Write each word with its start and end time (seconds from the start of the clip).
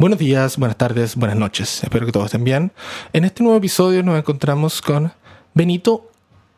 Buenos 0.00 0.18
días, 0.18 0.56
buenas 0.56 0.78
tardes, 0.78 1.14
buenas 1.14 1.36
noches. 1.36 1.84
Espero 1.84 2.06
que 2.06 2.12
todos 2.12 2.24
estén 2.24 2.42
bien. 2.42 2.72
En 3.12 3.26
este 3.26 3.42
nuevo 3.42 3.58
episodio 3.58 4.02
nos 4.02 4.18
encontramos 4.18 4.80
con 4.80 5.12
Benito 5.52 6.10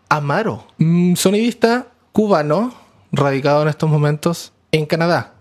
Amaro, 0.09 0.65
un 0.79 1.17
sonidista 1.17 1.89
cubano 2.13 2.73
radicado 3.11 3.63
en 3.63 3.69
estos 3.69 3.91
momentos 3.91 4.53
en 4.71 4.87
Canadá. 4.87 5.35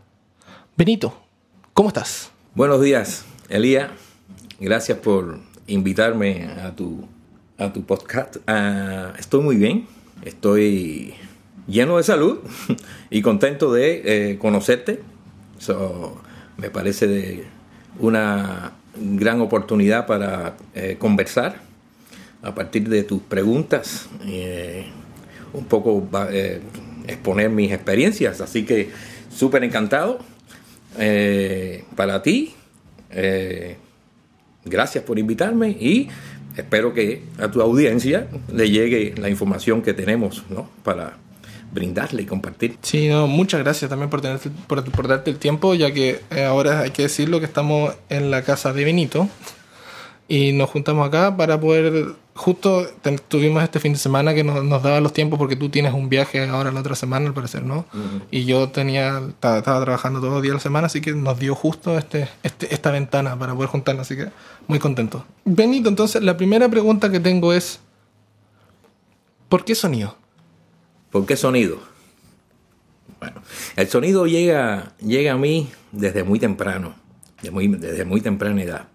Benito, 0.76 1.16
¿cómo 1.76 1.90
estás? 1.90 2.32
Buenos 2.56 2.82
días, 2.82 3.24
Elía. 3.50 3.92
Gracias 4.60 4.98
por 4.98 5.38
invitarme 5.68 6.46
a 6.46 6.76
tu, 6.76 7.08
a 7.60 7.72
tu 7.72 7.84
podcast. 7.84 8.38
Ah, 8.48 9.14
estoy 9.20 9.44
muy 9.44 9.58
bien. 9.58 9.86
Estoy 10.24 11.14
lleno 11.68 11.98
de 11.98 12.04
salud 12.04 12.40
y 13.12 13.22
contento 13.22 13.72
de 13.72 14.32
eh, 14.32 14.40
conocerte. 14.40 15.04
me 16.58 16.72
parece 16.72 17.06
de 17.06 17.61
una 18.02 18.74
gran 18.96 19.42
oportunidad 19.42 20.06
para 20.06 20.58
eh, 20.76 20.98
conversar 21.00 21.62
a 22.44 22.54
partir 22.54 22.90
de 22.90 23.04
tus 23.04 23.22
preguntas, 23.22 24.10
eh, 24.26 24.86
un 25.54 25.66
poco 25.66 26.08
exponer 27.08 27.50
mis 27.50 27.72
experiencias. 27.72 28.42
Así 28.42 28.66
que 28.66 28.90
súper 29.34 29.64
encantado 29.64 30.20
para 31.96 32.22
ti. 32.22 32.54
gracias 34.66 35.04
por 35.04 35.20
invitarme 35.20 35.70
y 35.70 36.10
espero 36.58 36.94
que 36.94 37.22
a 37.40 37.50
tu 37.50 37.62
audiencia 37.62 38.28
le 38.54 38.70
llegue 38.70 39.14
la 39.18 39.30
información 39.30 39.82
que 39.82 39.94
tenemos 39.94 40.44
¿no? 40.50 40.70
para 40.84 41.18
brindarle 41.72 42.24
y 42.24 42.26
compartir. 42.26 42.78
Sí, 42.82 43.08
no, 43.08 43.28
muchas 43.28 43.62
gracias 43.62 43.90
también 43.90 44.10
por, 44.10 44.22
tener, 44.22 44.40
por, 44.68 45.08
darte 45.08 45.32
el 45.32 45.38
tiempo, 45.38 45.74
ya 45.74 45.92
que 45.92 46.22
eh, 46.32 46.44
ahora 46.44 46.82
hay 46.82 46.92
que 46.92 47.04
decirlo 47.04 47.40
que 47.40 47.46
estamos 47.46 47.96
en 48.10 48.32
la 48.32 48.44
casa 48.44 48.74
de 48.74 48.84
Benito 48.84 49.28
y 50.28 50.54
nos 50.54 50.70
juntamos 50.70 51.06
acá 51.06 51.36
para 51.36 51.60
poder, 51.60 52.14
justo 52.36 52.88
tuvimos 53.28 53.64
este 53.64 53.82
fin 53.82 53.92
de 53.92 54.00
semana 54.00 54.34
que 54.34 54.46
nos, 54.46 54.64
nos, 54.64 54.82
daba 54.82 55.02
los 55.02 55.12
tiempos 55.12 55.38
porque 55.38 55.58
tú 55.58 55.68
tienes 55.68 55.94
un 55.94 56.08
viaje 56.08 56.48
ahora 56.48 56.72
la 56.72 56.80
otra 56.80 56.96
semana 56.96 57.28
al 57.28 57.34
parecer, 57.34 57.64
¿no? 57.64 57.86
Y 58.32 58.46
yo 58.46 58.70
tenía, 58.70 59.22
estaba, 59.28 59.62
trabajando 59.62 60.22
todos 60.22 60.36
los 60.36 60.42
días 60.42 60.52
de 60.52 60.56
la 60.56 60.62
semana, 60.62 60.88
así 60.88 61.02
que 61.02 61.12
nos 61.12 61.38
dio 61.38 61.54
justo 61.54 61.98
este, 61.98 62.30
este, 62.44 62.74
esta 62.74 62.92
ventana 62.92 63.38
para 63.38 63.54
poder 63.54 63.70
juntarnos, 63.70 64.08
así 64.08 64.16
que 64.16 64.30
muy 64.68 64.80
contento. 64.80 65.26
Benito, 65.44 65.90
entonces 65.90 66.24
la 66.24 66.38
primera 66.38 66.70
pregunta 66.70 67.12
que 67.12 67.20
tengo 67.20 67.52
es, 67.52 67.82
¿por 69.50 69.66
qué 69.66 69.76
sonido? 69.76 70.21
¿Por 71.12 71.26
qué 71.26 71.36
sonido? 71.36 71.80
Bueno, 73.20 73.42
el 73.76 73.88
sonido 73.88 74.26
llega, 74.26 74.94
llega 75.00 75.34
a 75.34 75.38
mí 75.38 75.70
desde 75.92 76.24
muy 76.24 76.40
temprano, 76.40 76.96
desde 77.42 78.06
muy 78.06 78.22
temprana 78.22 78.64
edad. 78.64 78.88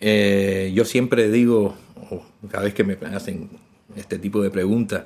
Eh, 0.00 0.72
yo 0.74 0.84
siempre 0.84 1.30
digo, 1.30 1.76
cada 2.50 2.64
vez 2.64 2.74
que 2.74 2.84
me 2.84 2.96
hacen 3.14 3.50
este 3.96 4.18
tipo 4.18 4.40
de 4.40 4.50
preguntas, 4.50 5.04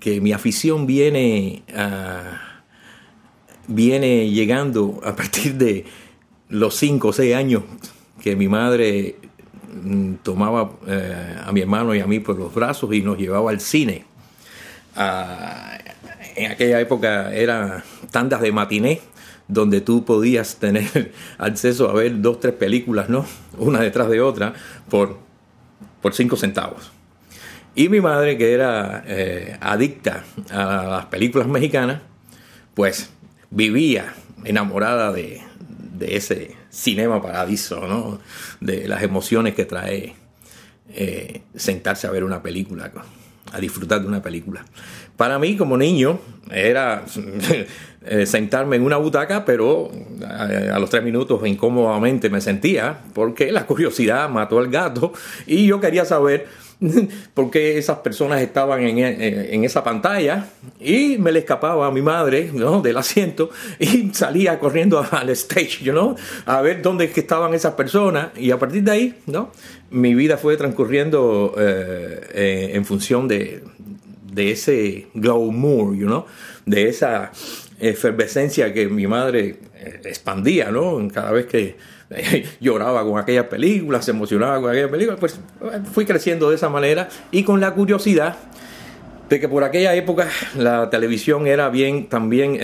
que 0.00 0.20
mi 0.20 0.32
afición 0.32 0.86
viene, 0.86 1.62
viene 3.68 4.30
llegando 4.30 5.00
a 5.04 5.16
partir 5.16 5.54
de 5.54 5.84
los 6.48 6.74
5 6.76 7.08
o 7.08 7.12
6 7.12 7.34
años 7.34 7.62
que 8.22 8.34
mi 8.36 8.48
madre 8.48 9.16
mm, 9.82 10.14
tomaba 10.22 10.72
eh, 10.86 11.36
a 11.44 11.52
mi 11.52 11.60
hermano 11.60 11.94
y 11.94 12.00
a 12.00 12.06
mí 12.06 12.20
por 12.20 12.36
los 12.36 12.54
brazos 12.54 12.92
y 12.94 13.02
nos 13.02 13.18
llevaba 13.18 13.50
al 13.50 13.60
cine 13.60 14.07
en 14.98 16.50
aquella 16.50 16.80
época 16.80 17.32
eran 17.32 17.82
tandas 18.10 18.40
de 18.40 18.52
matiné 18.52 19.00
donde 19.48 19.80
tú 19.80 20.04
podías 20.04 20.56
tener 20.56 21.12
acceso 21.38 21.88
a 21.90 21.94
ver 21.94 22.20
dos, 22.20 22.40
tres 22.40 22.54
películas, 22.54 23.08
¿no? 23.08 23.26
Una 23.56 23.80
detrás 23.80 24.08
de 24.08 24.20
otra, 24.20 24.52
por, 24.88 25.18
por 26.02 26.14
cinco 26.14 26.36
centavos. 26.36 26.92
Y 27.74 27.88
mi 27.88 28.00
madre, 28.00 28.36
que 28.36 28.52
era 28.52 29.04
eh, 29.06 29.56
adicta 29.60 30.24
a 30.50 30.84
las 30.84 31.06
películas 31.06 31.48
mexicanas, 31.48 32.02
pues 32.74 33.10
vivía 33.50 34.14
enamorada 34.44 35.12
de, 35.12 35.42
ese 36.00 36.54
cinema 36.70 37.20
paradiso, 37.20 37.86
¿no? 37.86 38.20
De 38.60 38.86
las 38.86 39.02
emociones 39.02 39.54
que 39.54 39.64
trae 39.64 40.14
eh, 40.90 41.42
sentarse 41.56 42.06
a 42.06 42.10
ver 42.10 42.24
una 42.24 42.42
película 42.42 42.92
a 43.52 43.58
disfrutar 43.60 44.00
de 44.00 44.06
una 44.06 44.22
película. 44.22 44.64
Para 45.16 45.38
mí, 45.38 45.56
como 45.56 45.76
niño, 45.76 46.20
era 46.50 47.04
eh, 48.06 48.26
sentarme 48.26 48.76
en 48.76 48.82
una 48.82 48.96
butaca, 48.96 49.44
pero 49.44 49.90
eh, 49.92 50.70
a, 50.72 50.78
los 50.78 50.90
tres 50.90 51.02
minutos 51.02 51.46
incómodamente 51.46 52.30
me 52.30 52.40
sentía, 52.40 52.98
porque 53.14 53.52
la 53.52 53.66
curiosidad 53.66 54.28
mató 54.28 54.58
al 54.58 54.68
gato 54.68 55.12
y 55.46 55.66
yo 55.66 55.80
quería 55.80 56.04
saber 56.04 56.46
por 57.34 57.50
qué 57.50 57.78
esas 57.78 57.98
personas 57.98 58.40
estaban 58.40 58.82
en, 58.82 58.98
eh, 58.98 59.54
en, 59.54 59.64
esa 59.64 59.82
pantalla 59.82 60.48
y 60.80 61.18
me 61.18 61.32
le 61.32 61.40
escapaba 61.40 61.86
a 61.86 61.90
mi 61.90 62.02
madre 62.02 62.50
¿no? 62.52 62.80
del 62.80 62.96
asiento 62.96 63.50
y 63.78 64.10
salía 64.12 64.58
corriendo 64.58 65.04
al 65.10 65.30
stage, 65.30 65.82
you 65.82 66.16
a 66.46 66.62
ver 66.62 66.82
dónde 66.82 67.04
estaban 67.06 67.54
esas 67.54 67.74
personas 67.74 68.28
y 68.36 68.50
a 68.50 68.58
partir 68.58 68.82
de 68.84 68.90
ahí, 68.90 69.14
¿no? 69.26 69.50
mi 69.90 70.14
vida 70.14 70.36
fue 70.36 70.56
transcurriendo 70.56 71.54
en 71.58 72.84
función 72.84 73.26
de, 73.26 73.62
de 74.38 74.52
ese 74.52 75.08
glamour, 75.14 75.96
you 75.96 76.06
know, 76.06 76.24
de 76.64 76.88
esa 76.88 77.32
efervescencia 77.80 78.72
que 78.72 78.88
mi 78.88 79.06
madre 79.06 79.56
eh, 79.74 80.00
expandía, 80.04 80.70
¿no? 80.70 81.06
Cada 81.12 81.32
vez 81.32 81.46
que 81.46 81.64
eh, 81.64 81.76
lloraba 82.60 83.02
con 83.04 83.18
aquellas 83.18 83.46
películas, 83.46 84.04
se 84.04 84.12
emocionaba 84.12 84.60
con 84.60 84.70
aquellas 84.70 84.90
películas, 84.90 85.20
pues 85.20 85.40
eh, 85.62 85.80
fui 85.92 86.04
creciendo 86.04 86.50
de 86.50 86.56
esa 86.56 86.68
manera 86.68 87.08
y 87.30 87.42
con 87.42 87.60
la 87.60 87.74
curiosidad 87.74 88.36
de 89.28 89.40
que 89.40 89.48
por 89.48 89.62
aquella 89.62 89.94
época 89.94 90.28
la 90.56 90.88
televisión 90.88 91.46
era 91.46 91.68
bien 91.68 92.08
también 92.08 92.58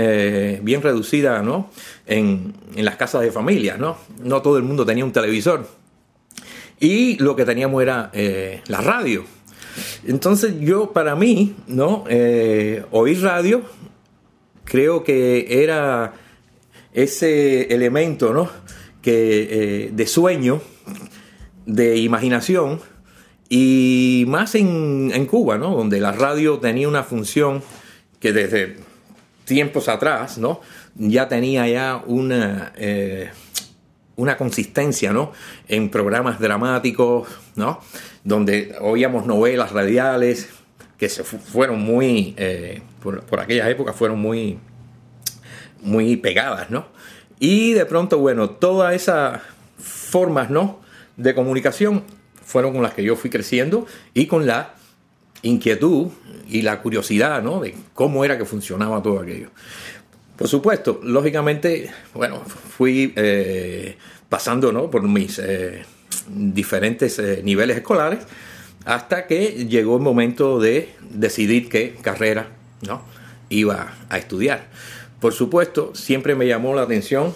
bien 0.62 0.81
reducida, 0.81 1.43
¿no? 1.43 1.69
En, 2.06 2.55
en, 2.75 2.87
las 2.87 2.97
casas 2.97 3.21
de 3.21 3.31
familia, 3.31 3.77
¿no? 3.77 3.99
No 4.22 4.41
todo 4.41 4.56
el 4.56 4.62
mundo 4.62 4.87
tenía 4.87 5.05
un 5.05 5.12
televisor. 5.12 5.66
Y 6.81 7.19
lo 7.19 7.37
que 7.37 7.44
teníamos 7.44 7.82
era 7.82 8.11
la 8.66 8.81
radio. 8.81 9.25
Entonces 10.06 10.55
yo, 10.61 10.93
para 10.93 11.16
mí, 11.16 11.55
¿no? 11.66 12.05
Eh, 12.09 12.84
oír 12.91 13.22
radio, 13.22 13.62
creo 14.65 15.05
que 15.05 15.62
era 15.62 16.15
ese 16.93 17.75
elemento, 17.75 18.32
¿no? 18.32 18.49
Que, 19.04 19.84
eh, 19.84 19.91
de 19.92 20.06
sueño, 20.06 20.62
de 21.66 21.98
imaginación, 21.98 22.81
y 23.48 24.25
más 24.26 24.54
en, 24.54 25.26
Cuba, 25.26 25.59
¿no? 25.59 25.76
Donde 25.76 26.00
la 26.00 26.12
radio 26.12 26.59
tenía 26.59 26.88
una 26.88 27.04
función 27.04 27.62
que 28.19 28.32
desde 28.32 28.78
tiempos 29.44 29.88
atrás, 29.88 30.38
¿no? 30.38 30.60
Ya 30.97 31.28
tenía 31.28 31.69
ya 31.69 32.03
una... 32.06 32.72
Eh, 32.76 33.31
una 34.16 34.37
consistencia, 34.37 35.12
¿no? 35.12 35.32
En 35.69 35.91
programas 35.91 36.38
dramáticos, 36.38 37.28
¿no? 37.56 37.81
Donde 38.22 38.76
oíamos 38.81 39.26
novelas 39.26 39.72
radiales 39.72 40.50
que 40.98 41.09
se 41.09 41.25
fueron 41.25 41.81
muy, 41.81 42.34
eh, 42.37 42.82
por, 43.03 43.25
por, 43.25 43.41
aquellas 43.41 43.69
épocas 43.69 43.97
fueron 43.97 44.20
muy, 44.20 44.59
muy 45.82 46.16
pegadas, 46.16 46.70
¿no? 46.70 46.87
Y 47.39 47.72
de 47.72 47.87
pronto, 47.87 48.19
bueno, 48.19 48.50
todas 48.50 48.95
esas 48.95 49.41
formas, 49.78 50.50
¿no? 50.50 50.81
De 51.17 51.34
comunicación 51.34 52.05
fueron 52.45 52.72
con 52.72 52.83
las 52.83 52.95
que 52.95 53.03
yo 53.03 53.17
fui 53.17 53.31
creciendo 53.31 53.87
y 54.12 54.27
con 54.27 54.47
la 54.47 54.75
inquietud 55.43 56.09
y 56.49 56.62
la 56.62 56.81
curiosidad, 56.81 57.43
¿no? 57.43 57.61
De 57.61 57.75
cómo 57.93 58.25
era 58.25 58.39
que 58.39 58.44
funcionaba 58.44 59.03
todo 59.03 59.21
aquello. 59.21 59.50
Por 60.37 60.49
supuesto, 60.49 61.00
lógicamente, 61.03 61.91
bueno, 62.12 62.41
fui 62.41 63.12
eh, 63.15 63.97
pasando 64.28 64.73
¿no? 64.73 64.91
por 64.91 65.03
mis 65.03 65.39
eh, 65.39 65.84
diferentes 66.29 67.20
eh, 67.20 67.41
niveles 67.44 67.76
escolares 67.76 68.20
hasta 68.85 69.26
que 69.29 69.67
llegó 69.67 69.97
el 69.97 70.03
momento 70.03 70.58
de 70.58 70.94
decidir 71.08 71.69
qué 71.69 71.94
carrera 72.03 72.49
¿no? 72.82 73.03
iba 73.49 73.94
a 74.08 74.19
estudiar. 74.19 74.67
Por 75.20 75.32
supuesto, 75.32 75.94
siempre 75.94 76.34
me 76.34 76.46
llamó 76.46 76.75
la 76.75 76.82
atención 76.82 77.34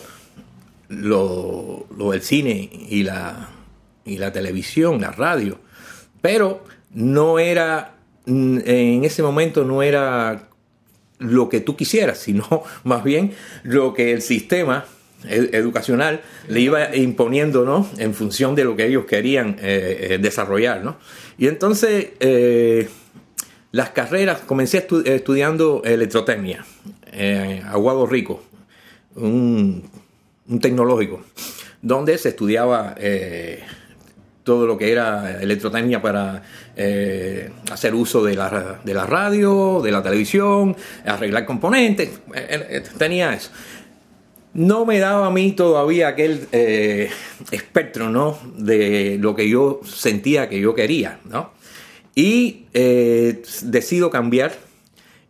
lo, 0.88 1.86
del 2.10 2.22
cine 2.22 2.70
y 2.88 3.02
la, 3.02 3.50
y 4.04 4.18
la 4.18 4.32
televisión, 4.32 5.00
la 5.00 5.10
radio, 5.10 5.58
pero 6.20 6.64
no 6.92 7.38
era, 7.38 7.94
en 8.26 9.04
ese 9.04 9.22
momento 9.22 9.64
no 9.64 9.82
era 9.82 10.48
lo 11.18 11.48
que 11.48 11.60
tú 11.60 11.76
quisieras, 11.76 12.18
sino 12.18 12.62
más 12.84 13.04
bien 13.04 13.32
lo 13.62 13.94
que 13.94 14.12
el 14.12 14.22
sistema 14.22 14.84
educacional 15.24 16.20
le 16.48 16.60
iba 16.60 16.94
imponiendo, 16.94 17.64
¿no? 17.64 17.88
En 17.98 18.14
función 18.14 18.54
de 18.54 18.64
lo 18.64 18.76
que 18.76 18.86
ellos 18.86 19.04
querían 19.04 19.56
eh, 19.60 20.10
eh, 20.10 20.18
desarrollar, 20.18 20.84
¿no? 20.84 20.96
Y 21.38 21.48
entonces 21.48 22.10
eh, 22.20 22.88
las 23.72 23.90
carreras, 23.90 24.40
comencé 24.46 24.86
estudiando 25.04 25.82
electrotecnia, 25.84 26.64
Aguado 27.64 28.06
Rico, 28.06 28.42
un, 29.16 29.82
tecnológico. 30.60 31.20
donde 31.82 32.16
se 32.16 32.30
estudiaba 32.30 32.94
eh, 32.96 33.62
todo 34.44 34.66
lo 34.66 34.78
que 34.78 34.92
era 34.92 35.42
electrotecnia 35.42 36.00
para 36.00 36.42
eh, 36.76 37.50
hacer 37.70 37.94
uso 37.94 38.24
de 38.24 38.34
la, 38.34 38.80
de 38.84 38.94
la 38.94 39.04
radio, 39.04 39.80
de 39.82 39.90
la 39.90 40.02
televisión, 40.02 40.76
arreglar 41.04 41.44
componentes, 41.44 42.20
tenía 42.96 43.34
eso 43.34 43.50
no 44.54 44.86
me 44.86 44.98
daba 44.98 45.26
a 45.26 45.30
mí 45.30 45.52
todavía 45.52 46.08
aquel 46.08 46.48
espectro, 47.50 48.08
¿no? 48.08 48.38
De 48.56 49.16
lo 49.20 49.36
que 49.36 49.48
yo 49.48 49.80
sentía 49.84 50.48
que 50.48 50.58
yo 50.58 50.74
quería, 50.74 51.20
¿no? 51.30 51.52
Y 52.14 52.64
decido 52.72 54.10
cambiar 54.10 54.52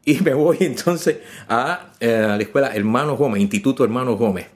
y 0.08 0.20
me 0.22 0.32
voy 0.32 0.56
entonces 0.60 1.18
a, 1.48 1.92
eh, 2.00 2.24
la 2.26 2.38
escuela 2.38 2.74
Hermanos 2.74 3.18
Gómez, 3.18 3.42
Instituto 3.42 3.84
Hermanos 3.84 4.18
Gómez. 4.18 4.46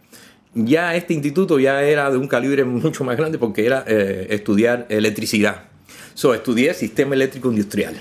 Ya 0.55 0.95
este 0.95 1.15
instituto 1.15 1.59
ya 1.59 1.83
era 1.83 2.11
de 2.11 2.17
un 2.17 2.27
calibre 2.27 2.65
mucho 2.65 3.05
más 3.05 3.17
grande 3.17 3.39
porque 3.39 3.67
era 3.67 3.85
eh, 3.87 4.29
estudiar 4.31 4.87
electricidad. 4.89 5.65
So, 6.15 6.35
estudié 6.35 6.75
sistema 6.75 7.15
eléctrico 7.15 7.51
industrial. 7.51 7.95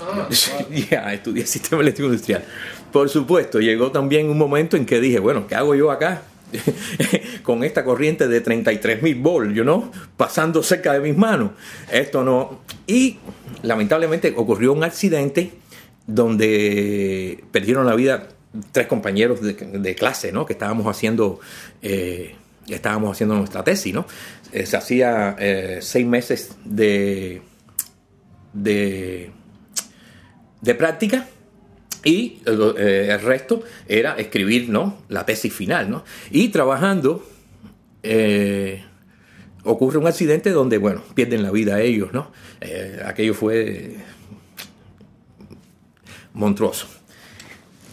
Ah, 0.00 0.28
ya, 0.90 1.12
estudié 1.12 1.46
sistema 1.46 1.82
eléctrico 1.82 2.08
industrial. 2.08 2.44
Por 2.92 3.08
supuesto, 3.08 3.60
llegó 3.60 3.90
también 3.90 4.28
un 4.30 4.38
momento 4.38 4.76
en 4.76 4.86
que 4.86 5.00
dije, 5.00 5.18
bueno, 5.18 5.46
¿qué 5.46 5.54
hago 5.54 5.74
yo 5.74 5.90
acá? 5.90 6.22
con 7.42 7.64
esta 7.64 7.84
corriente 7.84 8.28
de 8.28 8.40
33 8.40 9.02
mil 9.02 9.16
volts, 9.16 9.54
you 9.54 9.62
know, 9.62 9.90
pasando 10.16 10.62
cerca 10.62 10.92
de 10.92 11.00
mis 11.00 11.16
manos. 11.16 11.50
Esto 11.92 12.22
no. 12.22 12.60
Y 12.86 13.18
lamentablemente 13.62 14.32
ocurrió 14.36 14.72
un 14.72 14.84
accidente 14.84 15.52
donde 16.06 17.44
perdieron 17.50 17.86
la 17.86 17.94
vida 17.94 18.28
tres 18.72 18.86
compañeros 18.86 19.40
de, 19.42 19.94
clase, 19.94 20.32
¿no? 20.32 20.46
Que 20.46 20.52
estábamos 20.52 20.86
haciendo, 20.86 21.40
eh, 21.82 22.34
estábamos 22.68 23.12
haciendo 23.12 23.36
nuestra 23.36 23.64
tesis, 23.64 23.92
¿no? 23.92 24.06
Eh, 24.52 24.66
se 24.66 24.76
hacía 24.76 25.36
eh, 25.38 25.78
seis 25.82 26.06
meses 26.06 26.56
de, 26.64 27.42
de, 28.52 29.30
de 30.60 30.74
práctica 30.74 31.26
y 32.04 32.40
el 32.46 33.20
resto 33.20 33.64
era 33.88 34.14
escribir, 34.14 34.68
¿no? 34.68 35.02
La 35.08 35.26
tesis 35.26 35.52
final, 35.52 35.90
¿no? 35.90 36.04
Y 36.30 36.48
trabajando 36.48 37.26
ocurre 39.64 39.98
un 39.98 40.06
accidente 40.06 40.50
donde, 40.50 40.78
bueno, 40.78 41.02
pierden 41.16 41.42
la 41.42 41.50
vida 41.50 41.80
ellos, 41.80 42.12
¿no? 42.12 42.30
aquello 43.04 43.34
fue 43.34 43.96
monstruoso. 46.36 46.86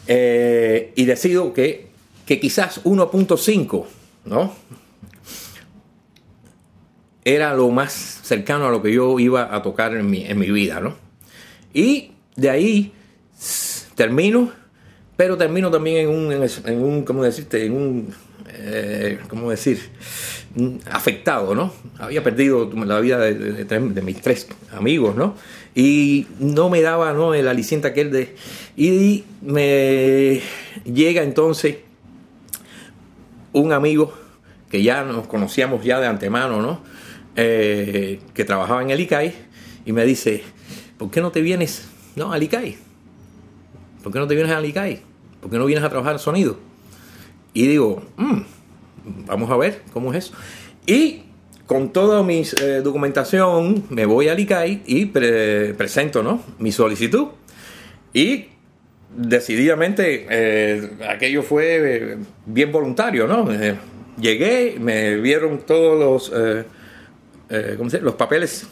Eh, 0.08 0.92
y 0.96 1.06
decido 1.06 1.54
que, 1.54 1.88
que 2.26 2.40
quizás 2.40 2.84
1.5, 2.84 3.86
¿no? 4.26 4.54
Era 7.26 7.54
lo 7.54 7.70
más 7.70 7.94
cercano 8.24 8.68
a 8.68 8.72
lo 8.72 8.82
que 8.82 8.94
yo 8.94 9.18
iba 9.18 9.56
a 9.56 9.62
tocar 9.62 9.96
en 9.96 10.10
mi, 10.10 10.26
en 10.26 10.38
mi 10.38 10.52
vida, 10.52 10.82
¿no? 10.82 10.98
Y 11.74 12.12
de 12.36 12.50
ahí 12.50 12.92
termino, 13.96 14.52
pero 15.16 15.38
termino 15.38 15.72
también 15.72 16.10
en 16.10 16.10
un, 16.10 16.32
en 16.34 16.84
un 16.84 17.04
¿cómo 17.06 17.24
decirte? 17.24 17.66
En 17.66 17.74
un, 17.74 18.14
eh, 18.50 19.20
¿cómo 19.30 19.50
decir? 19.50 19.80
Afectado, 20.92 21.56
¿no? 21.56 21.74
Había 21.98 22.24
perdido 22.24 22.70
la 22.86 23.00
vida 23.00 23.18
de, 23.18 23.64
de 23.66 24.02
mis 24.02 24.22
tres 24.22 24.48
amigos, 24.72 25.16
¿no? 25.16 25.36
y 25.76 26.28
no 26.40 26.70
me 26.70 26.82
daba 26.82 27.14
¿no? 27.14 27.34
el 27.34 27.48
aliciente 27.48 27.88
aquel 27.88 28.12
de... 28.12 28.36
Y 28.78 29.24
me 29.42 30.42
llega 30.86 31.24
entonces 31.24 31.78
un 33.54 33.74
amigo 33.74 34.14
que 34.70 34.84
ya 34.84 35.04
nos 35.04 35.28
conocíamos 35.28 35.84
ya 35.84 36.00
de 36.00 36.08
antemano, 36.08 36.62
¿no? 36.62 36.82
Eh, 37.36 38.20
que 38.34 38.46
trabajaba 38.46 38.82
en 38.82 38.92
el 38.92 39.00
ICAI 39.00 39.34
y 39.86 39.92
me 39.92 40.06
dice, 40.06 40.44
¿por 40.98 41.10
qué 41.10 41.22
no 41.22 41.32
te 41.32 41.42
vienes 41.42 41.88
no, 42.16 42.32
al 42.32 42.44
ICAI? 42.44 42.78
¿Por 44.04 44.12
qué 44.12 44.20
no 44.20 44.28
te 44.28 44.36
vienes 44.36 44.52
al 44.52 44.66
ICAI? 44.66 45.02
¿Por 45.42 45.50
qué 45.50 45.58
no 45.58 45.66
vienes 45.66 45.84
a 45.84 45.90
trabajar 45.90 46.20
sonido? 46.20 46.58
Y 47.54 47.68
digo, 47.68 48.04
mm, 48.18 48.42
vamos 49.06 49.50
a 49.52 49.58
ver 49.58 49.82
cómo 49.92 50.14
es 50.14 50.26
eso. 50.26 50.34
Y 50.86 51.24
con 51.66 51.94
toda 51.94 52.24
mi 52.24 52.44
eh, 52.62 52.82
documentación 52.84 53.86
me 53.90 54.06
voy 54.06 54.28
al 54.28 54.40
ICAI 54.40 54.84
y 54.86 55.06
presento 55.06 56.22
¿no? 56.24 56.44
mi 56.60 56.72
solicitud. 56.72 57.28
Y 58.14 58.48
decididamente 59.16 60.28
eh, 60.30 60.90
aquello 61.10 61.44
fue 61.44 62.14
eh, 62.14 62.18
bien 62.46 62.72
voluntario, 62.72 63.28
¿no? 63.28 63.48
llegué, 64.18 64.78
me 64.80 65.16
vieron 65.16 65.60
todos 65.66 66.00
los, 66.32 66.32
¿cómo 67.78 67.90
se 67.90 68.02
los 68.02 68.16
papeles 68.16 68.68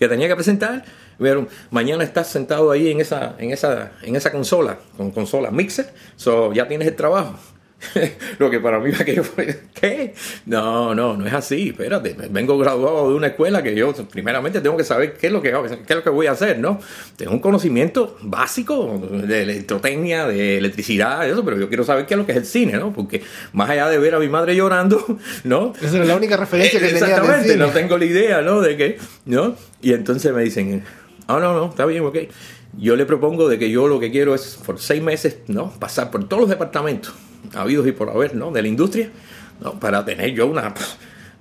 que 0.00 0.08
tenía 0.08 0.26
que 0.26 0.34
presentar. 0.34 0.84
Vieron, 1.18 1.48
mañana 1.70 2.02
estás 2.02 2.28
sentado 2.28 2.70
ahí 2.70 2.90
en 2.90 3.00
esa, 3.00 3.36
en 3.38 3.50
esa, 3.50 3.92
en 4.02 4.16
esa 4.16 4.32
consola, 4.32 4.78
con 4.96 5.10
consola 5.10 5.50
mixer, 5.50 5.92
so 6.16 6.52
ya 6.52 6.66
tienes 6.66 6.88
el 6.88 6.96
trabajo. 6.96 7.34
lo 8.38 8.50
que 8.50 8.60
para 8.60 8.78
mí 8.78 8.90
aquello 8.98 9.24
fue, 9.24 9.60
¿qué? 9.74 10.14
No, 10.46 10.94
no, 10.94 11.16
no 11.16 11.26
es 11.26 11.32
así, 11.32 11.70
espérate, 11.70 12.14
vengo 12.30 12.58
graduado 12.58 13.08
de 13.08 13.14
una 13.14 13.28
escuela 13.28 13.62
que 13.62 13.74
yo 13.74 13.92
primeramente 14.10 14.60
tengo 14.60 14.76
que 14.76 14.84
saber 14.84 15.14
qué 15.14 15.28
es 15.28 15.32
lo 15.32 15.40
que, 15.40 15.50
qué 15.50 15.92
es 15.92 15.96
lo 15.96 16.02
que 16.02 16.10
voy 16.10 16.26
a 16.26 16.32
hacer, 16.32 16.58
¿no? 16.58 16.78
Tengo 17.16 17.32
un 17.32 17.40
conocimiento 17.40 18.16
básico 18.22 19.00
de 19.10 19.42
electrotecnia, 19.42 20.26
de 20.26 20.58
electricidad, 20.58 21.28
eso, 21.28 21.44
pero 21.44 21.58
yo 21.58 21.68
quiero 21.68 21.84
saber 21.84 22.06
qué 22.06 22.14
es 22.14 22.18
lo 22.18 22.26
que 22.26 22.32
es 22.32 22.38
el 22.38 22.46
cine, 22.46 22.72
¿no? 22.74 22.92
Porque 22.92 23.22
más 23.52 23.70
allá 23.70 23.88
de 23.88 23.98
ver 23.98 24.14
a 24.14 24.18
mi 24.18 24.28
madre 24.28 24.54
llorando, 24.54 25.18
¿no? 25.44 25.72
Esa 25.80 26.00
es 26.00 26.06
la 26.06 26.16
única 26.16 26.36
referencia 26.36 26.78
que 26.78 26.86
tenía 26.86 27.00
Exactamente, 27.00 27.56
no 27.56 27.68
tengo 27.68 27.96
la 27.96 28.04
idea, 28.04 28.42
¿no? 28.42 28.60
De 28.60 28.76
que, 28.76 28.98
¿no? 29.24 29.56
Y 29.80 29.94
entonces 29.94 30.32
me 30.34 30.42
dicen, 30.42 30.84
ah, 31.26 31.38
no, 31.40 31.54
no, 31.54 31.70
está 31.70 31.86
bien, 31.86 32.04
ok. 32.04 32.18
Yo 32.78 32.94
le 32.94 33.04
propongo 33.04 33.48
de 33.48 33.58
que 33.58 33.70
yo 33.70 33.88
lo 33.88 33.98
que 33.98 34.12
quiero 34.12 34.34
es 34.34 34.58
por 34.64 34.78
seis 34.78 35.02
meses, 35.02 35.38
¿no? 35.48 35.72
Pasar 35.72 36.10
por 36.10 36.28
todos 36.28 36.42
los 36.42 36.50
departamentos 36.50 37.14
habidos 37.54 37.86
y 37.86 37.92
por 37.92 38.10
haber, 38.10 38.34
¿no? 38.34 38.50
De 38.50 38.62
la 38.62 38.68
industria, 38.68 39.10
¿no? 39.60 39.78
Para 39.78 40.04
tener 40.04 40.32
yo 40.32 40.46
una 40.46 40.74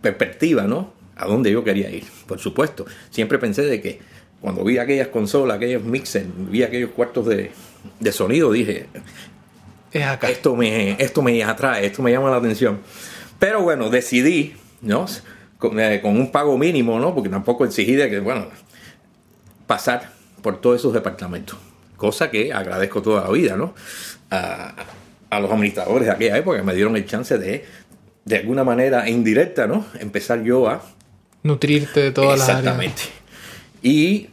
perspectiva, 0.02 0.64
¿no? 0.64 0.94
A 1.16 1.26
dónde 1.26 1.52
yo 1.52 1.64
quería 1.64 1.90
ir. 1.90 2.06
Por 2.28 2.40
supuesto, 2.40 2.86
siempre 3.10 3.38
pensé 3.40 3.64
de 3.64 3.82
que 3.82 4.00
cuando 4.42 4.64
vi 4.64 4.78
aquellas 4.78 5.10
consolas, 5.10 5.58
aquellos 5.58 5.84
mixers, 5.84 6.28
vi 6.50 6.64
aquellos 6.64 6.92
cuartos 6.92 7.26
de, 7.28 7.52
sonido, 8.12 8.52
dije, 8.52 8.88
es 9.92 10.06
acá. 10.06 10.30
Esto, 10.30 10.56
me, 10.56 10.92
esto 11.02 11.22
me 11.22 11.44
atrae, 11.44 11.86
esto 11.86 12.02
me 12.02 12.12
llama 12.12 12.30
la 12.30 12.38
atención. 12.38 12.80
Pero 13.38 13.62
bueno, 13.62 13.90
decidí, 13.90 14.56
¿no? 14.82 15.06
Eh, 15.62 16.00
con, 16.02 16.18
un 16.18 16.32
pago 16.32 16.58
mínimo, 16.58 17.00
¿no? 17.00 17.14
Porque 17.14 17.30
tampoco 17.30 17.66
exigí 17.66 17.96
de 17.96 18.10
que, 18.10 18.20
bueno, 18.20 18.48
pasar 19.68 20.12
por 20.42 20.62
todos 20.62 20.80
esos 20.80 20.94
departamentos. 20.94 21.58
Cosa 21.98 22.32
que 22.32 22.54
agradezco 22.54 23.02
toda 23.02 23.24
la 23.24 23.30
vida, 23.30 23.58
¿no? 23.58 23.74
a 24.32 24.74
los 25.40 25.52
administradores 25.52 26.08
de 26.08 26.14
aquella 26.14 26.38
época 26.38 26.64
me 26.64 26.74
dieron 26.74 26.96
el 26.96 27.06
chance 27.06 27.38
de, 27.38 27.66
de 28.26 28.38
alguna 28.38 28.64
manera 28.64 29.08
indirecta, 29.10 29.68
¿no? 29.68 29.86
Empezar 30.00 30.44
yo 30.44 30.68
a... 30.68 30.82
Nutrirte 31.44 32.00
de 32.02 32.12
todas 32.12 32.40
las 32.40 32.50
Exactamente. 32.50 33.04
Y 33.82 34.30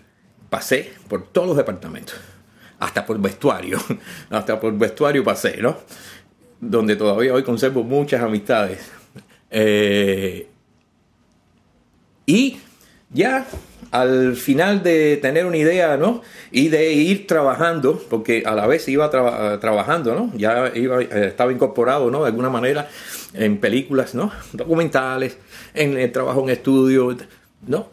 pasé 0.49 0.93
por 1.09 1.29
todos 1.29 1.49
los 1.49 1.57
departamentos, 1.57 2.17
hasta 2.79 3.05
por 3.05 3.21
vestuario, 3.21 3.79
hasta 4.31 4.59
por 4.59 4.76
vestuario 4.76 5.23
pasé, 5.23 5.59
¿no? 5.61 5.76
Donde 6.61 6.97
todavía 6.97 7.35
hoy 7.35 7.43
conservo 7.43 7.83
muchas 7.83 8.23
amistades. 8.23 8.91
Eh, 9.50 10.49
y 12.25 12.59
ya 13.11 13.47
al 13.90 14.37
final 14.37 14.83
de 14.83 15.16
tener 15.16 15.47
una 15.47 15.57
idea, 15.57 15.97
¿no? 15.97 16.23
Y 16.50 16.69
de 16.69 16.93
ir 16.93 17.26
trabajando, 17.26 18.02
porque 18.11 18.43
a 18.47 18.55
la 18.55 18.66
vez 18.66 18.88
iba 18.88 19.11
trabajando, 19.11 20.14
¿no? 20.14 20.33
Ya 20.37 20.73
iba, 20.75 21.00
eh, 21.02 21.26
estaba 21.28 21.52
incorporado, 21.52 22.11
¿no? 22.11 22.23
De 22.23 22.28
alguna 22.28 22.50
manera 22.50 22.88
en 23.35 23.59
películas, 23.59 24.14
¿no? 24.14 24.33
Documentales, 24.52 25.38
en 25.75 25.97
el 25.97 26.11
trabajo 26.12 26.43
en 26.43 26.50
estudio, 26.50 27.16
¿no? 27.66 27.88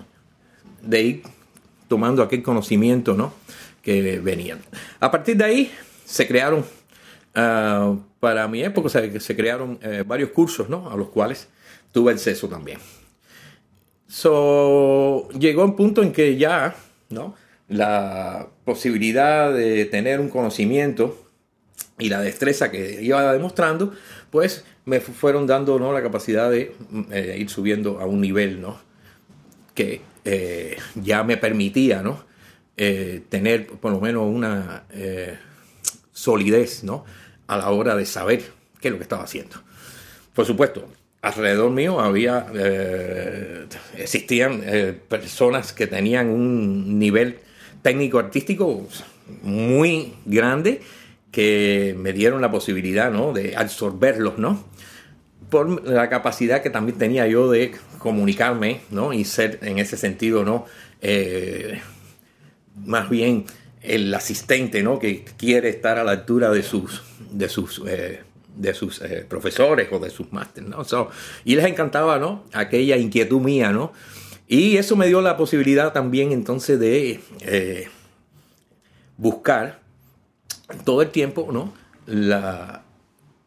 De 0.82 1.02
ir 1.02 1.24
tomando 1.88 2.24
aquel 2.24 2.42
conocimiento, 2.42 3.14
¿no? 3.14 3.34
Que 3.82 4.20
venían. 4.20 4.60
A 5.00 5.12
partir 5.12 5.38
de 5.38 5.44
ahí 5.44 5.72
se 6.06 6.28
crearon, 6.28 6.66
ah, 7.36 7.96
para 8.20 8.48
mi 8.48 8.64
época, 8.64 8.90
se, 8.90 9.20
se 9.20 9.36
crearon 9.36 9.80
eh, 9.82 10.04
varios 10.06 10.30
cursos, 10.30 10.70
¿no? 10.70 10.90
A 10.90 10.96
los 10.96 11.10
cuales 11.10 11.48
tuve 11.92 12.12
acceso 12.12 12.48
también. 12.48 12.80
So, 14.14 15.28
llegó 15.30 15.64
un 15.64 15.76
punto 15.76 16.04
en 16.04 16.14
que 16.14 16.38
ya, 16.38 16.76
¿no? 17.10 17.34
La 17.68 18.48
posibilidad 18.64 19.52
de 19.52 19.86
tener 19.86 20.20
un 20.20 20.30
conocimiento 20.30 21.18
y 21.98 22.10
la 22.10 22.22
destreza 22.22 22.70
que 22.70 23.02
iba 23.02 23.34
demostrando, 23.34 23.92
pues 24.30 24.66
me 24.86 25.00
fueron 25.00 25.48
dando 25.48 25.80
¿no? 25.80 25.92
la 25.94 26.04
capacidad 26.04 26.52
de 26.52 26.76
eh, 27.12 27.38
ir 27.40 27.50
subiendo 27.50 28.00
a 28.00 28.06
un 28.06 28.22
nivel 28.22 28.62
¿no? 28.62 28.80
que 29.74 30.02
eh, 30.26 30.78
ya 30.94 31.24
me 31.24 31.38
permitía 31.38 32.04
¿no? 32.04 32.24
Eh, 32.78 33.24
tener 33.30 33.66
por 33.66 33.92
lo 33.92 34.00
menos 34.00 34.28
una 34.28 34.84
solidez 36.12 36.84
¿no? 36.84 37.04
a 37.48 37.58
la 37.58 37.72
hora 37.72 37.96
de 37.96 38.06
saber 38.06 38.44
qué 38.80 38.90
es 38.90 38.92
lo 38.92 39.00
que 39.00 39.06
estaba 39.06 39.24
haciendo. 39.24 39.56
Por 40.36 40.46
supuesto, 40.46 40.88
alrededor 41.24 41.72
mío 41.72 42.02
había, 42.02 42.46
eh, 42.54 43.66
existían 43.98 44.62
eh, 44.66 44.94
personas 45.08 45.72
que 45.72 45.88
tenían 45.88 46.30
un 46.30 47.00
nivel 47.00 47.40
técnico 47.82 48.20
artístico 48.20 48.86
muy 49.42 50.14
grande 50.26 50.82
que 51.32 51.96
me 51.98 52.12
dieron 52.12 52.42
la 52.42 52.52
posibilidad 52.52 53.10
¿no? 53.10 53.32
de 53.32 53.56
absorberlos, 53.56 54.38
¿no? 54.38 54.66
Por 55.50 55.88
la 55.88 56.10
capacidad 56.10 56.62
que 56.62 56.70
también 56.70 56.98
tenía 56.98 57.26
yo 57.26 57.50
de 57.50 57.74
comunicarme, 58.00 58.82
¿no? 58.92 59.14
Y 59.14 59.24
ser 59.24 59.60
en 59.62 59.80
ese 59.80 59.98
sentido, 59.98 60.44
¿no? 60.44 60.66
Eh, 61.02 61.80
más 62.86 63.10
bien 63.10 63.46
el 63.82 64.14
asistente, 64.14 64.84
¿no? 64.84 65.00
Que 65.00 65.24
quiere 65.38 65.70
estar 65.70 66.00
a 66.00 66.04
la 66.04 66.12
altura 66.12 66.52
de 66.52 66.64
sus, 66.64 67.02
de 67.32 67.50
sus 67.50 67.82
de 68.56 68.74
sus 68.74 69.02
eh, 69.02 69.26
profesores 69.28 69.90
o 69.92 70.00
de 70.00 70.10
sus 70.10 70.32
másteres, 70.32 70.70
¿no? 70.70 71.10
y 71.44 71.56
les 71.56 71.66
encantaba, 71.66 72.20
¿no? 72.20 72.44
Aquella 72.54 72.98
inquietud 72.98 73.42
mía, 73.42 73.72
¿no? 73.72 73.94
Y 74.48 74.78
eso 74.78 74.96
me 74.96 75.08
dio 75.08 75.22
la 75.22 75.38
posibilidad 75.38 75.94
también 75.94 76.32
entonces 76.32 76.80
de 76.80 77.22
eh, 77.42 77.88
buscar 79.18 79.80
todo 80.86 81.02
el 81.02 81.10
tiempo, 81.10 81.50
¿no? 81.52 81.74
La, 82.06 82.84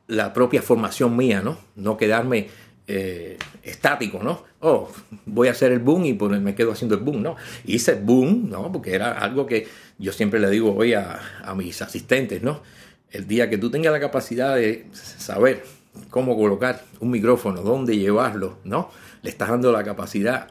la, 0.06 0.32
propia 0.32 0.62
formación 0.62 1.16
mía, 1.16 1.42
¿no? 1.42 1.58
No 1.76 1.96
quedarme 1.96 2.48
eh, 2.86 3.36
estático, 3.62 4.20
¿no? 4.22 4.44
Oh, 4.60 4.90
voy 5.26 5.48
a 5.48 5.52
hacer 5.52 5.70
el 5.72 5.80
boom 5.80 6.06
y 6.06 6.14
pues 6.14 6.40
me 6.40 6.54
quedo 6.54 6.72
haciendo 6.72 6.94
el 6.94 7.02
boom, 7.02 7.22
¿no? 7.22 7.36
Hice 7.66 7.94
boom, 7.94 8.48
¿no? 8.48 8.72
Porque 8.72 8.94
era 8.94 9.12
algo 9.12 9.46
que 9.46 9.68
yo 9.98 10.12
siempre 10.12 10.40
le 10.40 10.50
digo 10.50 10.74
hoy 10.74 10.94
a, 10.94 11.20
a 11.44 11.54
mis 11.54 11.82
asistentes, 11.82 12.42
¿no? 12.42 12.62
El 13.10 13.26
día 13.26 13.48
que 13.48 13.58
tú 13.58 13.70
tengas 13.70 13.92
la 13.92 14.00
capacidad 14.00 14.56
de 14.56 14.86
saber 14.92 15.64
cómo 16.10 16.36
colocar 16.36 16.82
un 17.00 17.10
micrófono, 17.10 17.62
dónde 17.62 17.96
llevarlo, 17.96 18.58
¿no? 18.64 18.90
Le 19.22 19.30
estás 19.30 19.48
dando 19.48 19.72
la 19.72 19.84
capacidad 19.84 20.48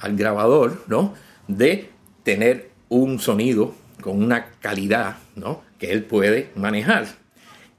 al 0.00 0.16
grabador, 0.16 0.82
¿no? 0.86 1.14
De 1.48 1.90
tener 2.22 2.70
un 2.88 3.18
sonido 3.18 3.74
con 4.00 4.22
una 4.22 4.50
calidad, 4.60 5.16
¿no? 5.34 5.62
Que 5.78 5.92
él 5.92 6.04
puede 6.04 6.50
manejar. 6.54 7.06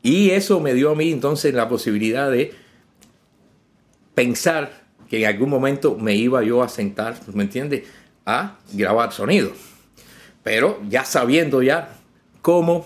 Y 0.02 0.32
eso 0.32 0.60
me 0.60 0.74
dio 0.74 0.92
a 0.92 0.96
mí 0.96 1.12
entonces 1.12 1.54
la 1.54 1.70
posibilidad 1.70 2.30
de 2.32 2.54
pensar 4.14 4.86
que 5.10 5.22
en 5.22 5.28
algún 5.28 5.50
momento 5.50 5.96
me 5.96 6.16
iba 6.16 6.44
yo 6.44 6.64
a 6.64 6.70
sentar, 6.70 7.16
¿me 7.34 7.44
entiendes? 7.44 7.84
A 8.26 8.58
grabar 8.74 9.14
sonido. 9.14 9.52
Pero 10.44 10.82
ya 10.90 11.06
sabiendo 11.06 11.62
ya 11.62 11.96
cómo 12.42 12.86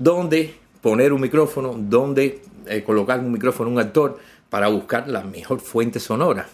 dónde 0.00 0.54
poner 0.80 1.12
un 1.12 1.20
micrófono, 1.20 1.76
dónde 1.78 2.42
eh, 2.66 2.82
colocar 2.82 3.20
un 3.20 3.30
micrófono 3.30 3.70
un 3.70 3.78
actor 3.78 4.18
para 4.48 4.66
buscar 4.66 5.06
la 5.06 5.22
mejor 5.22 5.60
fuente 5.60 6.00
sonora. 6.00 6.48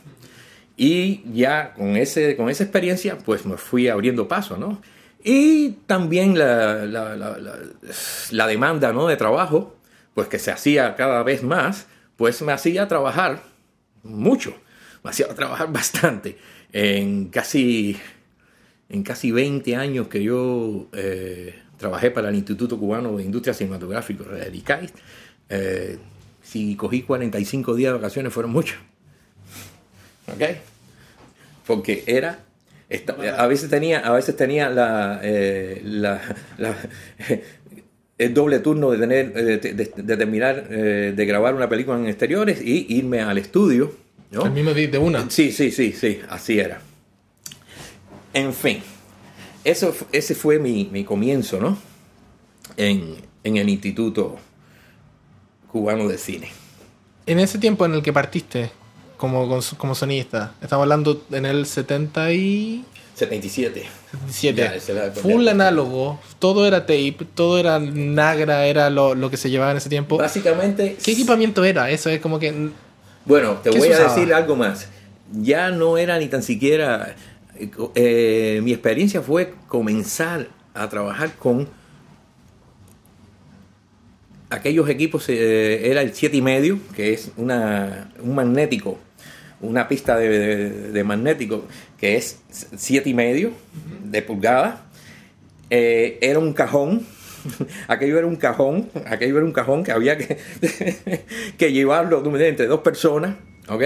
Y 0.76 1.22
ya 1.32 1.72
con, 1.72 1.96
ese, 1.96 2.36
con 2.36 2.50
esa 2.50 2.64
experiencia, 2.64 3.16
pues 3.16 3.46
me 3.46 3.56
fui 3.56 3.88
abriendo 3.88 4.28
paso, 4.28 4.58
¿no? 4.58 4.82
Y 5.24 5.70
también 5.86 6.38
la, 6.38 6.84
la, 6.84 8.46
demanda 8.46 8.92
¿no? 8.92 9.06
de 9.06 9.16
trabajo, 9.16 9.76
pues 10.14 10.28
que 10.28 10.38
se 10.38 10.50
hacía 10.52 10.94
cada 10.94 11.22
vez 11.22 11.42
más, 11.42 11.86
pues 12.16 12.42
me 12.42 12.52
hacía 12.52 12.86
trabajar 12.86 13.42
mucho, 14.02 14.54
me 15.02 15.10
hacía 15.10 15.26
trabajar 15.28 15.72
bastante. 15.72 16.36
En 16.72 17.28
casi, 17.28 17.96
en 18.88 19.02
casi 19.02 19.32
20 19.32 19.74
años 19.76 20.08
que 20.08 20.22
yo 20.22 20.88
eh, 20.92 21.60
trabajé 21.76 22.10
para 22.10 22.28
el 22.28 22.34
Instituto 22.34 22.78
Cubano 22.78 23.16
de 23.16 23.24
Industria 23.24 23.54
Cinematográfica, 23.54 24.24
el 24.44 24.54
ICAI. 24.54 24.90
Eh, 25.48 25.98
si 26.42 26.76
cogí 26.76 27.02
45 27.02 27.74
días 27.74 27.92
de 27.92 27.98
vacaciones 27.98 28.32
fueron 28.32 28.52
muchos. 28.52 28.78
¿Ok? 30.28 30.42
Porque 31.66 32.04
era 32.06 32.40
a 33.36 33.46
veces 33.48 33.68
tenía, 33.68 33.98
a 33.98 34.12
veces 34.12 34.36
tenía 34.36 34.70
la, 34.70 35.18
eh, 35.20 35.82
el 38.18 38.32
doble 38.32 38.60
turno 38.60 38.92
de 38.92 38.98
tener, 38.98 39.32
eh, 39.34 39.58
de, 39.58 40.16
terminar 40.16 40.68
de 40.68 41.26
grabar 41.26 41.56
una 41.56 41.68
película 41.68 41.98
en 41.98 42.06
exteriores 42.06 42.62
y 42.62 42.86
irme 42.96 43.22
al 43.22 43.38
estudio. 43.38 43.92
¿no? 44.30 44.46
El 44.46 44.52
mismo 44.52 44.72
día 44.72 44.86
de 44.86 44.98
una. 44.98 45.28
Sí, 45.30 45.50
sí, 45.50 45.72
sí, 45.72 45.92
sí, 45.92 46.20
así 46.28 46.60
era. 46.60 46.80
En 48.32 48.52
fin 48.52 48.80
eso, 49.66 49.92
ese 50.12 50.34
fue 50.36 50.60
mi, 50.60 51.04
comienzo, 51.04 51.58
¿no? 51.58 51.76
En, 52.76 53.16
el 53.42 53.68
Instituto 53.68 54.36
Cubano 55.70 56.08
de 56.08 56.18
Cine. 56.18 56.50
En 57.26 57.40
ese 57.40 57.58
tiempo 57.58 57.84
en 57.84 57.94
el 57.94 58.02
que 58.02 58.12
partiste 58.12 58.70
como, 59.16 59.60
como 59.76 59.94
sonista, 59.96 60.54
estamos 60.62 60.84
hablando 60.84 61.24
en 61.32 61.46
el 61.46 61.66
70 61.66 62.32
y... 62.32 62.84
77. 63.16 63.86
77. 64.30 65.20
Full 65.20 65.48
análogo, 65.48 66.20
todo 66.38 66.66
era 66.66 66.82
tape, 66.82 67.16
todo 67.34 67.58
era 67.58 67.80
Nagra, 67.80 68.66
era 68.66 68.88
lo, 68.88 69.30
que 69.30 69.36
se 69.36 69.50
llevaba 69.50 69.72
en 69.72 69.78
ese 69.78 69.88
tiempo. 69.88 70.16
Básicamente... 70.16 70.96
¿Qué 71.02 71.12
equipamiento 71.12 71.64
era? 71.64 71.90
Eso 71.90 72.08
es 72.08 72.20
como 72.20 72.38
que... 72.38 72.70
Bueno, 73.24 73.54
te 73.54 73.70
voy 73.70 73.88
a 73.88 73.98
decir 73.98 74.32
algo 74.32 74.54
más. 74.54 74.86
Ya 75.32 75.70
no 75.70 75.98
era 75.98 76.20
ni 76.20 76.28
tan 76.28 76.44
siquiera 76.44 77.16
eh, 77.94 78.60
mi 78.62 78.72
experiencia 78.72 79.22
fue 79.22 79.54
comenzar 79.68 80.48
a 80.74 80.88
trabajar 80.88 81.34
con 81.36 81.68
aquellos 84.50 84.88
equipos, 84.88 85.28
eh, 85.28 85.90
era 85.90 86.02
el 86.02 86.12
7 86.14 86.36
y 86.36 86.42
medio, 86.42 86.78
que 86.94 87.12
es 87.12 87.32
una, 87.36 88.12
un 88.20 88.34
magnético, 88.34 88.98
una 89.60 89.88
pista 89.88 90.16
de, 90.16 91.02
magnético 91.04 91.64
que 91.98 92.16
es 92.16 92.40
7 92.50 93.08
y 93.08 93.14
medio 93.14 93.52
de 94.04 94.22
pulgada. 94.22 94.86
Eh, 95.70 96.18
era 96.20 96.38
un 96.38 96.52
cajón, 96.52 97.06
aquello 97.88 98.18
era 98.18 98.26
un 98.26 98.36
cajón, 98.36 98.90
aquello 99.06 99.38
era 99.38 99.46
un 99.46 99.52
cajón 99.52 99.82
que 99.82 99.92
había 99.92 100.16
que, 100.16 100.38
que 101.58 101.72
llevarlo 101.72 102.22
entre 102.38 102.66
dos 102.66 102.80
personas, 102.80 103.36
¿ok? 103.68 103.82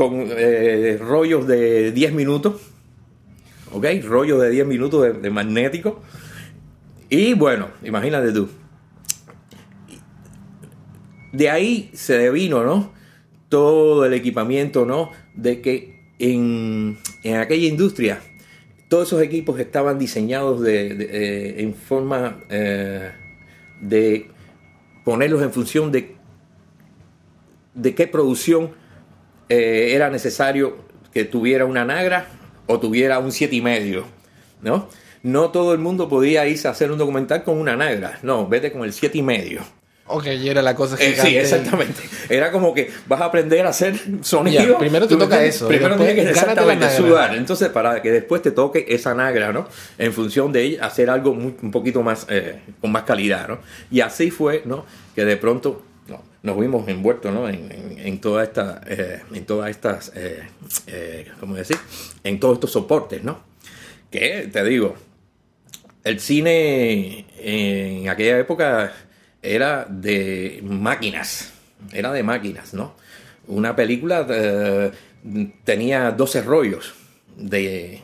Con 0.00 0.28
eh, 0.30 0.96
rollos 0.98 1.46
de 1.46 1.92
10 1.92 2.14
minutos, 2.14 2.54
¿ok? 3.70 3.84
Rollos 4.02 4.40
de 4.40 4.48
10 4.48 4.66
minutos 4.66 5.20
de, 5.20 5.28
magnético. 5.28 6.00
Y 7.10 7.34
bueno, 7.34 7.68
imagínate 7.84 8.32
tú. 8.32 8.48
De 11.32 11.50
ahí 11.50 11.90
se 11.92 12.16
devino, 12.16 12.64
¿no? 12.64 12.94
Todo 13.50 14.06
el 14.06 14.14
equipamiento, 14.14 14.86
¿no? 14.86 15.10
De 15.34 15.60
que 15.60 16.14
en, 16.18 16.96
aquella 17.38 17.68
industria 17.68 18.22
todos 18.88 19.08
esos 19.08 19.20
equipos 19.20 19.60
estaban 19.60 19.98
diseñados 19.98 20.62
de, 20.62 20.92
eh, 20.92 21.54
en 21.58 21.74
forma 21.74 22.40
eh, 22.48 23.10
de 23.82 24.30
ponerlos 25.04 25.42
en 25.42 25.52
función 25.52 25.92
de, 25.92 26.16
de 27.74 27.94
qué 27.94 28.06
producción 28.06 28.79
eh, 29.50 29.94
era 29.94 30.08
necesario 30.10 30.76
que 31.12 31.24
tuviera 31.24 31.64
una 31.64 31.84
nagra 31.84 32.28
o 32.66 32.78
tuviera 32.78 33.18
un 33.18 33.32
siete 33.32 33.56
y 33.56 33.60
medio, 33.60 34.06
¿no? 34.62 34.88
No 35.24 35.50
todo 35.50 35.72
el 35.72 35.80
mundo 35.80 36.08
podía 36.08 36.46
irse 36.46 36.68
a 36.68 36.70
hacer 36.70 36.92
un 36.92 36.98
documental 36.98 37.42
con 37.42 37.58
una 37.58 37.76
nagra, 37.76 38.20
no, 38.22 38.46
vete 38.46 38.70
con 38.70 38.84
el 38.84 38.92
siete 38.92 39.18
y 39.18 39.22
medio. 39.22 39.62
Ok, 40.12 40.26
y 40.26 40.48
era 40.48 40.62
la 40.62 40.74
cosa 40.74 40.96
que 40.96 41.14
sí, 41.14 41.36
exactamente. 41.36 42.00
Era 42.28 42.50
como 42.50 42.74
que 42.74 42.90
vas 43.06 43.20
a 43.20 43.26
aprender 43.26 43.64
a 43.66 43.70
hacer 43.70 43.94
sonido. 44.22 44.78
primero 44.78 45.06
te 45.06 45.16
toca 45.16 45.42
eso. 45.44 45.68
Primero 45.68 45.96
tienes 45.96 46.14
que 46.14 46.30
exactamente 46.30 46.88
sudar. 46.96 47.34
Entonces, 47.36 47.68
para 47.68 48.02
que 48.02 48.10
después 48.10 48.42
te 48.42 48.50
toque 48.50 48.86
esa 48.88 49.14
nagra, 49.14 49.52
¿no? 49.52 49.68
En 49.98 50.12
función 50.12 50.52
de 50.52 50.62
ella, 50.62 50.86
hacer 50.86 51.10
algo 51.10 51.30
un 51.30 51.70
poquito 51.70 52.02
más, 52.02 52.26
eh, 52.28 52.60
con 52.80 52.90
más 52.90 53.04
calidad, 53.04 53.48
¿no? 53.48 53.58
Y 53.90 54.00
así 54.00 54.30
fue, 54.30 54.62
¿no? 54.64 54.84
Que 55.14 55.24
de 55.24 55.36
pronto 55.36 55.82
nos 56.42 56.58
vimos 56.58 56.88
envueltos 56.88 57.32
¿no? 57.32 57.48
en, 57.48 57.70
en, 57.70 57.98
en, 57.98 58.20
toda 58.20 58.42
esta, 58.44 58.80
eh, 58.86 59.20
en 59.32 59.44
todas 59.44 59.70
estas, 59.70 60.12
eh, 60.14 60.48
eh, 60.86 61.30
¿cómo 61.38 61.54
decir? 61.54 61.76
En 62.24 62.40
todos 62.40 62.54
estos 62.54 62.72
soportes, 62.72 63.22
¿no? 63.22 63.42
Que, 64.10 64.48
te 64.52 64.64
digo, 64.64 64.96
el 66.02 66.18
cine 66.20 67.26
en 67.38 68.08
aquella 68.08 68.38
época 68.38 68.92
era 69.42 69.86
de 69.88 70.60
máquinas, 70.64 71.52
era 71.92 72.12
de 72.12 72.22
máquinas, 72.22 72.74
¿no? 72.74 72.94
Una 73.46 73.76
película 73.76 74.26
tenía 75.64 76.10
12 76.12 76.42
rollos 76.42 76.94
de, 77.36 78.00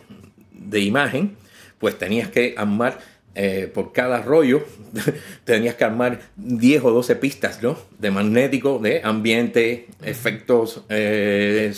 de 0.52 0.80
imagen, 0.80 1.36
pues 1.78 1.98
tenías 1.98 2.30
que 2.30 2.54
armar 2.56 2.98
eh, 3.38 3.70
por 3.72 3.92
cada 3.92 4.22
rollo 4.22 4.64
tenías 5.44 5.74
que 5.74 5.84
armar 5.84 6.20
10 6.36 6.84
o 6.84 6.90
12 6.90 7.16
pistas, 7.16 7.62
¿no? 7.62 7.76
De 7.98 8.10
magnético, 8.10 8.78
de 8.78 9.02
ambiente, 9.04 9.88
efectos, 10.02 10.82
eh, 10.88 11.72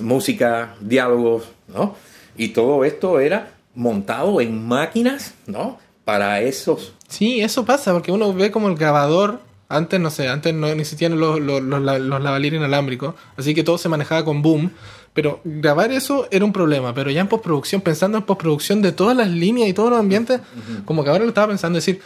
música, 0.00 0.76
diálogos, 0.80 1.48
¿no? 1.66 1.96
Y 2.36 2.50
todo 2.50 2.84
esto 2.84 3.18
era 3.18 3.50
montado 3.74 4.40
en 4.40 4.66
máquinas, 4.66 5.34
¿no? 5.46 5.78
Para 6.04 6.40
esos... 6.40 6.94
Sí, 7.08 7.40
eso 7.42 7.64
pasa, 7.64 7.92
porque 7.92 8.12
uno 8.12 8.32
ve 8.32 8.50
como 8.50 8.68
el 8.68 8.76
grabador 8.76 9.40
Antes, 9.72 9.98
no 10.00 10.10
sé, 10.10 10.28
antes 10.28 10.52
no 10.52 10.66
existían 10.66 11.18
los, 11.18 11.40
los, 11.40 11.62
los, 11.62 11.80
los 11.80 12.44
inalámbricos, 12.44 13.14
así 13.38 13.54
que 13.54 13.64
todo 13.64 13.78
se 13.78 13.88
manejaba 13.88 14.22
con 14.22 14.42
boom. 14.42 14.70
Pero 15.14 15.40
grabar 15.44 15.92
eso 15.92 16.26
era 16.30 16.44
un 16.44 16.52
problema. 16.52 16.94
Pero 16.94 17.10
ya 17.10 17.20
en 17.20 17.28
postproducción, 17.28 17.80
pensando 17.80 18.18
en 18.18 18.24
postproducción 18.24 18.80
de 18.82 18.92
todas 18.92 19.16
las 19.16 19.28
líneas 19.28 19.68
y 19.68 19.72
todos 19.72 19.90
los 19.90 19.98
ambientes, 19.98 20.40
como 20.84 21.04
que 21.04 21.10
ahora 21.10 21.24
lo 21.24 21.28
estaba 21.28 21.48
pensando, 21.48 21.76
decir, 21.76 22.00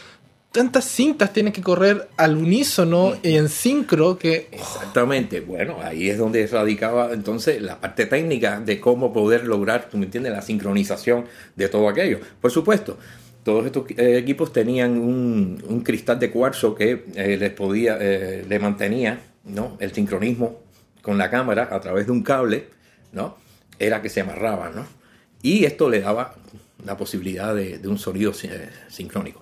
tantas 0.57 0.87
cintas 0.87 1.35
tienen 1.35 1.53
que 1.53 1.61
correr 1.61 2.09
al 2.17 2.37
unísono 2.37 3.15
y 3.23 3.37
en 3.37 3.51
sincro 3.51 4.17
que 4.19 4.49
Exactamente, 4.51 5.41
bueno, 5.41 5.77
ahí 5.83 6.09
es 6.09 6.17
donde 6.17 6.47
radicaba 6.47 7.13
entonces 7.13 7.61
la 7.61 7.79
parte 7.79 8.07
técnica 8.07 8.59
de 8.59 8.81
cómo 8.81 9.13
poder 9.13 9.45
lograr, 9.45 9.91
tú 9.91 9.99
me 9.99 10.07
entiendes, 10.07 10.33
la 10.33 10.41
sincronización 10.41 11.27
de 11.57 11.69
todo 11.69 11.91
aquello. 11.91 12.21
Por 12.41 12.51
supuesto, 12.51 12.97
todos 13.43 13.67
estos 13.67 13.85
eh, 13.91 14.17
equipos 14.17 14.51
tenían 14.51 14.99
un, 14.99 15.63
un 15.69 15.81
cristal 15.83 16.19
de 16.19 16.31
cuarzo 16.31 16.75
que 16.75 17.05
eh, 17.15 17.37
les 17.37 17.53
podía, 17.53 17.99
eh, 18.01 18.45
le 18.49 18.59
mantenía 18.59 19.21
¿no? 19.45 19.77
el 19.79 19.93
sincronismo 19.93 20.63
con 21.03 21.19
la 21.19 21.31
cámara 21.31 21.69
a 21.71 21.81
través 21.81 22.07
de 22.07 22.13
un 22.13 22.23
cable, 22.23 22.67
Era 23.79 24.03
que 24.03 24.09
se 24.09 24.21
amarraba, 24.21 24.71
¿no? 24.71 24.87
Y 25.43 25.65
esto 25.65 25.89
le 25.89 26.01
daba 26.01 26.35
la 26.85 26.97
posibilidad 26.97 27.55
de, 27.55 27.79
de 27.79 27.89
un 27.89 27.99
sonido 27.99 28.33
eh, 28.43 28.71
sincrónico 28.89 29.41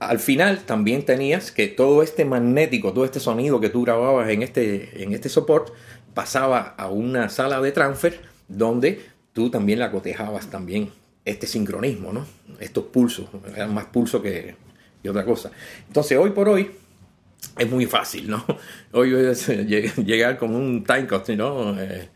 al 0.00 0.18
final 0.18 0.60
también 0.64 1.04
tenías 1.04 1.52
que 1.52 1.68
todo 1.68 2.02
este 2.02 2.24
magnético, 2.24 2.92
todo 2.92 3.04
este 3.04 3.20
sonido 3.20 3.60
que 3.60 3.68
tú 3.68 3.82
grababas 3.82 4.30
en 4.30 4.42
este, 4.42 5.02
en 5.02 5.12
este 5.12 5.28
soporte, 5.28 5.72
pasaba 6.14 6.74
a 6.78 6.88
una 6.88 7.28
sala 7.28 7.60
de 7.60 7.70
transfer 7.70 8.20
donde 8.48 9.04
tú 9.34 9.50
también 9.50 9.78
la 9.78 9.92
cotejabas 9.92 10.48
también 10.48 10.90
este 11.26 11.46
sincronismo, 11.46 12.12
¿no? 12.12 12.26
Estos 12.58 12.84
pulsos, 12.84 13.28
eran 13.54 13.74
más 13.74 13.86
pulsos 13.86 14.22
que, 14.22 14.56
que 15.02 15.10
otra 15.10 15.24
cosa. 15.24 15.50
Entonces, 15.86 16.18
hoy 16.18 16.30
por 16.30 16.48
hoy, 16.48 16.70
es 17.58 17.70
muy 17.70 17.86
fácil, 17.86 18.28
¿no? 18.30 18.44
Hoy 18.92 19.14
es 19.14 19.48
lleg- 19.48 20.04
llegar 20.04 20.38
con 20.38 20.54
un 20.54 20.84
timecode, 20.84 21.36
¿no? 21.36 21.80
Eh, 21.80 22.08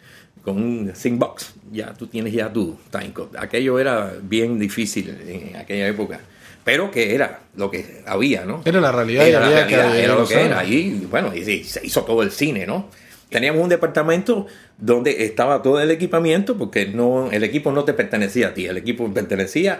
con 0.42 0.56
un 0.62 0.92
box, 1.18 1.54
ya 1.72 1.94
tú 1.94 2.06
tienes 2.06 2.32
ya 2.32 2.52
tu 2.52 2.76
timecode. 2.90 3.38
Aquello 3.38 3.78
era 3.78 4.12
bien 4.22 4.58
difícil 4.58 5.08
en 5.26 5.56
aquella 5.56 5.88
época, 5.88 6.20
pero 6.62 6.90
que 6.90 7.14
era 7.14 7.40
lo 7.56 7.70
que 7.70 8.02
había, 8.06 8.44
¿no? 8.44 8.60
Era 8.64 8.80
la 8.80 8.92
realidad 8.92 9.26
Era, 9.26 9.40
la 9.40 9.46
había 9.46 9.66
que 9.66 9.76
realidad, 9.76 9.98
era 10.04 10.14
lo 10.16 10.26
que 10.26 10.34
era. 10.34 10.64
Y 10.64 11.06
bueno, 11.10 11.34
y 11.34 11.44
se 11.64 11.84
hizo 11.86 12.02
todo 12.04 12.22
el 12.22 12.30
cine, 12.30 12.66
¿no? 12.66 12.88
Teníamos 13.34 13.64
un 13.64 13.68
departamento 13.68 14.46
donde 14.78 15.24
estaba 15.24 15.60
todo 15.60 15.80
el 15.80 15.90
equipamiento, 15.90 16.56
porque 16.56 16.86
no, 16.86 17.32
el 17.32 17.42
equipo 17.42 17.72
no 17.72 17.82
te 17.82 17.92
pertenecía 17.92 18.50
a 18.50 18.54
ti, 18.54 18.66
el 18.66 18.76
equipo 18.76 19.12
pertenecía 19.12 19.74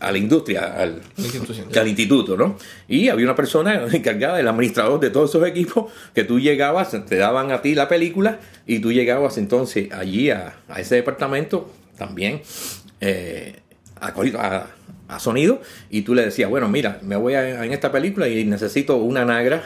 a, 0.00 0.06
a 0.06 0.12
la 0.12 0.18
industria, 0.18 0.60
al, 0.80 1.00
La 1.16 1.24
institución. 1.24 1.66
al 1.76 1.88
instituto, 1.88 2.36
¿no? 2.36 2.56
Y 2.86 3.08
había 3.08 3.26
una 3.26 3.34
persona 3.34 3.84
encargada, 3.92 4.38
el 4.38 4.46
administrador 4.46 5.00
de 5.00 5.10
todos 5.10 5.30
esos 5.30 5.44
equipos, 5.44 5.92
que 6.14 6.22
tú 6.22 6.38
llegabas, 6.38 6.96
te 7.04 7.16
daban 7.16 7.50
a 7.50 7.62
ti 7.62 7.74
la 7.74 7.88
película 7.88 8.38
y 8.64 8.78
tú 8.78 8.92
llegabas 8.92 9.38
entonces 9.38 9.90
allí 9.92 10.30
a, 10.30 10.54
a 10.68 10.80
ese 10.80 10.94
departamento 10.94 11.68
también 11.98 12.42
eh, 13.00 13.56
a 14.00 15.18
sonido 15.18 15.60
y 15.90 16.02
tú 16.02 16.14
le 16.14 16.26
decías, 16.26 16.48
bueno, 16.48 16.68
mira, 16.68 17.00
me 17.02 17.16
voy 17.16 17.34
a, 17.34 17.64
en 17.64 17.72
esta 17.72 17.90
película 17.90 18.28
y 18.28 18.44
necesito 18.44 18.98
una 18.98 19.24
nagra, 19.24 19.64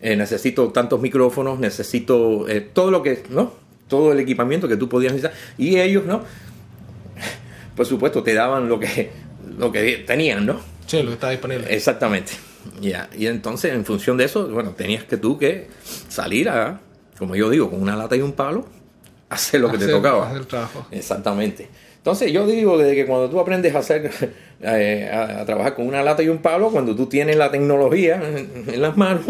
eh, 0.00 0.16
necesito 0.16 0.70
tantos 0.70 1.00
micrófonos, 1.00 1.58
necesito 1.58 2.48
eh, 2.48 2.60
todo 2.60 2.90
lo 2.90 3.02
que, 3.02 3.22
¿no? 3.30 3.52
Todo 3.88 4.12
el 4.12 4.20
equipamiento 4.20 4.68
que 4.68 4.76
tú 4.76 4.88
podías 4.88 5.12
necesitar. 5.12 5.36
Y 5.58 5.78
ellos, 5.78 6.04
¿no? 6.04 6.22
Por 7.76 7.86
supuesto, 7.86 8.22
te 8.22 8.34
daban 8.34 8.68
lo 8.68 8.78
que, 8.80 9.10
lo 9.58 9.70
que 9.70 9.98
tenían, 10.06 10.46
¿no? 10.46 10.60
Sí, 10.86 11.02
lo 11.02 11.08
que 11.08 11.14
estaba 11.14 11.32
disponible. 11.32 11.66
Exactamente. 11.74 12.32
Ya. 12.80 13.08
Y 13.16 13.26
entonces, 13.26 13.72
en 13.72 13.84
función 13.84 14.16
de 14.16 14.24
eso, 14.24 14.48
bueno, 14.48 14.70
tenías 14.70 15.04
que 15.04 15.16
tú 15.16 15.38
que 15.38 15.68
salir 16.08 16.48
a, 16.48 16.80
como 17.18 17.36
yo 17.36 17.50
digo, 17.50 17.70
con 17.70 17.80
una 17.80 17.96
lata 17.96 18.16
y 18.16 18.22
un 18.22 18.32
palo, 18.32 18.66
hacer 19.28 19.60
lo 19.60 19.70
que 19.70 19.78
te 19.78 19.86
tocaba. 19.86 20.26
hacer 20.28 20.38
el 20.38 20.46
trabajo. 20.46 20.86
Exactamente. 20.90 21.68
Entonces, 21.98 22.32
yo 22.32 22.46
digo 22.46 22.78
desde 22.78 22.94
que 22.94 23.04
cuando 23.04 23.28
tú 23.28 23.38
aprendes 23.38 23.74
a 23.74 23.80
hacer, 23.80 24.10
eh, 24.62 25.10
a, 25.12 25.42
a 25.42 25.44
trabajar 25.44 25.74
con 25.74 25.86
una 25.86 26.02
lata 26.02 26.22
y 26.22 26.28
un 26.28 26.38
palo, 26.38 26.70
cuando 26.70 26.96
tú 26.96 27.06
tienes 27.06 27.36
la 27.36 27.50
tecnología 27.50 28.16
en, 28.16 28.64
en 28.66 28.80
las 28.80 28.96
manos, 28.96 29.26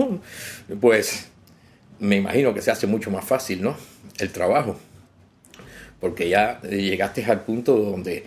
pues 0.80 1.28
me 1.98 2.16
imagino 2.16 2.54
que 2.54 2.62
se 2.62 2.70
hace 2.70 2.86
mucho 2.86 3.10
más 3.10 3.24
fácil, 3.24 3.62
¿no? 3.62 3.76
El 4.18 4.30
trabajo. 4.30 4.78
Porque 6.00 6.28
ya 6.28 6.60
llegaste 6.62 7.24
al 7.24 7.42
punto 7.44 7.76
donde 7.76 8.24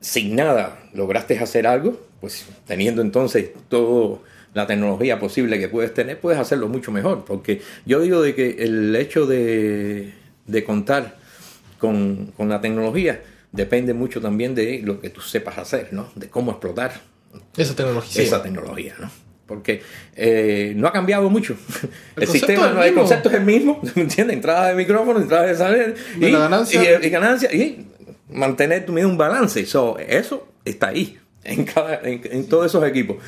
sin 0.00 0.36
nada 0.36 0.78
lograste 0.92 1.38
hacer 1.38 1.66
algo, 1.66 2.00
pues 2.20 2.46
teniendo 2.66 3.02
entonces 3.02 3.50
toda 3.68 4.18
la 4.54 4.66
tecnología 4.66 5.18
posible 5.18 5.58
que 5.58 5.68
puedes 5.68 5.92
tener, 5.92 6.20
puedes 6.20 6.38
hacerlo 6.38 6.68
mucho 6.68 6.92
mejor. 6.92 7.24
Porque 7.24 7.62
yo 7.84 8.00
digo 8.00 8.22
de 8.22 8.34
que 8.34 8.56
el 8.60 8.94
hecho 8.96 9.26
de, 9.26 10.12
de 10.46 10.64
contar 10.64 11.16
con, 11.78 12.32
con 12.36 12.48
la 12.48 12.60
tecnología 12.60 13.22
depende 13.52 13.94
mucho 13.94 14.20
también 14.20 14.54
de 14.54 14.80
lo 14.82 15.00
que 15.00 15.10
tú 15.10 15.20
sepas 15.20 15.58
hacer, 15.58 15.92
¿no? 15.92 16.10
De 16.14 16.28
cómo 16.28 16.50
explotar 16.50 17.00
Esa 17.56 17.74
tecnología. 17.74 18.22
esa 18.22 18.42
tecnología, 18.42 18.94
¿no? 18.98 19.10
Porque 19.46 19.82
eh, 20.16 20.72
no 20.76 20.88
ha 20.88 20.92
cambiado 20.92 21.30
mucho. 21.30 21.56
El 22.16 22.26
sistema, 22.26 22.64
es 22.64 22.68
el 22.70 22.74
no, 22.74 22.82
el 22.82 22.94
concepto 22.94 23.28
es 23.28 23.36
el 23.36 23.44
mismo, 23.44 23.80
¿me 23.94 24.02
entiendes? 24.02 24.36
Entrada 24.36 24.68
de 24.68 24.74
micrófono, 24.74 25.20
entrada 25.20 25.46
de 25.46 25.54
salir 25.54 25.94
De 26.18 26.28
y, 26.28 26.32
ganancia. 26.32 27.00
y, 27.00 27.06
y 27.06 27.10
ganancia 27.10 27.54
y 27.54 27.86
mantener 28.30 28.84
tu 28.84 28.92
un 28.92 29.16
balance. 29.16 29.64
So, 29.66 29.98
eso 29.98 30.48
está 30.64 30.88
ahí, 30.88 31.18
en, 31.44 31.64
cada, 31.64 32.00
en, 32.02 32.22
en 32.24 32.48
todos 32.48 32.66
esos 32.66 32.84
equipos. 32.86 33.18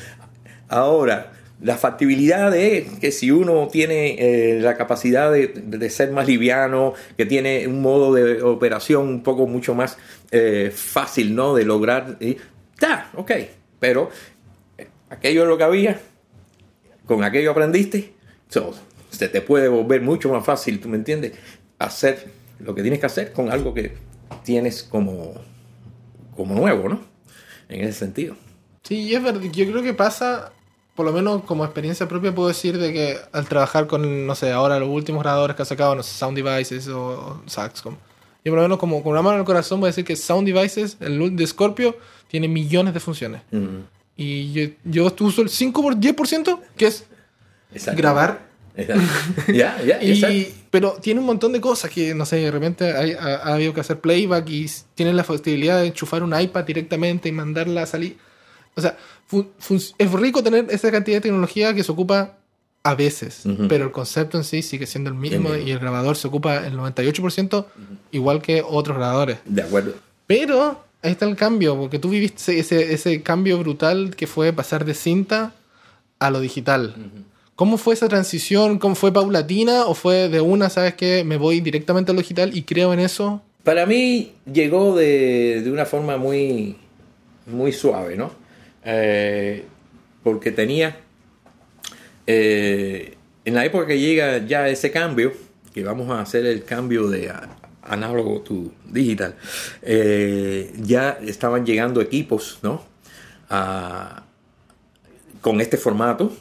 Ahora, 0.67 1.31
la 1.61 1.77
factibilidad 1.77 2.51
de 2.51 2.87
que 3.01 3.11
si 3.11 3.31
uno 3.31 3.67
tiene 3.71 4.15
eh, 4.19 4.59
la 4.61 4.77
capacidad 4.77 5.31
de, 5.31 5.47
de 5.47 5.89
ser 5.89 6.11
más 6.11 6.27
liviano, 6.27 6.93
que 7.17 7.25
tiene 7.25 7.67
un 7.67 7.81
modo 7.81 8.13
de 8.13 8.41
operación 8.41 9.07
un 9.07 9.23
poco 9.23 9.45
mucho 9.45 9.75
más 9.75 9.97
eh, 10.31 10.71
fácil, 10.73 11.35
¿no? 11.35 11.53
De 11.53 11.65
lograr. 11.65 12.17
Está, 12.19 13.09
ok. 13.15 13.31
Pero 13.79 14.09
aquello 15.09 15.43
es 15.43 15.47
lo 15.47 15.57
que 15.57 15.63
había, 15.63 15.99
con 17.05 17.23
aquello 17.23 17.51
aprendiste, 17.51 18.13
so, 18.47 18.73
se 19.09 19.27
te 19.27 19.41
puede 19.41 19.67
volver 19.67 20.01
mucho 20.01 20.29
más 20.29 20.45
fácil, 20.45 20.79
¿tú 20.79 20.89
me 20.89 20.97
entiendes? 20.97 21.33
Hacer 21.79 22.31
lo 22.59 22.75
que 22.75 22.81
tienes 22.81 22.99
que 22.99 23.05
hacer 23.05 23.33
con 23.33 23.51
algo 23.51 23.73
que 23.73 23.95
tienes 24.43 24.83
como, 24.83 25.33
como 26.35 26.55
nuevo, 26.55 26.89
¿no? 26.89 27.01
En 27.69 27.81
ese 27.81 27.93
sentido. 27.93 28.35
Sí, 28.83 29.13
es 29.13 29.21
verdad. 29.21 29.41
Yo 29.41 29.65
creo 29.69 29.83
que 29.83 29.93
pasa, 29.93 30.51
por 30.95 31.05
lo 31.05 31.11
menos 31.11 31.43
como 31.43 31.63
experiencia 31.63 32.07
propia, 32.07 32.33
puedo 32.33 32.47
decir 32.47 32.77
de 32.77 32.93
que 32.93 33.17
al 33.31 33.47
trabajar 33.47 33.87
con, 33.87 34.25
no 34.25 34.35
sé, 34.35 34.51
ahora 34.51 34.79
los 34.79 34.89
últimos 34.89 35.23
grabadores 35.23 35.55
que 35.55 35.61
ha 35.61 35.65
sacado, 35.65 35.95
no 35.95 36.03
sé, 36.03 36.13
Sound 36.17 36.37
Devices 36.37 36.87
o, 36.87 37.01
o 37.01 37.41
Saxcom. 37.45 37.95
Yo 38.43 38.51
por 38.51 38.57
lo 38.57 38.63
menos 38.63 38.79
como 38.79 39.03
con 39.03 39.11
una 39.11 39.21
mano 39.21 39.35
en 39.35 39.41
el 39.41 39.45
corazón 39.45 39.79
voy 39.79 39.87
a 39.87 39.91
decir 39.91 40.05
que 40.05 40.15
Sound 40.15 40.47
Devices, 40.47 40.97
el 41.01 41.35
de 41.35 41.47
Scorpio, 41.47 41.97
tiene 42.27 42.47
millones 42.47 42.93
de 42.93 42.99
funciones. 42.99 43.41
Mm, 43.51 43.79
Y 44.21 44.51
yo, 44.51 44.69
yo 44.83 45.15
uso 45.21 45.41
el 45.41 45.49
5 45.49 45.81
por 45.81 45.95
10%, 45.95 46.59
que 46.75 46.87
es 46.87 47.05
exacto. 47.73 47.97
grabar. 48.01 48.49
Ya, 49.47 49.81
ya, 49.83 49.97
exacto. 50.01 50.35
Y, 50.35 50.53
pero 50.69 50.91
tiene 51.01 51.19
un 51.19 51.25
montón 51.25 51.51
de 51.53 51.59
cosas 51.61 51.89
que, 51.91 52.13
no 52.13 52.25
sé, 52.25 52.37
de 52.37 52.51
repente 52.51 52.93
hay- 52.95 53.11
ha, 53.13 53.35
ha 53.37 53.53
habido 53.55 53.73
que 53.73 53.81
hacer 53.81 53.99
playback 53.99 54.47
y 54.49 54.69
tienen 54.95 55.15
la 55.17 55.23
factibilidad 55.23 55.79
de 55.81 55.87
enchufar 55.87 56.23
un 56.23 56.37
iPad 56.39 56.63
directamente 56.65 57.27
y 57.29 57.31
mandarla 57.31 57.83
a 57.83 57.85
salir. 57.85 58.17
O 58.75 58.81
sea, 58.81 58.97
es 59.97 60.11
rico 60.11 60.41
tener 60.43 60.67
esa 60.69 60.91
cantidad 60.91 61.17
de 61.17 61.21
tecnología 61.21 61.73
que 61.73 61.83
se 61.83 61.91
ocupa 61.91 62.37
a 62.83 62.95
veces, 62.95 63.45
Ujú. 63.45 63.67
pero 63.67 63.85
el 63.85 63.91
concepto 63.91 64.37
en 64.37 64.43
sí 64.45 64.61
sigue 64.61 64.85
siendo 64.85 65.09
el 65.09 65.15
mismo 65.17 65.49
mismo. 65.49 65.55
y 65.67 65.71
el 65.71 65.79
grabador 65.79 66.15
se 66.15 66.27
ocupa 66.27 66.65
el 66.65 66.77
98% 66.77 67.65
igual 68.11 68.41
que 68.41 68.63
otros 68.65 68.95
grabadores. 68.97 69.39
De 69.45 69.61
acuerdo. 69.63 69.93
Pero 70.27 70.85
ahí 71.01 71.11
está 71.11 71.25
el 71.25 71.35
cambio, 71.35 71.77
porque 71.77 71.99
tú 71.99 72.09
viviste 72.09 72.59
ese, 72.59 72.93
ese, 72.93 73.21
cambio 73.21 73.57
brutal 73.59 74.15
que 74.15 74.27
fue 74.27 74.53
pasar 74.53 74.85
de 74.85 74.93
cinta 74.93 75.53
a 76.19 76.29
lo 76.29 76.39
digital. 76.39 76.95
¿Cómo 77.55 77.77
fue 77.77 77.93
esa 77.93 78.07
transición? 78.07 78.79
¿Cómo 78.79 78.95
fue 78.95 79.11
paulatina 79.11 79.85
o 79.85 79.93
fue 79.93 80.29
de 80.29 80.41
una, 80.41 80.69
sabes 80.69 80.93
que 80.95 81.23
me 81.23 81.37
voy 81.37 81.61
directamente 81.61 82.11
a 82.11 82.13
lo 82.13 82.21
digital 82.21 82.55
y 82.55 82.63
creo 82.63 82.93
en 82.93 82.99
eso? 82.99 83.41
Para 83.63 83.85
mí 83.85 84.33
llegó 84.51 84.95
de, 84.95 85.61
de 85.63 85.71
una 85.71 85.85
forma 85.85 86.17
muy, 86.17 86.77
muy 87.45 87.71
suave, 87.71 88.15
¿no? 88.15 88.31
Eh, 88.85 89.65
porque 90.23 90.51
tenía, 90.51 90.97
eh, 92.27 93.15
en 93.45 93.53
la 93.53 93.65
época 93.65 93.87
que 93.87 93.99
llega 93.99 94.45
ya 94.45 94.67
ese 94.69 94.91
cambio, 94.91 95.33
que 95.73 95.83
vamos 95.83 96.09
a 96.09 96.21
hacer 96.21 96.45
el 96.45 96.63
cambio 96.63 97.09
de 97.09 97.29
análogo 97.89 98.41
to 98.41 98.71
digital, 98.85 99.35
eh, 99.81 100.71
ya 100.81 101.17
estaban 101.21 101.65
llegando 101.65 102.01
equipos, 102.01 102.59
¿no? 102.61 102.83
Con 105.41 105.61
este 105.61 105.77
formato, 105.77 106.31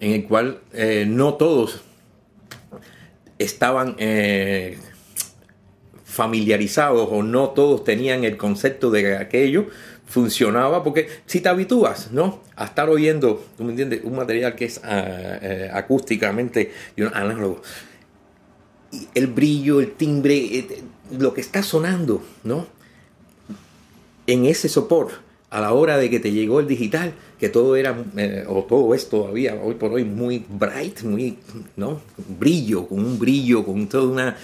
en 0.00 0.12
el 0.12 0.24
cual 0.24 0.60
eh, 0.72 1.06
no 1.08 1.34
todos 1.34 1.80
estaban... 3.38 3.94
eh, 3.98 4.78
familiarizados 6.18 7.08
o 7.12 7.22
no 7.22 7.50
todos 7.50 7.84
tenían 7.84 8.24
el 8.24 8.36
concepto 8.36 8.90
de 8.90 9.02
que 9.02 9.14
aquello 9.14 9.66
funcionaba, 10.04 10.82
porque 10.82 11.06
si 11.26 11.40
te 11.40 11.48
habitúas, 11.48 12.10
¿no? 12.10 12.42
A 12.56 12.64
estar 12.64 12.88
oyendo, 12.88 13.44
¿tú 13.56 13.62
me 13.62 13.70
entiendes? 13.70 14.00
Un 14.02 14.16
material 14.16 14.56
que 14.56 14.64
es 14.64 14.80
ah, 14.82 15.38
acústicamente 15.74 16.72
análogo. 17.14 17.62
El 19.14 19.28
brillo, 19.28 19.80
el 19.80 19.92
timbre, 19.92 20.66
lo 21.16 21.34
que 21.34 21.40
está 21.40 21.62
sonando, 21.62 22.22
¿no? 22.44 22.66
En 24.26 24.44
ese 24.44 24.68
soporte, 24.68 25.14
a 25.50 25.60
la 25.60 25.72
hora 25.72 25.96
de 25.96 26.10
que 26.10 26.20
te 26.20 26.32
llegó 26.32 26.60
el 26.60 26.66
digital, 26.68 27.14
que 27.40 27.48
todo 27.48 27.76
era, 27.76 27.96
eh, 28.16 28.44
o 28.46 28.64
todo 28.64 28.94
es 28.94 29.08
todavía 29.08 29.54
hoy 29.62 29.74
por 29.74 29.92
hoy 29.92 30.04
muy 30.04 30.44
bright, 30.48 31.02
muy, 31.02 31.38
¿no? 31.76 32.00
Brillo, 32.38 32.86
con 32.86 32.98
un 32.98 33.18
brillo, 33.18 33.64
con 33.64 33.86
toda 33.88 34.04
una 34.12 34.36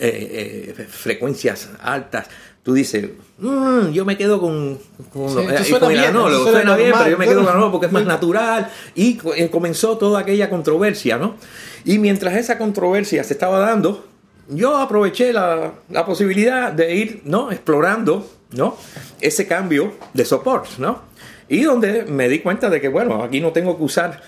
eh, 0.00 0.74
eh, 0.78 0.86
frecuencias 0.88 1.68
altas. 1.80 2.26
Tú 2.64 2.74
dices, 2.74 3.08
"Mm, 3.38 3.90
yo 3.92 4.04
me 4.04 4.16
quedo 4.18 4.40
con, 4.40 4.78
con, 5.12 5.28
Sí, 5.30 5.34
lo- 5.46 5.64
suena 5.64 5.78
con 5.80 5.92
el 5.92 5.98
bien, 5.98 6.10
anólogo, 6.10 6.42
suena 6.44 6.58
suena 6.60 6.76
bien, 6.76 6.88
normal, 6.90 7.04
pero 7.04 7.10
yo 7.12 7.18
me 7.18 7.24
quedo 7.26 7.40
con 7.40 7.48
anólogo 7.48 7.72
porque 7.72 7.86
es 7.86 7.92
más 7.92 8.04
natural. 8.04 8.70
Y 8.96 9.14
co- 9.14 9.32
comenzó 9.50 9.96
toda 9.96 10.20
aquella 10.20 10.50
controversia, 10.50 11.16
¿no? 11.18 11.36
Y 11.84 11.98
mientras 11.98 12.34
esa 12.34 12.58
controversia 12.58 13.22
se 13.24 13.32
estaba 13.32 13.60
dando, 13.60 14.06
yo 14.50 14.76
aproveché 14.76 15.32
la, 15.32 15.72
la 15.90 16.04
posibilidad 16.04 16.72
de 16.72 16.94
ir, 16.94 17.22
¿no? 17.24 17.50
Explorando, 17.50 18.28
¿no? 18.52 18.76
Ese 19.20 19.46
cambio 19.46 19.94
de 20.12 20.24
soporte, 20.24 20.70
¿no? 20.78 21.02
Y 21.48 21.62
donde 21.62 22.04
me 22.04 22.28
di 22.28 22.40
cuenta 22.40 22.68
de 22.70 22.80
que, 22.80 22.88
bueno, 22.88 23.22
aquí 23.24 23.40
no 23.40 23.50
tengo 23.52 23.76
que 23.76 23.82
usar 23.82 24.20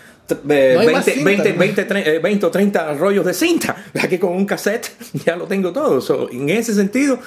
eh, 0.49 0.73
No 0.75 0.81
hay 0.81 0.93
más 0.93 1.05
20, 1.07 1.13
cinta, 1.13 1.25
20, 1.45 1.53
¿no? 1.53 1.59
20, 1.59 1.89
tre- 1.89 2.07
eh, 2.07 2.19
20 2.19 2.47
o 2.47 2.51
30 2.51 2.95
rollos 2.95 3.25
de 3.25 3.35
cinta. 3.35 3.77
Aquí 4.03 4.19
con 4.19 4.33
un 4.33 4.47
cassette 4.47 4.91
ya 5.25 5.37
lo 5.37 5.47
tengo 5.47 5.73
todo. 5.73 6.01
So, 6.01 6.31
en 6.31 6.49
ese 6.49 6.75
sentido, 6.75 7.19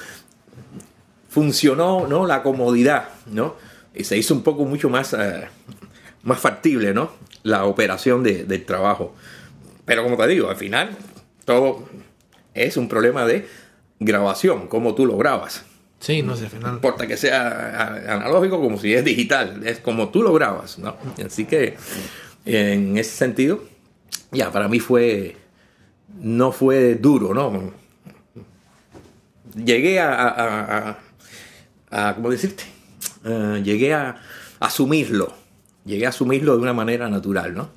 funcionó 1.29 2.07
¿no? 2.07 2.25
la 2.25 2.41
comodidad, 2.43 3.09
¿no? 3.27 3.55
Y 3.93 4.03
se 4.03 4.17
hizo 4.17 4.33
un 4.33 4.43
poco 4.43 4.65
mucho 4.65 4.89
más, 4.89 5.13
eh, 5.13 5.47
más 6.23 6.39
factible, 6.39 6.93
¿no? 6.93 7.11
La 7.43 7.65
operación 7.65 8.23
de- 8.23 8.43
del 8.45 8.65
trabajo. 8.65 9.13
Pero 9.85 10.03
como 10.03 10.17
te 10.17 10.27
digo, 10.27 10.49
al 10.49 10.55
final 10.57 10.89
todo 11.45 11.83
es 12.55 12.77
un 12.77 12.87
problema 12.89 13.25
de 13.25 13.47
grabación, 13.99 14.67
cómo 14.67 14.95
tú 14.95 15.05
lo 15.05 15.17
grabas. 15.17 15.63
Sí, 15.99 16.21
no 16.21 16.35
sé, 16.35 16.45
al 16.45 16.51
No 16.51 16.57
final. 16.57 16.73
importa 16.75 17.07
que 17.07 17.17
sea 17.17 18.03
analógico 18.09 18.59
como 18.61 18.77
si 18.77 18.93
es 18.93 19.03
digital, 19.05 19.61
es 19.65 19.79
como 19.79 20.09
tú 20.09 20.21
lo 20.23 20.33
grabas, 20.33 20.77
¿no? 20.79 20.95
Así 21.25 21.45
que 21.45 21.77
en 22.45 22.97
ese 22.97 23.11
sentido, 23.11 23.63
ya 24.31 24.51
para 24.51 24.67
mí 24.67 24.79
fue, 24.79 25.37
no 26.21 26.51
fue 26.51 26.95
duro, 26.95 27.33
¿no? 27.33 27.71
Llegué 29.55 29.99
a, 29.99 30.13
a, 30.13 30.27
a- 30.29 30.97
a- 31.91 32.09
a- 32.09 32.15
¿cómo 32.15 32.29
decirte? 32.29 32.63
Eh, 33.23 33.61
llegué 33.63 33.93
a 33.93 34.17
asumirlo, 34.59 35.33
llegué 35.85 36.05
a 36.05 36.09
asumirlo 36.09 36.55
de 36.55 36.61
una 36.61 36.73
manera 36.73 37.09
natural, 37.09 37.53
¿no? 37.55 37.69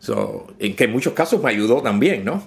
So, 0.00 0.54
en 0.58 0.74
que 0.74 0.84
en 0.84 0.92
muchos 0.92 1.12
casos 1.12 1.42
me 1.42 1.50
ayudó 1.50 1.82
también, 1.82 2.24
¿no? 2.24 2.42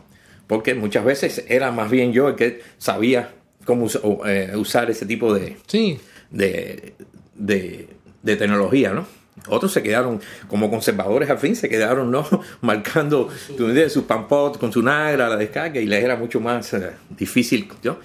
Porque 0.48 0.74
muchas 0.76 1.06
veces 1.06 1.46
era 1.48 1.72
más 1.72 1.90
bien 1.90 2.12
yo 2.14 2.28
el 2.30 2.36
que 2.36 2.62
sabía 2.78 3.32
cómo 3.66 3.86
us- 3.86 4.00
eh, 4.26 4.52
usar 4.56 4.90
ese 4.92 5.06
tipo 5.06 5.34
de, 5.34 5.58
Sí, 5.68 6.00
de, 6.32 6.94
de, 7.36 7.88
de 8.22 8.36
tecnología, 8.36 8.92
¿no? 8.92 9.06
Otros 9.48 9.74
se 9.74 9.82
quedaron 9.82 10.22
como 10.48 10.70
conservadores 10.70 11.30
al 11.30 11.40
fin, 11.40 11.56
se 11.56 11.68
quedaron, 11.68 12.12
¿no? 12.12 12.26
Marcando 12.62 13.30
¿tú 13.58 13.64
me 13.64 13.70
entiendes? 13.70 13.94
su 13.94 14.06
pampot 14.06 14.58
con 14.60 14.72
su 14.72 14.82
nagra, 14.84 15.28
la 15.30 15.38
descarga, 15.38 15.80
y 15.82 15.86
les 15.86 16.04
era 16.04 16.16
mucho 16.16 16.40
más 16.40 16.74
eh, 16.74 16.92
difícil, 17.18 17.68
¿no? 17.84 17.98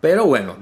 Pero 0.00 0.24
bueno, 0.26 0.56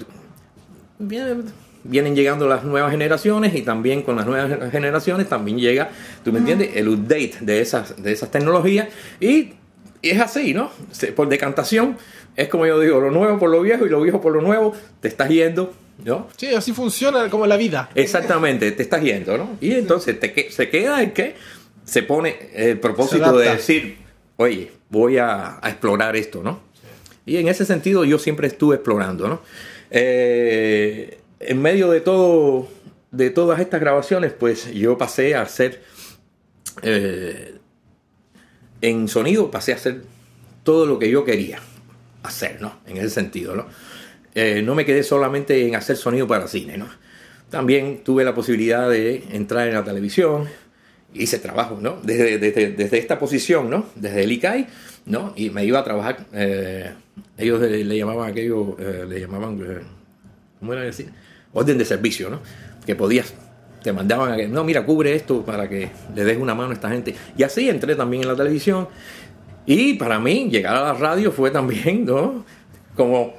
vienen, 0.98 1.44
vienen 1.84 2.16
llegando 2.16 2.48
las 2.48 2.64
nuevas 2.64 2.90
generaciones 2.90 3.54
y 3.54 3.62
también 3.62 4.02
con 4.02 4.16
las 4.16 4.26
nuevas 4.26 4.70
generaciones 4.72 5.28
también 5.28 5.58
llega, 5.58 5.90
¿tú 6.24 6.32
me 6.32 6.40
entiendes? 6.40 6.70
El 6.74 6.88
update 6.88 7.34
de 7.40 7.60
esas, 7.60 8.02
de 8.02 8.12
esas 8.12 8.30
tecnologías 8.30 8.88
y, 9.20 9.52
y 10.02 10.10
es 10.10 10.20
así, 10.20 10.54
¿no? 10.54 10.70
Por 11.16 11.28
decantación, 11.28 11.96
es 12.36 12.48
como 12.48 12.66
yo 12.66 12.78
digo, 12.80 13.00
lo 13.00 13.10
nuevo 13.10 13.38
por 13.38 13.50
lo 13.50 13.60
viejo 13.62 13.86
y 13.86 13.88
lo 13.88 14.00
viejo 14.00 14.20
por 14.20 14.32
lo 14.32 14.40
nuevo, 14.40 14.74
te 15.00 15.08
estás 15.08 15.28
yendo, 15.28 15.72
¿no? 16.04 16.28
sí, 16.36 16.48
así 16.48 16.72
funciona 16.72 17.28
como 17.30 17.46
la 17.46 17.56
vida. 17.56 17.90
Exactamente, 17.94 18.70
te 18.72 18.82
estás 18.82 19.02
yendo, 19.02 19.36
¿no? 19.36 19.56
Y 19.60 19.72
entonces 19.72 20.18
te, 20.20 20.50
se 20.50 20.68
queda 20.68 21.02
el 21.02 21.12
que 21.12 21.34
se 21.84 22.02
pone 22.02 22.36
el 22.54 22.78
propósito 22.78 23.36
de 23.36 23.50
decir, 23.50 23.98
oye, 24.36 24.70
voy 24.90 25.18
a, 25.18 25.58
a 25.60 25.68
explorar 25.70 26.16
esto, 26.16 26.42
¿no? 26.42 26.60
Y 27.26 27.36
en 27.36 27.48
ese 27.48 27.64
sentido 27.66 28.04
yo 28.04 28.18
siempre 28.18 28.46
estuve 28.46 28.76
explorando, 28.76 29.28
¿no? 29.28 29.40
Eh, 29.90 31.18
en 31.40 31.62
medio 31.62 31.90
de 31.90 32.00
todo, 32.00 32.68
de 33.10 33.30
todas 33.30 33.60
estas 33.60 33.80
grabaciones, 33.80 34.32
pues 34.32 34.72
yo 34.72 34.98
pasé 34.98 35.34
a 35.34 35.42
hacer, 35.42 35.82
eh, 36.82 37.57
en 38.80 39.08
sonido 39.08 39.50
pasé 39.50 39.72
a 39.72 39.76
hacer 39.76 40.02
todo 40.62 40.86
lo 40.86 40.98
que 40.98 41.10
yo 41.10 41.24
quería 41.24 41.60
hacer, 42.22 42.60
¿no? 42.60 42.78
En 42.86 42.96
ese 42.96 43.10
sentido, 43.10 43.54
¿no? 43.56 43.66
Eh, 44.34 44.62
no 44.62 44.74
me 44.74 44.84
quedé 44.84 45.02
solamente 45.02 45.66
en 45.66 45.74
hacer 45.74 45.96
sonido 45.96 46.26
para 46.26 46.46
cine, 46.48 46.76
¿no? 46.76 46.88
También 47.50 48.02
tuve 48.04 48.24
la 48.24 48.34
posibilidad 48.34 48.88
de 48.88 49.24
entrar 49.32 49.68
en 49.68 49.74
la 49.74 49.84
televisión, 49.84 50.48
hice 51.14 51.38
trabajo, 51.38 51.78
¿no? 51.80 51.98
Desde, 52.02 52.98
esta 52.98 53.18
posición, 53.18 53.70
¿no? 53.70 53.86
Desde 53.94 54.24
el 54.24 54.32
ICAI, 54.32 54.66
¿no? 55.06 55.32
Y 55.36 55.50
me 55.50 55.64
iba 55.64 55.78
a 55.78 55.84
trabajar, 55.84 56.26
eh, 56.32 56.92
ellos 57.36 57.60
le, 57.60 57.84
le 57.84 57.96
llamaban 57.96 58.30
aquello, 58.30 58.76
eh, 58.78 59.06
le 59.08 59.20
llamaban, 59.20 59.58
eh, 59.60 59.80
¿cómo 60.60 60.72
era 60.72 60.82
decir? 60.82 61.10
Orden 61.52 61.78
de 61.78 61.84
servicio, 61.84 62.28
¿no? 62.28 62.40
Que 62.84 62.94
podías, 62.94 63.34
te 63.82 63.92
mandaban 63.92 64.32
a 64.32 64.36
que, 64.36 64.48
no, 64.48 64.64
mira, 64.64 64.84
cubre 64.84 65.14
esto 65.14 65.42
para 65.44 65.68
que 65.68 65.88
le 66.14 66.24
des 66.24 66.36
una 66.38 66.54
mano 66.54 66.70
a 66.70 66.74
esta 66.74 66.88
gente. 66.90 67.14
Y 67.36 67.42
así 67.42 67.68
entré 67.68 67.94
también 67.94 68.22
en 68.22 68.28
la 68.28 68.36
televisión. 68.36 68.88
Y 69.66 69.94
para 69.94 70.18
mí, 70.18 70.48
llegar 70.50 70.74
a 70.76 70.82
la 70.82 70.94
radio 70.94 71.30
fue 71.30 71.50
también, 71.50 72.04
¿no? 72.06 72.44
Como, 72.96 73.34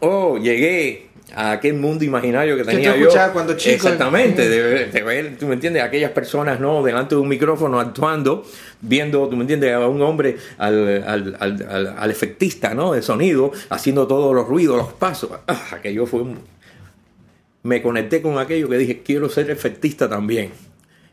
oh, 0.00 0.38
llegué 0.38 1.06
a 1.34 1.52
aquel 1.52 1.74
mundo 1.74 2.04
imaginario 2.04 2.56
que 2.56 2.64
tenía 2.64 2.96
yo. 2.96 3.02
escuchabas 3.08 3.30
cuando 3.32 3.56
chico. 3.56 3.74
Exactamente, 3.74 4.48
de, 4.48 4.62
ver- 4.62 4.92
de 4.92 5.02
ver, 5.02 5.36
tú 5.36 5.46
me 5.46 5.54
entiendes, 5.54 5.82
aquellas 5.82 6.12
personas, 6.12 6.60
¿no? 6.60 6.82
Delante 6.82 7.14
de 7.14 7.20
un 7.20 7.28
micrófono 7.28 7.78
actuando, 7.78 8.44
viendo, 8.80 9.28
tú 9.28 9.36
me 9.36 9.42
entiendes, 9.42 9.74
a 9.74 9.86
un 9.86 10.00
hombre, 10.02 10.36
al, 10.56 11.02
al, 11.06 11.36
al, 11.38 11.66
al- 11.68 11.94
al 11.98 12.10
efectista, 12.10 12.74
¿no? 12.74 12.92
De 12.92 13.02
sonido, 13.02 13.52
haciendo 13.68 14.06
todos 14.06 14.34
los 14.34 14.46
ruidos, 14.48 14.76
los 14.78 14.92
pasos. 14.94 15.30
Ah, 15.46 15.62
aquello 15.72 16.06
fue 16.06 16.22
un... 16.22 16.55
Me 17.66 17.82
conecté 17.82 18.22
con 18.22 18.38
aquello 18.38 18.68
que 18.68 18.78
dije, 18.78 19.02
quiero 19.02 19.28
ser 19.28 19.50
efectista 19.50 20.08
también. 20.08 20.52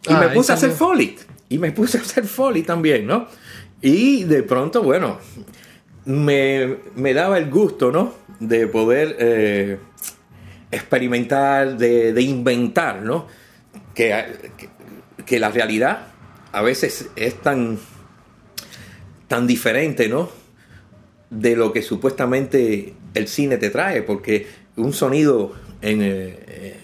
Y 0.08 0.14
Ah, 0.14 0.20
me 0.20 0.26
ahí 0.28 0.36
puse 0.36 0.52
a 0.52 0.56
hacer 0.56 0.70
foley. 0.72 1.16
Y 1.50 1.58
me 1.58 1.72
puse 1.72 1.98
a 1.98 2.02
hacer 2.02 2.26
foley 2.26 2.62
también, 2.62 3.08
¿no? 3.08 3.28
Y 3.82 4.24
de 4.26 4.44
pronto, 4.44 4.84
bueno, 4.84 5.18
me, 6.06 6.78
me 6.96 7.14
daba 7.16 7.40
el 7.40 7.50
gusto, 7.50 7.92
¿no? 7.92 8.14
De 8.40 8.68
poder 8.68 9.16
eh, 9.20 9.80
experimentar, 10.72 11.76
de, 11.76 12.14
de 12.14 12.22
inventar, 12.22 13.02
¿no? 13.02 13.28
Que, 13.96 14.24
que, 14.56 14.70
que 15.26 15.40
la 15.40 15.50
realidad 15.50 16.08
a 16.52 16.62
veces 16.62 17.10
es 17.16 17.42
tan, 17.42 17.80
tan 19.28 19.48
diferente, 19.48 20.08
¿no? 20.08 20.30
De 21.32 21.56
lo 21.56 21.74
que 21.74 21.82
supuestamente 21.82 22.94
el 23.16 23.28
cine 23.28 23.58
te 23.58 23.72
trae, 23.72 24.04
porque 24.04 24.48
un 24.76 24.94
sonido 24.94 25.63
en, 25.84 26.02
eh, 26.02 26.40
eh, 26.48 26.76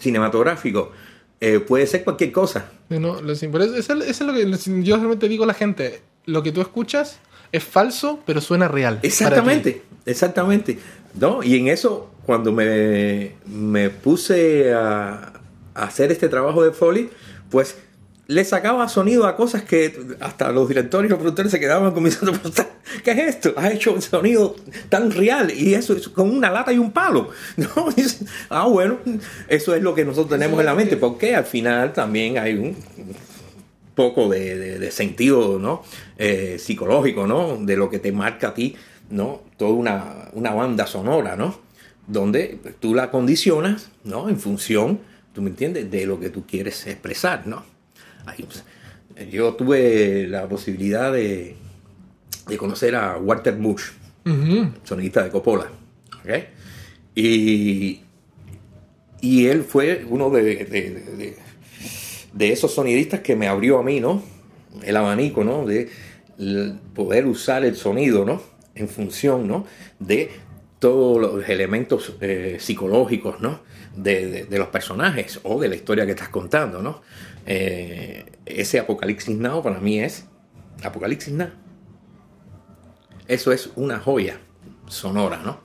cinematográfico 0.00 0.92
eh, 1.40 1.60
puede 1.60 1.86
ser 1.86 2.04
cualquier 2.04 2.32
cosa. 2.32 2.70
No, 2.88 3.20
lo- 3.20 3.34
sí, 3.34 3.48
por 3.48 3.60
eso, 3.62 3.74
eso, 3.76 3.92
eso 3.94 4.02
es 4.02 4.20
lo 4.20 4.32
que 4.32 4.82
yo 4.82 4.96
realmente 4.96 5.28
digo 5.28 5.44
a 5.44 5.46
la 5.46 5.54
gente. 5.54 6.00
Lo 6.24 6.42
que 6.42 6.52
tú 6.52 6.60
escuchas 6.60 7.18
es 7.52 7.62
falso, 7.62 8.20
pero 8.26 8.40
suena 8.40 8.68
real. 8.68 8.98
Exactamente, 9.02 9.82
exactamente. 10.06 10.78
¿No? 11.14 11.42
Y 11.42 11.56
en 11.56 11.68
eso, 11.68 12.10
cuando 12.24 12.52
me, 12.52 13.32
me 13.46 13.90
puse 13.90 14.72
a, 14.72 15.32
a 15.74 15.82
hacer 15.84 16.10
este 16.12 16.28
trabajo 16.28 16.62
de 16.64 16.72
Foley, 16.72 17.10
pues 17.50 17.76
le 18.28 18.44
sacaba 18.44 18.88
sonido 18.88 19.26
a 19.26 19.36
cosas 19.36 19.62
que 19.62 19.96
hasta 20.20 20.50
los 20.50 20.68
directores 20.68 21.08
y 21.08 21.10
los 21.10 21.18
productores 21.18 21.52
se 21.52 21.60
quedaban 21.60 21.92
comenzando 21.92 22.30
a 22.32 22.34
preguntar, 22.34 22.68
¿qué 23.04 23.12
es 23.12 23.18
esto? 23.18 23.54
Has 23.56 23.72
hecho 23.72 23.92
un 23.92 24.02
sonido 24.02 24.56
tan 24.88 25.10
real 25.12 25.52
y 25.52 25.74
eso 25.74 25.92
es 25.94 26.08
con 26.08 26.30
una 26.36 26.50
lata 26.50 26.72
y 26.72 26.78
un 26.78 26.90
palo. 26.90 27.30
¿No? 27.56 27.68
Ah, 28.50 28.66
bueno, 28.66 28.98
eso 29.48 29.74
es 29.74 29.82
lo 29.82 29.94
que 29.94 30.04
nosotros 30.04 30.30
tenemos 30.38 30.58
en 30.60 30.66
la 30.66 30.74
mente, 30.74 30.96
porque 30.96 31.36
al 31.36 31.44
final 31.44 31.92
también 31.92 32.38
hay 32.38 32.54
un 32.54 32.76
poco 33.94 34.28
de, 34.28 34.56
de- 34.58 34.78
de 34.78 34.90
sentido 34.90 35.58
¿no? 35.58 35.82
Eh, 36.18 36.56
psicológico, 36.58 37.26
¿no? 37.26 37.56
De 37.56 37.76
lo 37.76 37.88
que 37.88 37.98
te 37.98 38.12
marca 38.12 38.48
a 38.48 38.54
ti, 38.54 38.76
¿no? 39.10 39.42
Toda 39.56 39.70
una, 39.72 40.28
una 40.32 40.50
banda 40.52 40.86
sonora, 40.86 41.36
¿no? 41.36 41.58
Donde 42.06 42.58
tú 42.80 42.94
la 42.94 43.10
condicionas, 43.10 43.90
¿no? 44.04 44.28
En 44.28 44.38
función, 44.38 45.00
¿tú 45.32 45.42
me 45.42 45.50
entiendes? 45.50 45.90
De 45.90 46.06
lo 46.06 46.20
que 46.20 46.28
tú 46.30 46.44
quieres 46.46 46.86
expresar, 46.86 47.46
¿no? 47.46 47.64
Pues, 48.26 48.64
yo 49.30 49.54
tuve 49.54 50.26
la 50.28 50.48
posibilidad 50.48 51.12
de, 51.12 51.56
de 52.48 52.56
conocer 52.58 52.94
a 52.96 53.16
Walter 53.18 53.54
Bush, 53.54 53.84
Ujú. 54.26 54.70
sonidista 54.84 55.22
de 55.22 55.30
Coppola. 55.30 55.70
Y, 57.14 58.00
y 59.20 59.46
él 59.46 59.62
fue 59.64 60.04
uno 60.08 60.30
de, 60.30 60.42
de- 60.64 60.90
de- 60.90 61.36
de 62.32 62.52
esos 62.52 62.74
sonidistas 62.74 63.20
que 63.20 63.34
me 63.36 63.48
abrió 63.48 63.78
a 63.78 63.82
mí, 63.82 64.00
¿no? 64.00 64.22
El 64.82 64.96
abanico, 64.96 65.42
¿no? 65.44 65.64
De 65.64 65.88
poder 66.94 67.24
usar 67.26 67.64
el 67.64 67.76
sonido, 67.76 68.26
¿no? 68.26 68.42
En 68.74 68.88
función, 68.88 69.48
¿no? 69.48 69.64
De 69.98 70.30
todos 70.78 71.18
los 71.18 71.48
elementos 71.48 72.14
eh, 72.20 72.58
psicológicos, 72.60 73.40
¿no? 73.40 73.60
De, 73.96 74.26
de- 74.26 74.44
de 74.44 74.58
los 74.58 74.68
personajes 74.68 75.40
o 75.44 75.58
de 75.58 75.68
la 75.68 75.76
historia 75.76 76.04
que 76.04 76.12
estás 76.12 76.28
contando, 76.28 76.82
¿no? 76.82 77.00
Eh, 77.46 78.26
ese 78.44 78.78
Apocalipsis 78.80 79.36
Now 79.36 79.62
para 79.62 79.78
mí 79.80 80.00
es 80.00 80.26
Apocalipsis 80.82 81.32
Now. 81.32 81.48
Eso 83.28 83.52
es 83.52 83.70
una 83.76 83.98
joya 83.98 84.38
sonora, 84.88 85.38
¿no? 85.44 85.58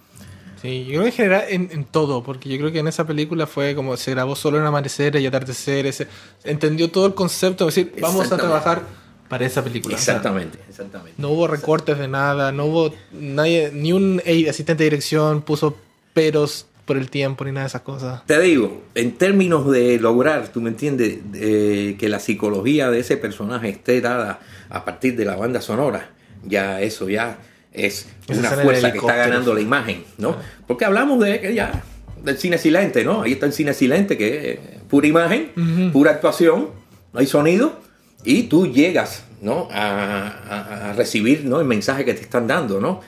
Sí, 0.62 0.86
yo 0.86 0.92
creo 0.92 1.02
que 1.04 1.08
en 1.10 1.14
general 1.16 1.44
en, 1.50 1.70
en 1.72 1.86
todo, 1.86 2.22
porque 2.24 2.48
yo 2.50 2.58
creo 2.58 2.72
que 2.72 2.80
en 2.80 2.88
esa 2.88 3.06
película 3.08 3.48
fue 3.48 3.76
como 3.76 3.98
se 3.98 4.12
grabó 4.12 4.36
solo 4.36 4.60
en 4.60 4.66
amaneceres 4.66 5.22
y 5.22 5.26
atardeceres, 5.26 5.96
se- 5.96 6.08
entendió 6.44 6.92
todo 6.92 7.08
el 7.08 7.16
concepto, 7.16 7.68
es 7.68 7.76
decir, 7.76 7.94
vamos 8.00 8.32
a 8.32 8.38
trabajar 8.38 8.84
para 9.28 9.46
esa 9.46 9.64
película. 9.64 9.96
o 9.96 10.00
sea, 10.00 10.16
Exactamente, 10.18 10.60
exactamente. 10.70 11.14
no 11.18 11.30
hubo 11.30 11.48
recortes 11.48 11.98
de 11.98 12.08
nada, 12.08 12.52
no 12.52 12.66
hubo 12.66 12.94
nadie, 13.12 13.72
ni 13.74 13.92
un 13.92 14.22
asistente 14.50 14.84
de 14.84 14.90
dirección 14.92 15.42
puso 15.42 15.76
peros 16.14 16.68
por 16.92 16.98
el 16.98 17.10
tiempo 17.10 17.46
ni 17.46 17.52
nada 17.52 17.62
de 17.64 17.68
esas 17.70 17.82
cosas. 17.84 18.26
Te 18.26 18.38
digo, 18.42 18.82
en 18.96 19.14
términos 19.14 19.72
de 19.72 19.98
lograr, 19.98 20.50
tú 20.50 20.60
me 20.62 20.70
entiendes, 20.70 21.20
eh, 21.36 21.96
que 21.98 22.10
la 22.10 22.20
psicología 22.20 22.90
de 22.92 23.00
ese 23.00 23.16
personaje 23.16 23.70
esté 23.70 24.02
dada 24.02 24.40
a 24.70 24.84
partir 24.84 25.16
de 25.16 25.24
la 25.24 25.38
banda 25.38 25.62
sonora, 25.62 26.10
ya 26.44 26.82
eso 26.82 27.08
ya 27.08 27.38
es 27.72 28.08
Esa 28.28 28.40
una 28.42 28.50
fuerza 28.64 28.92
que 28.92 28.98
está 28.98 29.16
ganando 29.16 29.54
la 29.54 29.62
imagen, 29.62 30.04
¿no? 30.18 30.36
Porque 30.68 30.84
hablamos 30.84 31.24
de 31.24 31.40
que 31.40 31.54
ya 31.54 31.82
del 32.26 32.38
cine 32.38 32.58
silente, 32.58 33.06
¿no? 33.06 33.22
Ahí 33.22 33.32
está 33.32 33.46
el 33.46 33.54
cine 33.54 33.74
silente 33.74 34.18
que 34.18 34.52
es 34.52 34.60
pura 34.90 35.08
imagen, 35.08 35.92
pura 35.94 36.12
actuación, 36.12 36.72
no 37.14 37.20
hay 37.22 37.26
sonido 37.28 37.80
y 38.26 38.44
tú 38.44 38.68
llegas, 38.68 39.24
¿no? 39.42 39.70
A, 39.72 40.28
a- 40.28 40.90
a 40.90 40.94
recibir, 40.94 41.46
¿no? 41.46 41.62
El 41.62 41.68
mensaje 41.68 42.04
que 42.04 42.14
te 42.14 42.22
están 42.22 42.48
dando, 42.48 42.82
¿no? 42.82 43.00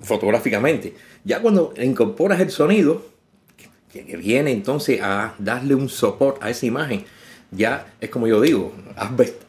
Fotográficamente. 0.00 0.94
Ya 1.24 1.40
cuando 1.40 1.74
incorporas 1.82 2.40
el 2.40 2.50
sonido, 2.50 3.04
que, 4.04 4.16
viene 4.16 4.50
entonces 4.52 5.00
a 5.02 5.34
darle 5.38 5.74
un 5.74 5.88
soporte 5.88 6.44
a 6.44 6.50
esa 6.50 6.66
imagen. 6.66 7.04
Ya 7.50 7.86
es 8.00 8.10
como 8.10 8.26
yo 8.26 8.40
digo, 8.40 8.72
has 8.96 9.10
vest- 9.16 9.40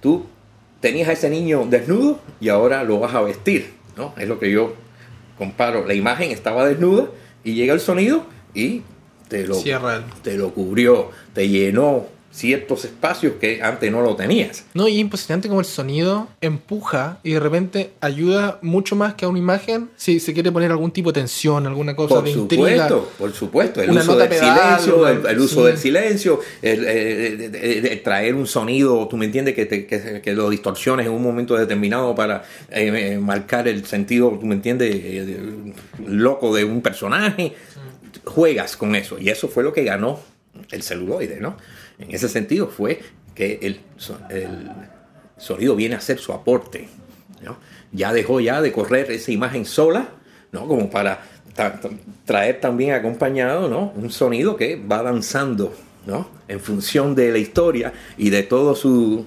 tú 0.00 0.26
tenías 0.80 1.08
a 1.08 1.12
ese 1.12 1.30
niño 1.30 1.66
desnudo 1.68 2.20
y 2.40 2.48
ahora 2.48 2.84
lo 2.84 2.98
vas 3.00 3.14
a 3.14 3.20
vestir, 3.22 3.70
¿no? 3.96 4.14
Es 4.18 4.28
lo 4.28 4.38
que 4.38 4.50
yo 4.50 4.74
comparo. 5.38 5.86
La 5.86 5.94
imagen 5.94 6.30
estaba 6.30 6.66
desnuda 6.66 7.08
y 7.42 7.54
llega 7.54 7.72
el 7.74 7.80
sonido 7.80 8.24
y 8.54 8.82
te 9.28 9.46
lo, 9.46 9.54
Cierra 9.54 10.04
te 10.22 10.36
lo 10.36 10.52
cubrió, 10.52 11.10
te 11.32 11.48
llenó 11.48 12.06
ciertos 12.32 12.84
espacios 12.84 13.34
que 13.40 13.60
antes 13.60 13.90
no 13.90 14.02
lo 14.02 14.14
tenías. 14.14 14.64
No, 14.72 14.86
y 14.86 14.94
es 14.94 15.00
impresionante 15.00 15.48
como 15.48 15.60
el 15.60 15.66
sonido 15.66 16.28
empuja 16.40 17.18
y 17.24 17.32
de 17.32 17.40
repente 17.40 17.90
ayuda 18.00 18.58
mucho 18.62 18.94
más 18.94 19.14
que 19.14 19.24
a 19.24 19.28
una 19.28 19.38
imagen 19.40 19.90
si 19.96 20.20
se 20.20 20.32
quiere 20.32 20.52
poner 20.52 20.70
algún 20.70 20.92
tipo 20.92 21.10
de 21.12 21.20
tensión, 21.20 21.66
alguna 21.66 21.96
cosa 21.96 22.14
Por 22.16 22.24
de 22.24 22.30
intriga. 22.30 22.88
supuesto, 22.88 23.10
por 23.18 23.32
supuesto. 23.32 23.82
El 23.82 23.90
uso 23.90 24.12
nota 24.12 24.26
del 24.28 24.38
silencio, 24.38 25.08
el, 25.08 25.26
el 25.26 25.38
uso 25.40 25.56
sí. 25.60 25.66
del 25.66 25.78
silencio, 25.78 26.40
el, 26.62 28.00
traer 28.04 28.34
un 28.34 28.46
sonido, 28.46 29.06
tú 29.08 29.16
me 29.16 29.26
entiendes, 29.26 29.54
que, 29.54 29.66
te- 29.66 29.86
que, 29.86 30.20
que 30.22 30.32
lo 30.32 30.48
distorsiones 30.50 31.06
en 31.06 31.12
un 31.12 31.22
momento 31.22 31.56
determinado 31.56 32.14
para 32.14 32.44
eh, 32.70 33.12
eh, 33.14 33.18
marcar 33.18 33.66
el 33.68 33.84
sentido, 33.86 34.36
tú 34.40 34.46
me 34.46 34.54
entiendes, 34.54 34.90
eh, 34.94 35.72
loco 36.06 36.54
de 36.54 36.64
un 36.64 36.80
personaje. 36.80 37.54
Juegas 38.24 38.76
con 38.76 38.94
eso. 38.94 39.18
Y 39.18 39.30
eso 39.30 39.48
fue 39.48 39.62
lo 39.64 39.72
que 39.72 39.82
ganó 39.84 40.20
el 40.70 40.82
celuloide, 40.82 41.40
¿no? 41.40 41.56
En 42.00 42.14
ese 42.14 42.28
sentido 42.28 42.68
fue 42.68 43.00
que 43.34 43.58
el, 43.62 43.80
el 44.30 44.70
sonido 45.36 45.76
viene 45.76 45.94
a 45.94 46.00
ser 46.00 46.18
su 46.18 46.32
aporte. 46.32 46.88
¿no? 47.42 47.56
Ya 47.92 48.12
dejó 48.12 48.40
ya 48.40 48.60
de 48.60 48.72
correr 48.72 49.10
esa 49.10 49.30
imagen 49.32 49.64
sola, 49.64 50.08
¿no? 50.52 50.66
Como 50.66 50.90
para 50.90 51.22
tra- 51.56 51.80
tra- 51.80 51.98
traer 52.24 52.60
también 52.60 52.92
acompañado, 52.92 53.68
¿no? 53.68 53.92
Un 53.96 54.10
sonido 54.10 54.56
que 54.56 54.76
va 54.76 55.02
danzando, 55.02 55.74
¿no? 56.06 56.28
En 56.48 56.60
función 56.60 57.14
de 57.14 57.32
la 57.32 57.38
historia 57.38 57.92
y 58.18 58.30
de 58.30 58.42
todo 58.42 58.74
su 58.74 59.26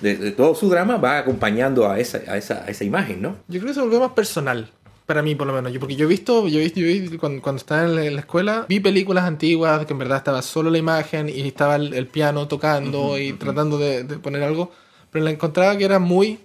de 0.00 0.30
todo 0.30 0.54
su 0.54 0.68
drama 0.70 0.96
va 0.96 1.18
acompañando 1.18 1.90
a 1.90 1.98
esa, 1.98 2.18
a 2.28 2.36
esa, 2.36 2.62
a 2.64 2.68
esa 2.68 2.84
imagen, 2.84 3.20
¿no? 3.20 3.36
Yo 3.48 3.58
creo 3.58 3.70
que 3.70 3.74
se 3.74 3.80
volvió 3.80 3.98
más 3.98 4.12
personal. 4.12 4.70
Para 5.08 5.22
mí, 5.22 5.34
por 5.34 5.46
lo 5.46 5.54
menos. 5.54 5.72
Yo, 5.72 5.80
porque 5.80 5.96
yo 5.96 6.04
he 6.04 6.08
visto, 6.08 6.46
yo 6.48 6.58
he 6.60 6.64
visto, 6.64 6.80
yo 6.80 6.86
he 6.86 7.00
visto 7.00 7.18
cuando, 7.18 7.40
cuando 7.40 7.56
estaba 7.58 7.84
en 7.84 7.94
la, 7.96 8.04
en 8.04 8.14
la 8.14 8.20
escuela, 8.20 8.66
vi 8.68 8.78
películas 8.78 9.24
antiguas 9.24 9.86
que 9.86 9.94
en 9.94 9.98
verdad 9.98 10.18
estaba 10.18 10.42
solo 10.42 10.68
la 10.70 10.76
imagen 10.76 11.30
y 11.30 11.40
estaba 11.48 11.76
el, 11.76 11.94
el 11.94 12.06
piano 12.08 12.46
tocando 12.46 13.16
y 13.18 13.32
tratando 13.32 13.78
de, 13.78 14.04
de 14.04 14.18
poner 14.18 14.42
algo. 14.42 14.70
Pero 15.10 15.24
la 15.24 15.30
encontraba 15.30 15.78
que 15.78 15.86
eran 15.86 16.02
muy 16.02 16.38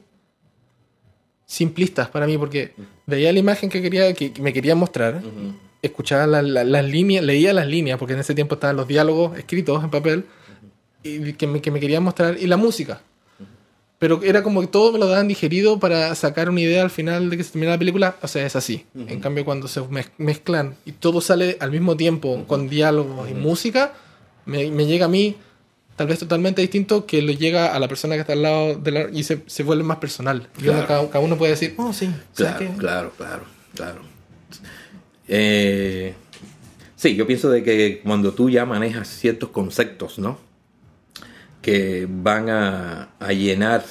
simplistas 1.46 2.08
para 2.10 2.26
mí 2.26 2.38
porque 2.38 2.74
veía 3.06 3.34
la 3.34 3.40
imagen 3.40 3.70
que 3.70 3.82
quería 3.82 4.14
que, 4.14 4.32
me 4.40 4.54
quería 4.54 4.76
mostrar, 4.76 5.22
escuchaba 5.82 6.26
la- 6.26 6.42
la- 6.42 6.64
las 6.64 6.86
líneas, 6.86 7.24
leía 7.24 7.52
las 7.54 7.68
líneas 7.68 8.00
porque 8.00 8.14
en 8.14 8.20
ese 8.22 8.34
tiempo 8.34 8.56
estaban 8.56 8.78
los 8.78 8.88
diálogos 8.88 9.38
escritos 9.38 9.84
en 9.84 9.90
papel 9.90 10.26
y 11.04 11.34
que 11.34 11.48
me, 11.48 11.62
que 11.62 11.70
me 11.70 11.80
querían 11.82 12.02
mostrar 12.04 12.38
y 12.40 12.48
la 12.48 12.56
música. 12.58 13.02
Pero 14.04 14.22
era 14.22 14.44
como 14.44 14.60
que 14.60 14.68
todo 14.68 14.92
me 14.92 15.00
lo 15.00 15.08
daban 15.08 15.30
digerido 15.30 15.80
para 15.80 16.14
sacar 16.16 16.50
una 16.50 16.60
idea 16.60 16.82
al 16.84 16.90
final 16.90 17.30
de 17.30 17.38
que 17.38 17.44
se 17.46 17.52
termina 17.54 17.72
la 17.72 17.80
película. 17.80 18.18
O 18.22 18.28
sea, 18.28 18.46
es 18.46 18.54
así. 18.58 18.86
En 19.08 19.22
cambio, 19.22 19.46
cuando 19.46 19.70
se 19.70 19.80
mez- 19.84 20.12
mezclan 20.18 20.76
y 20.86 20.92
todo 20.92 21.22
sale 21.22 21.56
al 21.62 21.72
mismo 21.72 21.96
tiempo 21.96 22.44
con 22.46 22.68
diálogos 22.68 23.30
y 23.32 23.34
música, 23.34 23.94
me, 24.46 24.70
me 24.72 24.86
llega 24.88 25.06
a 25.06 25.08
mí 25.08 25.38
tal 25.96 26.08
vez 26.08 26.20
totalmente 26.20 26.60
distinto 26.62 27.06
que 27.06 27.22
le 27.22 27.38
llega 27.38 27.74
a 27.74 27.80
la 27.80 27.88
persona 27.88 28.16
que 28.16 28.22
está 28.22 28.34
al 28.34 28.42
lado 28.42 28.76
de 28.76 28.92
la, 28.92 29.10
y 29.10 29.24
se, 29.24 29.42
se 29.46 29.64
vuelve 29.64 29.84
más 29.86 30.00
personal. 30.00 30.50
Y 30.58 30.64
uno- 30.64 30.72
Claro. 30.74 30.88
cada, 30.88 31.08
cada 31.10 31.24
uno 31.24 31.38
puede 31.38 31.52
decir, 31.52 31.74
oh, 31.78 31.94
sí, 31.94 32.08
¿sabes 32.34 32.56
Claro, 32.56 32.60
qué? 32.60 32.78
claro, 32.78 33.14
claro, 33.18 33.44
claro. 33.74 34.02
Eh, 35.28 36.14
sí, 36.98 37.16
yo 37.16 37.26
pienso 37.26 37.50
de 37.50 37.64
que 37.64 38.02
cuando 38.04 38.34
tú 38.34 38.50
ya 38.50 38.66
manejas 38.66 39.08
ciertos 39.08 39.50
conceptos, 39.52 40.20
¿no? 40.20 40.38
Que 41.64 42.08
van 42.08 42.50
a, 42.50 43.10
a 43.20 43.34
llenar 43.34 43.84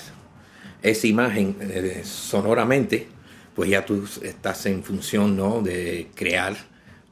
esa 0.83 1.07
imagen 1.07 1.57
eh, 1.61 2.03
sonoramente, 2.05 3.09
pues 3.55 3.71
ya 3.71 3.85
tú 3.85 4.07
estás 4.23 4.67
en 4.67 4.85
función, 4.85 5.37
¿no? 5.37 5.61
De 5.63 6.09
crear 6.15 6.55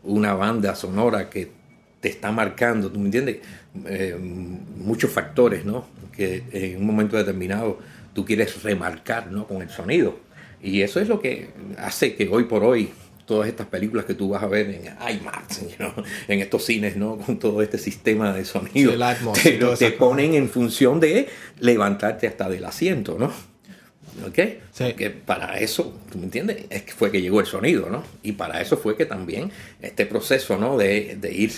una 0.02 0.34
banda 0.34 0.74
sonora 0.74 1.28
que 1.28 1.50
te 2.00 2.08
está 2.08 2.32
marcando, 2.32 2.90
¿tú 2.90 2.98
me 2.98 3.06
entiendes? 3.06 3.38
Eh, 3.86 4.16
muchos 4.76 5.10
factores, 5.10 5.64
¿no? 5.64 5.86
Que 6.12 6.44
en 6.52 6.78
un 6.78 6.86
momento 6.86 7.16
determinado 7.16 7.78
tú 8.14 8.24
quieres 8.24 8.62
remarcar, 8.62 9.30
¿no? 9.30 9.46
Con 9.46 9.62
el 9.62 9.70
sonido. 9.70 10.18
Y 10.62 10.82
eso 10.82 11.00
es 11.00 11.08
lo 11.08 11.20
que 11.20 11.50
hace 11.78 12.14
que 12.14 12.28
hoy 12.28 12.44
por 12.44 12.64
hoy 12.64 12.90
todas 13.30 13.48
estas 13.48 13.68
películas 13.68 14.06
que 14.06 14.14
tú 14.14 14.30
vas 14.30 14.42
a 14.42 14.48
ver 14.48 14.68
en 14.68 14.82
IMAX, 14.86 15.60
you 15.70 15.76
know, 15.76 15.92
en 16.26 16.40
estos 16.40 16.64
cines, 16.64 16.96
¿no? 16.96 17.16
Con 17.16 17.38
todo 17.38 17.62
este 17.62 17.78
sistema 17.78 18.32
de 18.32 18.44
sonido, 18.44 18.90
Sí, 18.90 18.96
el 18.96 19.02
Atmos 19.04 19.38
y 19.46 19.56
te, 19.78 19.92
ponen 19.92 20.34
en 20.34 20.48
función 20.48 20.98
de 20.98 21.28
levantarte 21.60 22.26
hasta 22.26 22.48
del 22.48 22.64
asiento, 22.64 23.18
¿no? 23.20 23.32
¿Ok? 24.26 24.36
Sí. 24.72 24.94
Que 24.94 25.10
para 25.10 25.60
eso, 25.60 25.96
¿tú 26.10 26.18
me 26.18 26.24
entiendes? 26.24 26.64
Es 26.70 26.82
que 26.82 26.90
fue 26.90 27.12
que 27.12 27.22
llegó 27.22 27.38
el 27.38 27.46
sonido, 27.46 27.88
¿no? 27.88 28.02
Y 28.24 28.32
para 28.32 28.60
eso 28.60 28.76
fue 28.76 28.96
que 28.96 29.06
también 29.06 29.52
este 29.80 30.06
proceso, 30.06 30.58
¿no? 30.58 30.76
De, 30.76 31.16
de 31.20 31.32
ir 31.32 31.52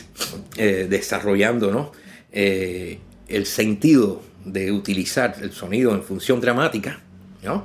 eh, 0.58 0.86
desarrollando, 0.90 1.70
¿no? 1.70 1.92
Eh, 2.32 2.98
el 3.28 3.46
sentido 3.46 4.20
de 4.44 4.72
utilizar 4.72 5.36
el 5.40 5.52
sonido 5.52 5.94
en 5.94 6.02
función 6.02 6.38
dramática, 6.38 7.00
¿no? 7.42 7.64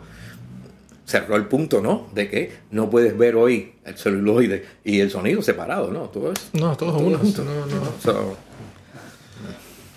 Cerró 1.08 1.38
el 1.38 1.46
punto, 1.46 1.82
¿no? 1.82 2.08
De 2.14 2.30
que 2.30 2.52
no 2.70 2.90
puedes 2.90 3.18
ver 3.18 3.36
hoy 3.38 3.72
el 3.86 3.98
celuloide 3.98 4.66
y 4.84 5.00
el 5.00 5.10
sonido 5.10 5.42
separado, 5.42 5.90
¿no? 5.90 6.02
Todo 6.10 6.34
es 6.34 6.50
No, 6.54 6.76
todos 6.78 6.96
todo 6.98 7.08
uno. 7.08 7.18
junto. 7.18 7.44
No, 7.46 7.66
no. 7.66 7.82
So, 8.04 8.36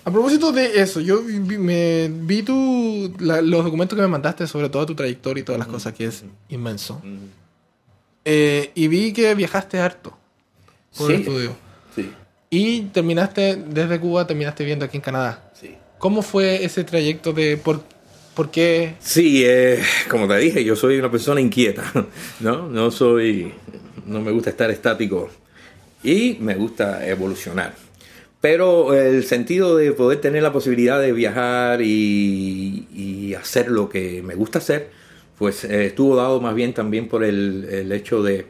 A 0.04 0.10
propósito 0.10 0.50
de 0.52 0.80
eso, 0.80 1.00
yo 1.00 1.20
vi, 1.22 1.58
me, 1.58 2.08
vi 2.08 2.42
tu, 2.42 3.12
la- 3.18 3.42
los 3.42 3.64
documentos 3.64 3.96
que 3.96 4.02
me 4.02 4.08
mandaste 4.08 4.46
sobre 4.46 4.68
toda 4.70 4.86
tu 4.86 4.94
trayectoria 4.94 5.40
y 5.42 5.44
todas 5.44 5.58
las 5.58 5.68
cosas, 5.68 5.92
que 5.92 6.06
es 6.06 6.24
inmenso. 6.48 7.02
Eh, 8.24 8.70
y 8.74 8.88
vi 8.88 9.12
que 9.12 9.34
viajaste 9.34 9.78
harto 9.80 10.16
por 10.96 11.10
el 11.10 11.16
Sí. 11.18 11.22
estudio. 11.24 11.56
sí, 11.94 12.12
Y 12.50 12.82
terminaste, 12.82 13.56
desde 13.56 13.98
Cuba, 14.00 14.26
terminaste 14.26 14.64
viendo 14.64 14.84
aquí 14.84 14.96
en 14.96 15.02
Canadá. 15.02 15.50
sí. 15.54 15.74
¿Cómo 15.98 16.22
fue 16.22 16.64
ese 16.64 16.82
trayecto 16.84 17.32
de 17.34 17.58
por, 17.58 17.82
por 18.40 18.50
qué? 18.50 18.94
Sí, 19.00 19.42
eh, 19.44 19.82
como 20.08 20.26
te 20.26 20.38
dije, 20.38 20.64
yo 20.64 20.74
soy 20.74 20.98
una 20.98 21.10
persona 21.10 21.42
inquieta, 21.42 21.92
¿no? 22.40 22.70
No 22.70 22.90
soy, 22.90 23.52
no 24.06 24.22
me 24.22 24.30
gusta 24.30 24.48
estar 24.48 24.70
estático 24.70 25.28
y 26.02 26.38
me 26.40 26.54
gusta 26.54 27.06
evolucionar. 27.06 27.74
Pero 28.40 28.94
el 28.94 29.24
sentido 29.24 29.76
de 29.76 29.92
poder 29.92 30.22
tener 30.22 30.42
la 30.42 30.54
posibilidad 30.54 30.98
de 30.98 31.12
viajar 31.12 31.82
y, 31.82 33.34
hacer 33.38 33.70
lo 33.70 33.90
que 33.90 34.22
me 34.22 34.34
gusta 34.36 34.58
hacer, 34.58 34.88
pues 35.36 35.64
eh, 35.64 35.84
estuvo 35.88 36.16
dado 36.16 36.40
más 36.40 36.54
bien 36.54 36.72
también 36.72 37.08
por 37.08 37.22
el, 37.22 37.92
hecho 37.92 38.22
de 38.22 38.46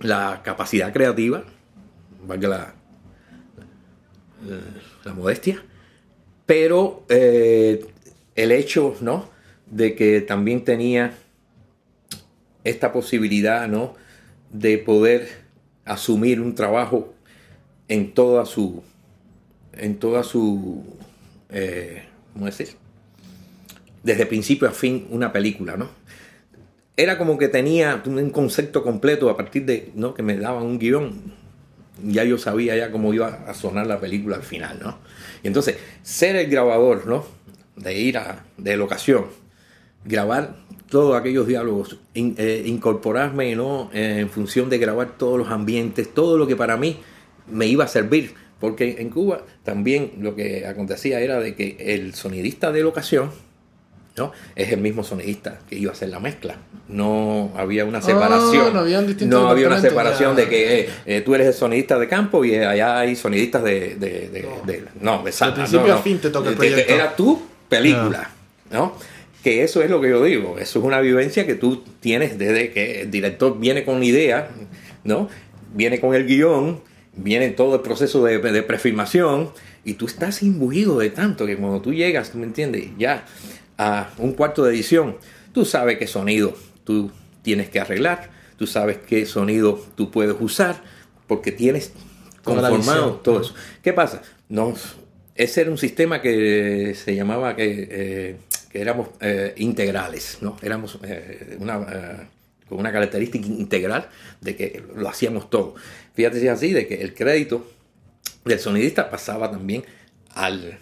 la 0.00 0.42
capacidad 0.44 0.92
creativa, 0.92 1.44
valga 2.26 2.48
la, 2.48 2.74
la 5.02 5.14
modestia, 5.14 5.62
pero 6.44 7.04
eh, 7.08 7.86
el 8.38 8.52
hecho, 8.52 8.94
¿no? 9.00 9.28
De 9.66 9.96
que 9.96 10.20
también 10.20 10.64
tenía 10.64 11.12
esta 12.62 12.92
posibilidad, 12.92 13.66
¿no? 13.66 13.96
De 14.52 14.78
poder 14.78 15.28
asumir 15.84 16.40
un 16.40 16.54
trabajo 16.54 17.12
en 17.88 18.14
toda 18.14 18.46
su, 18.46 18.84
en 19.72 19.98
toda 19.98 20.22
su, 20.22 20.84
eh, 21.50 22.04
¿cómo 22.32 22.46
decir? 22.46 22.68
Desde 24.04 24.24
principio 24.24 24.68
a 24.68 24.72
fin 24.72 25.08
una 25.10 25.32
película, 25.32 25.76
¿no? 25.76 25.90
Era 26.96 27.18
como 27.18 27.38
que 27.38 27.48
tenía 27.48 28.00
un 28.06 28.30
concepto 28.30 28.84
completo 28.84 29.30
a 29.30 29.36
partir 29.36 29.64
de, 29.64 29.90
¿no? 29.96 30.14
Que 30.14 30.22
me 30.22 30.36
daban 30.36 30.62
un 30.62 30.78
guion. 30.78 31.34
Ya 32.04 32.22
yo 32.22 32.38
sabía 32.38 32.76
ya 32.76 32.92
cómo 32.92 33.12
iba 33.12 33.44
a 33.48 33.54
sonar 33.54 33.88
la 33.88 33.98
película 33.98 34.36
al 34.36 34.44
final, 34.44 34.78
¿no? 34.80 34.98
Y 35.42 35.48
entonces, 35.48 35.76
ser 36.04 36.36
el 36.36 36.48
grabador, 36.48 37.08
¿no? 37.08 37.37
De 37.78 37.98
ir 37.98 38.18
a, 38.18 38.44
de 38.56 38.76
locación, 38.76 39.26
grabar 40.04 40.56
todos 40.90 41.16
aquellos 41.16 41.46
diálogos, 41.46 41.98
eh, 42.14 42.62
incorporarme 42.66 43.54
¿no? 43.54 43.90
en 43.92 44.28
función 44.30 44.70
de 44.70 44.78
grabar 44.78 45.18
todos 45.18 45.38
los 45.38 45.50
ambientes, 45.50 46.12
todo 46.12 46.38
lo 46.38 46.46
que 46.46 46.56
para 46.56 46.76
mí 46.76 46.98
me 47.50 47.66
iba 47.66 47.84
a 47.84 47.88
servir. 47.88 48.34
Porque 48.60 48.96
en 48.98 49.10
Cuba 49.10 49.42
también 49.62 50.14
lo 50.20 50.34
que 50.34 50.66
acontecía 50.66 51.20
era 51.20 51.38
de 51.38 51.54
que 51.54 51.76
el 51.78 52.14
sonidista 52.14 52.72
de 52.72 52.82
locación 52.82 53.30
¿no? 54.16 54.32
es 54.56 54.72
el 54.72 54.80
mismo 54.80 55.04
sonidista 55.04 55.60
que 55.68 55.76
iba 55.76 55.92
a 55.92 55.94
hacer 55.94 56.08
la 56.08 56.18
mezcla. 56.18 56.56
No 56.88 57.52
había 57.56 57.84
una 57.84 58.02
separación. 58.02 58.74
no 58.74 58.80
había, 58.80 59.00
no 59.00 59.48
había 59.48 59.68
una 59.68 59.80
separación 59.80 60.34
de 60.34 60.48
que 60.48 60.80
eh, 60.80 60.90
eh, 61.06 61.20
tú 61.20 61.36
eres 61.36 61.46
el 61.46 61.54
sonidista 61.54 61.98
de 61.98 62.08
campo 62.08 62.44
y 62.44 62.56
allá 62.56 62.98
hay 62.98 63.14
sonidistas 63.14 63.62
de... 63.62 63.94
de, 63.94 64.28
de 64.28 64.42
no. 64.42 64.66
de, 64.66 64.84
no, 65.00 65.54
principio 65.54 65.94
a 65.94 65.98
fin 65.98 66.18
te 66.18 66.30
toca 66.30 66.48
el 66.48 66.56
proyecto. 66.56 66.92
Era 66.92 67.14
tu 67.14 67.40
película, 67.68 68.30
¿no? 68.70 68.94
que 69.42 69.62
eso 69.62 69.82
es 69.82 69.90
lo 69.90 70.00
que 70.00 70.10
yo 70.10 70.22
digo, 70.22 70.58
eso 70.58 70.78
es 70.78 70.84
una 70.84 71.00
vivencia 71.00 71.46
que 71.46 71.54
tú 71.54 71.82
tienes 72.00 72.38
desde 72.38 72.72
que 72.72 73.02
el 73.02 73.10
director 73.10 73.58
viene 73.58 73.84
con 73.84 74.02
idea, 74.02 74.50
¿no? 75.04 75.28
Viene 75.74 76.00
con 76.00 76.14
el 76.14 76.26
guion, 76.26 76.80
viene 77.14 77.50
todo 77.50 77.76
el 77.76 77.80
proceso 77.82 78.24
de, 78.24 78.38
de 78.38 78.62
prefilmación 78.62 79.50
y 79.84 79.94
tú 79.94 80.06
estás 80.06 80.42
imbuido 80.42 80.98
de 80.98 81.10
tanto 81.10 81.46
que 81.46 81.56
cuando 81.56 81.80
tú 81.80 81.94
llegas, 81.94 82.32
¿tú 82.32 82.38
me 82.38 82.44
entiendes? 82.44 82.90
Ya 82.98 83.24
a 83.76 84.10
un 84.18 84.32
cuarto 84.32 84.64
de 84.64 84.74
edición, 84.74 85.16
tú 85.52 85.64
sabes 85.64 85.98
qué 85.98 86.06
sonido 86.06 86.54
tú 86.84 87.12
tienes 87.42 87.68
que 87.68 87.80
arreglar, 87.80 88.30
tú 88.56 88.66
sabes 88.66 88.98
qué 88.98 89.24
sonido 89.24 89.80
tú 89.94 90.10
puedes 90.10 90.36
usar, 90.40 90.82
porque 91.26 91.52
tienes 91.52 91.92
conformado 92.42 93.12
todo 93.22 93.40
eso. 93.42 93.54
¿Qué 93.82 93.92
pasa? 93.92 94.22
No, 94.48 94.74
ese 95.38 95.62
era 95.62 95.70
un 95.70 95.78
sistema 95.78 96.20
que 96.20 96.94
se 96.94 97.14
llamaba 97.14 97.56
que... 97.56 97.88
Eh, 97.90 98.36
que 98.68 98.82
éramos 98.82 99.08
eh, 99.20 99.54
integrales, 99.56 100.38
¿no? 100.42 100.58
Éramos 100.60 100.98
eh, 101.02 101.56
una, 101.58 102.28
con 102.68 102.78
una 102.78 102.92
característica 102.92 103.46
integral 103.46 104.10
de 104.42 104.56
que 104.56 104.82
lo 104.94 105.08
hacíamos 105.08 105.48
todo. 105.48 105.74
Fíjate 106.12 106.38
si 106.38 106.46
es 106.46 106.52
así, 106.52 106.72
de 106.72 106.86
que 106.86 106.96
el 107.00 107.14
crédito 107.14 107.66
del 108.44 108.58
sonidista 108.58 109.08
pasaba 109.08 109.50
también 109.50 109.84
al 110.34 110.78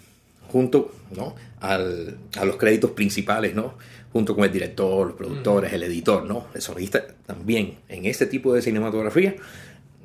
junto 0.49 0.93
¿no? 1.15 1.35
Al, 1.61 2.17
a 2.37 2.45
los 2.45 2.57
créditos 2.57 2.91
principales, 2.91 3.55
¿no? 3.55 3.75
junto 4.11 4.35
con 4.35 4.45
el 4.45 4.51
director, 4.51 5.07
los 5.07 5.15
productores, 5.15 5.71
el 5.73 5.83
editor, 5.83 6.23
¿no? 6.25 6.47
el 6.53 6.61
sonidista 6.61 7.05
también 7.25 7.77
en 7.87 8.05
ese 8.05 8.25
tipo 8.25 8.53
de 8.53 8.61
cinematografía 8.61 9.35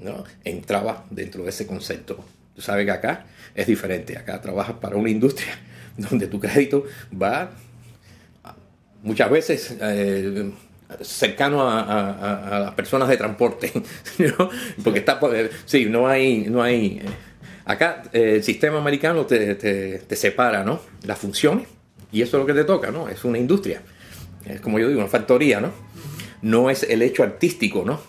¿no? 0.00 0.24
entraba 0.44 1.06
dentro 1.10 1.44
de 1.44 1.50
ese 1.50 1.66
concepto. 1.66 2.22
Tú 2.54 2.60
sabes 2.60 2.84
que 2.84 2.90
acá 2.90 3.26
es 3.54 3.66
diferente, 3.66 4.16
acá 4.16 4.40
trabajas 4.40 4.76
para 4.76 4.96
una 4.96 5.10
industria 5.10 5.58
donde 5.96 6.26
tu 6.26 6.40
crédito 6.40 6.84
va 7.20 7.50
muchas 9.02 9.30
veces 9.30 9.76
eh, 9.80 10.50
cercano 11.00 11.68
a, 11.68 12.60
las 12.60 12.74
personas 12.74 13.08
de 13.08 13.16
transporte, 13.16 13.72
porque 14.84 15.00
está, 15.00 15.18
sí, 15.64 15.86
no 15.86 16.06
hay, 16.08 16.44
no 16.48 16.62
hay, 16.62 17.00
eh, 17.02 17.08
acá 17.64 18.04
eh, 18.12 18.34
el 18.36 18.42
sistema 18.42 18.78
americano 18.78 19.26
te, 19.26 19.54
te, 19.54 20.16
separa, 20.16 20.64
¿no? 20.64 20.80
Las 21.04 21.18
funciones 21.18 21.66
y 22.10 22.22
eso 22.22 22.36
es 22.36 22.40
lo 22.42 22.46
que 22.46 22.54
te 22.54 22.64
toca, 22.64 22.90
¿no? 22.90 23.08
Es 23.08 23.24
una 23.24 23.38
industria, 23.38 23.82
es 24.44 24.60
como 24.60 24.78
yo 24.78 24.88
digo, 24.88 25.00
una 25.00 25.08
factoría, 25.08 25.60
¿no? 25.60 25.70
No 26.42 26.70
es 26.70 26.82
el 26.82 27.02
hecho 27.02 27.22
artístico, 27.22 27.84
¿no? 27.84 28.00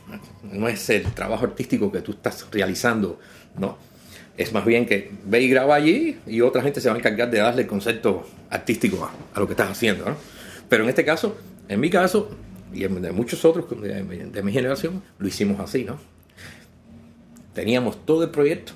No 0.43 0.67
es 0.67 0.89
el 0.89 1.03
trabajo 1.13 1.45
artístico 1.45 1.91
que 1.91 2.01
tú 2.01 2.11
estás 2.11 2.47
realizando, 2.51 3.19
¿no? 3.57 3.77
Es 4.37 4.51
más 4.51 4.65
bien 4.65 4.85
que 4.85 5.11
ve 5.25 5.41
y 5.41 5.49
graba 5.49 5.75
allí 5.75 6.17
y 6.25 6.41
otra 6.41 6.61
gente 6.61 6.81
se 6.81 6.89
va 6.89 6.95
a 6.95 6.97
encargar 6.97 7.29
de 7.29 7.37
darle 7.37 7.63
el 7.63 7.67
concepto 7.67 8.27
artístico 8.49 9.05
a, 9.05 9.11
a 9.35 9.39
lo 9.39 9.45
que 9.45 9.53
estás 9.53 9.69
haciendo, 9.69 10.05
¿no? 10.05 10.15
Pero 10.69 10.83
en 10.83 10.89
este 10.89 11.05
caso, 11.05 11.37
en 11.67 11.79
mi 11.79 11.89
caso, 11.89 12.31
y 12.73 12.83
en 12.83 13.01
de 13.01 13.11
muchos 13.11 13.45
otros 13.45 13.65
de, 13.81 14.43
mi 14.43 14.51
generación, 14.51 15.03
lo 15.19 15.27
hicimos 15.27 15.59
así, 15.59 15.83
¿no? 15.83 15.99
Teníamos 17.53 18.05
todo 18.05 18.23
el 18.23 18.31
proyecto 18.31 18.73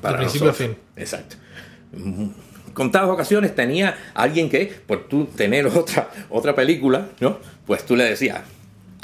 para 0.00 0.18
de 0.18 0.24
principio 0.24 0.50
a 0.50 0.54
fin. 0.54 0.76
Exacto. 0.96 1.36
Contadas 2.72 3.10
ocasiones 3.10 3.54
tenía 3.54 3.96
alguien 4.14 4.48
que, 4.48 4.72
por 4.86 5.06
tú 5.06 5.26
tener 5.26 5.66
otra, 5.76 6.10
otra 6.30 6.54
película, 6.54 7.08
¿no? 7.20 7.38
Pues 7.66 7.84
tú 7.84 7.96
le 7.96 8.04
decías, 8.04 8.40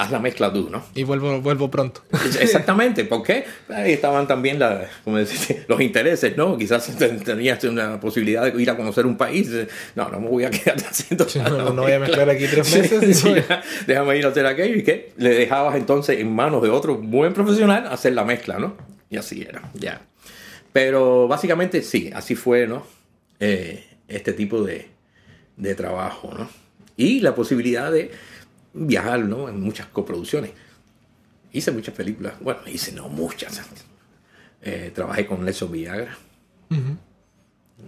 haz 0.01 0.11
la 0.11 0.19
mezcla 0.19 0.51
tú, 0.51 0.69
¿no? 0.69 0.83
Y 0.95 1.03
vuelvo, 1.03 1.41
vuelvo 1.41 1.69
pronto. 1.69 2.01
Exactamente, 2.39 3.05
porque 3.05 3.45
ahí 3.69 3.93
estaban 3.93 4.27
también 4.27 4.57
la, 4.57 4.87
como 5.03 5.17
los 5.19 5.81
intereses, 5.81 6.35
¿no? 6.35 6.57
Quizás 6.57 6.91
tenías 7.23 7.63
una 7.65 7.99
posibilidad 7.99 8.51
de 8.51 8.61
ir 8.61 8.69
a 8.69 8.75
conocer 8.75 9.05
un 9.05 9.15
país. 9.15 9.49
No, 9.95 10.09
no 10.09 10.19
me 10.19 10.27
voy 10.27 10.43
a 10.43 10.49
quedar 10.49 10.77
haciendo 10.89 11.27
no, 11.49 11.73
no, 11.73 11.83
voy 11.83 11.91
a 11.91 11.99
mezclar 11.99 12.29
aquí 12.29 12.45
tres 12.49 12.75
meses. 12.75 13.23
déjame 13.85 14.17
ir 14.17 14.25
a 14.25 14.29
hacer 14.29 14.45
aquello 14.45 14.75
y 14.75 14.83
que 14.83 15.13
le 15.17 15.29
dejabas 15.29 15.75
entonces 15.75 16.19
en 16.19 16.33
manos 16.33 16.63
de 16.63 16.69
otro 16.69 16.97
buen 16.97 17.33
profesional 17.33 17.87
hacer 17.87 18.13
la 18.13 18.23
mezcla, 18.23 18.57
¿no? 18.57 18.75
Y 19.09 19.17
así 19.17 19.45
era, 19.47 19.69
ya. 19.73 20.01
Pero 20.73 21.27
básicamente 21.27 21.83
sí, 21.83 22.11
así 22.13 22.35
fue, 22.35 22.65
¿no? 22.65 22.87
Eh, 23.39 23.85
este 24.07 24.33
tipo 24.33 24.63
de, 24.63 24.87
de 25.57 25.75
trabajo, 25.75 26.33
¿no? 26.35 26.49
Y 26.97 27.19
la 27.19 27.35
posibilidad 27.35 27.91
de 27.91 28.11
viajar, 28.73 29.19
¿no? 29.19 29.49
En 29.49 29.59
muchas 29.59 29.87
coproducciones. 29.87 30.51
Hice 31.53 31.71
muchas 31.71 31.93
películas. 31.93 32.33
Bueno, 32.39 32.61
hice 32.67 32.91
no 32.93 33.09
muchas. 33.09 33.61
Eh, 34.61 34.91
trabajé 34.93 35.25
con 35.25 35.43
Nelson 35.43 35.71
Villagra. 35.71 36.17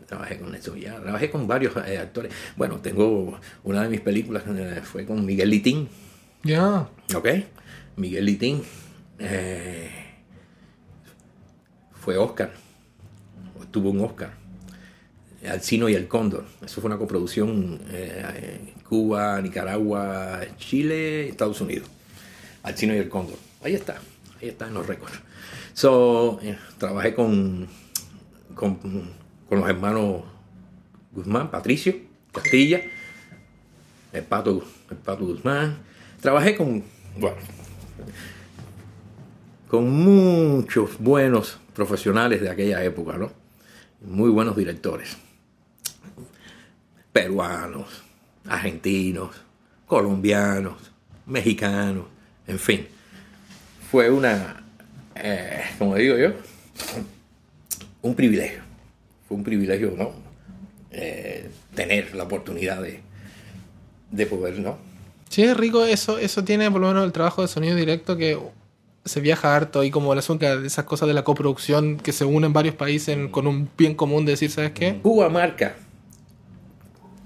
Trabajé 0.07 0.39
con 0.39 0.51
Nelson 0.51 0.75
Villagra. 0.75 1.01
Trabajé 1.01 1.29
con 1.29 1.47
varios 1.47 1.73
eh, 1.87 1.97
actores. 1.97 2.33
Bueno, 2.57 2.79
tengo 2.79 3.39
una 3.63 3.83
de 3.83 3.89
mis 3.89 4.01
películas 4.01 4.43
eh, 4.47 4.81
fue 4.83 5.05
con 5.05 5.25
Miguel 5.25 5.49
Litín. 5.49 5.87
Ya. 6.43 6.89
Ok. 7.15 7.29
Miguel 7.95 8.25
Litín. 8.25 8.63
fue 11.93 12.17
Oscar. 12.17 12.51
Tuvo 13.71 13.91
un 13.91 14.01
Oscar. 14.01 14.33
Alcino 15.47 15.87
y 15.87 15.95
el 15.95 16.07
Cóndor. 16.07 16.45
Eso 16.63 16.81
fue 16.81 16.89
una 16.89 16.97
coproducción 16.97 17.79
Cuba, 18.87 19.41
Nicaragua, 19.41 20.41
Chile, 20.57 21.29
Estados 21.29 21.59
Unidos. 21.61 21.89
Alcino 22.63 22.95
y 22.95 22.97
el 22.97 23.09
Cóndor. 23.09 23.37
Ahí 23.61 23.73
está, 23.73 23.99
ahí 24.41 24.49
está 24.49 24.67
en 24.67 24.73
los 24.73 24.87
récords. 24.87 25.19
So, 25.73 26.39
eh, 26.41 26.57
trabajé 26.77 27.13
con, 27.13 27.67
con, 28.55 28.79
los 29.49 29.69
hermanos 29.69 30.23
Guzmán, 31.11 31.51
Patricio, 31.51 31.95
Castilla, 32.31 32.81
el 34.11 34.23
Pato, 34.23 34.63
el 34.89 34.97
Pato 34.97 35.25
Guzmán. 35.25 35.77
Trabajé 36.21 36.55
con, 36.55 36.83
bueno, 37.17 37.37
con 39.67 39.89
muchos 39.89 40.97
buenos 40.99 41.59
profesionales 41.75 42.41
de 42.41 42.49
aquella 42.49 42.83
época, 42.83 43.17
¿no? 43.17 43.31
Muy 44.01 44.29
buenos 44.29 44.55
directores. 44.55 45.17
Peruanos, 47.11 48.03
argentinos, 48.47 49.35
colombianos, 49.87 50.91
mexicanos, 51.25 52.05
en 52.47 52.59
fin. 52.59 52.87
Fue 53.91 54.09
una, 54.09 54.63
eh, 55.15 55.61
como 55.77 55.95
digo 55.95 56.17
yo, 56.17 56.33
un 58.01 58.15
privilegio. 58.15 58.61
Fue 59.27 59.37
un 59.37 59.43
privilegio, 59.43 59.93
¿no? 59.97 60.11
Eh, 60.91 61.49
tener 61.75 62.15
la 62.15 62.23
oportunidad 62.23 62.81
de, 62.81 62.99
de 64.11 64.25
poder, 64.25 64.59
¿no? 64.59 64.77
Sí, 65.29 65.43
es 65.43 65.57
rico, 65.57 65.85
eso, 65.85 66.19
eso 66.19 66.43
tiene 66.43 66.69
por 66.69 66.81
lo 66.81 66.87
menos 66.87 67.05
el 67.05 67.11
trabajo 67.11 67.41
de 67.41 67.47
sonido 67.47 67.75
directo 67.75 68.17
que 68.17 68.37
se 69.05 69.19
viaja 69.19 69.55
harto 69.55 69.83
y 69.83 69.91
como 69.91 70.13
el 70.13 70.19
asunto 70.19 70.45
de 70.45 70.67
esas 70.67 70.85
cosas 70.85 71.07
de 71.07 71.13
la 71.13 71.23
coproducción 71.23 71.97
que 71.97 72.13
se 72.13 72.23
unen 72.23 72.53
varios 72.53 72.75
países 72.75 73.17
con 73.31 73.47
un 73.47 73.69
bien 73.77 73.95
común 73.95 74.25
de 74.25 74.33
decir, 74.33 74.51
¿sabes 74.51 74.71
qué? 74.71 74.99
Cuba 75.01 75.29
marca 75.29 75.75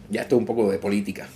ya 0.09 0.21
esto 0.21 0.35
es 0.35 0.39
un 0.39 0.45
poco 0.45 0.71
de 0.71 0.77
política. 0.77 1.27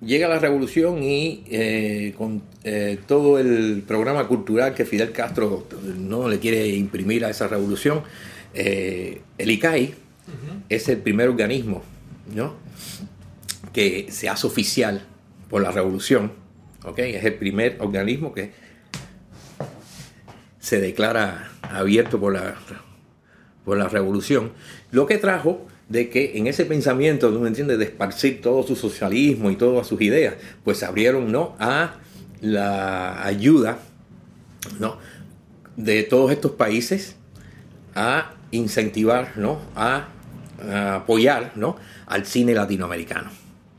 llega 0.00 0.28
la 0.28 0.38
revolución 0.38 1.02
y 1.02 1.44
eh, 1.48 2.14
con 2.16 2.42
eh, 2.62 2.98
todo 3.06 3.38
el 3.38 3.82
programa 3.86 4.26
cultural 4.28 4.74
que 4.74 4.84
Fidel 4.84 5.12
Castro 5.12 5.66
no 5.98 6.28
le 6.28 6.38
quiere 6.38 6.68
imprimir 6.68 7.24
a 7.24 7.30
esa 7.30 7.48
revolución, 7.48 8.02
eh, 8.52 9.20
el 9.38 9.50
ICAI 9.50 9.94
es 10.68 10.88
el 10.88 10.98
primer 10.98 11.28
organismo 11.28 11.82
¿no? 12.34 12.54
que 13.72 14.06
se 14.10 14.28
hace 14.28 14.46
oficial 14.46 15.06
por 15.48 15.62
la 15.62 15.70
revolución. 15.70 16.32
¿okay? 16.84 17.14
Es 17.14 17.24
el 17.24 17.34
primer 17.34 17.76
organismo 17.80 18.32
que 18.32 18.52
se 20.60 20.80
declara 20.80 21.52
abierto 21.62 22.18
por 22.18 22.32
la, 22.32 22.54
por 23.64 23.76
la 23.76 23.88
revolución. 23.88 24.52
Lo 24.90 25.06
que 25.06 25.18
trajo 25.18 25.66
de 25.88 26.08
que 26.08 26.38
en 26.38 26.46
ese 26.46 26.64
pensamiento, 26.64 27.30
¿no 27.30 27.40
me 27.40 27.48
entiendes?, 27.48 27.78
de 27.78 27.84
esparcir 27.84 28.40
todo 28.40 28.62
su 28.62 28.76
socialismo 28.76 29.50
y 29.50 29.56
todas 29.56 29.86
sus 29.86 30.00
ideas, 30.00 30.34
pues 30.64 30.78
se 30.78 30.86
abrieron, 30.86 31.30
¿no?, 31.30 31.56
a 31.58 31.96
la 32.40 33.24
ayuda, 33.24 33.78
¿no?, 34.78 34.98
de 35.76 36.02
todos 36.04 36.30
estos 36.30 36.52
países 36.52 37.16
a 37.94 38.34
incentivar, 38.50 39.32
¿no?, 39.36 39.60
a, 39.76 40.08
apoyar, 40.94 41.52
¿no?, 41.56 41.76
al 42.06 42.24
cine 42.24 42.54
latinoamericano. 42.54 43.30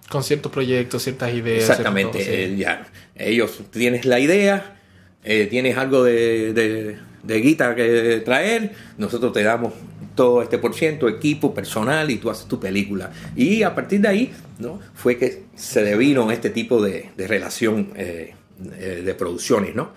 Con 0.09 0.23
ciertos 0.23 0.51
proyectos, 0.51 1.01
ciertas 1.03 1.33
ideas. 1.33 1.67
Exactamente, 1.67 2.19
eh, 2.45 2.55
ya. 2.55 2.85
Ellos 3.15 3.63
tienes 3.71 4.05
la 4.05 4.19
idea, 4.19 4.77
eh, 5.23 5.47
tienes 5.47 5.77
algo 5.77 6.03
de, 6.03 6.53
de, 6.53 6.99
de 7.23 7.41
guita 7.41 7.73
que 7.73 8.21
traer, 8.23 8.73
nosotros 8.99 9.33
te 9.33 9.41
damos 9.41 9.73
todo 10.15 10.41
este 10.41 10.57
por 10.57 10.73
ciento, 10.73 11.07
equipo, 11.07 11.53
personal, 11.53 12.09
y 12.09 12.17
tú 12.17 12.29
haces 12.29 12.47
tu 12.47 12.59
película. 12.59 13.11
Y 13.35 13.63
a 13.63 13.75
partir 13.75 14.01
de 14.01 14.07
ahí, 14.07 14.33
¿no? 14.59 14.79
Fue 14.93 15.17
que 15.17 15.43
se 15.55 15.83
devino 15.83 16.31
este 16.31 16.49
tipo 16.49 16.81
de, 16.81 17.09
de 17.15 17.27
relación 17.27 17.91
eh, 17.95 18.33
eh, 18.77 19.01
de 19.05 19.13
producciones, 19.13 19.75
¿no? 19.75 19.91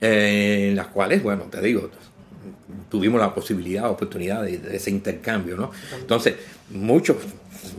Eh, 0.00 0.68
en 0.70 0.76
las 0.76 0.88
cuales, 0.88 1.22
bueno, 1.22 1.44
te 1.44 1.60
digo, 1.60 1.90
tuvimos 2.88 3.20
la 3.20 3.34
posibilidad, 3.34 3.90
oportunidad 3.90 4.42
de, 4.42 4.60
ese 4.72 4.90
intercambio, 4.90 5.56
¿no? 5.56 5.70
Entonces, 6.00 6.36
muchos 6.70 7.18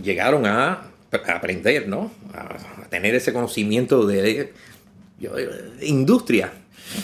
llegaron 0.04 0.46
a 0.46 0.84
aprender, 1.28 1.88
¿no? 1.88 2.12
A, 2.34 2.88
tener 2.90 3.16
ese 3.16 3.32
conocimiento 3.32 4.06
de, 4.06 4.52
de 5.18 5.88
industria. 5.88 6.52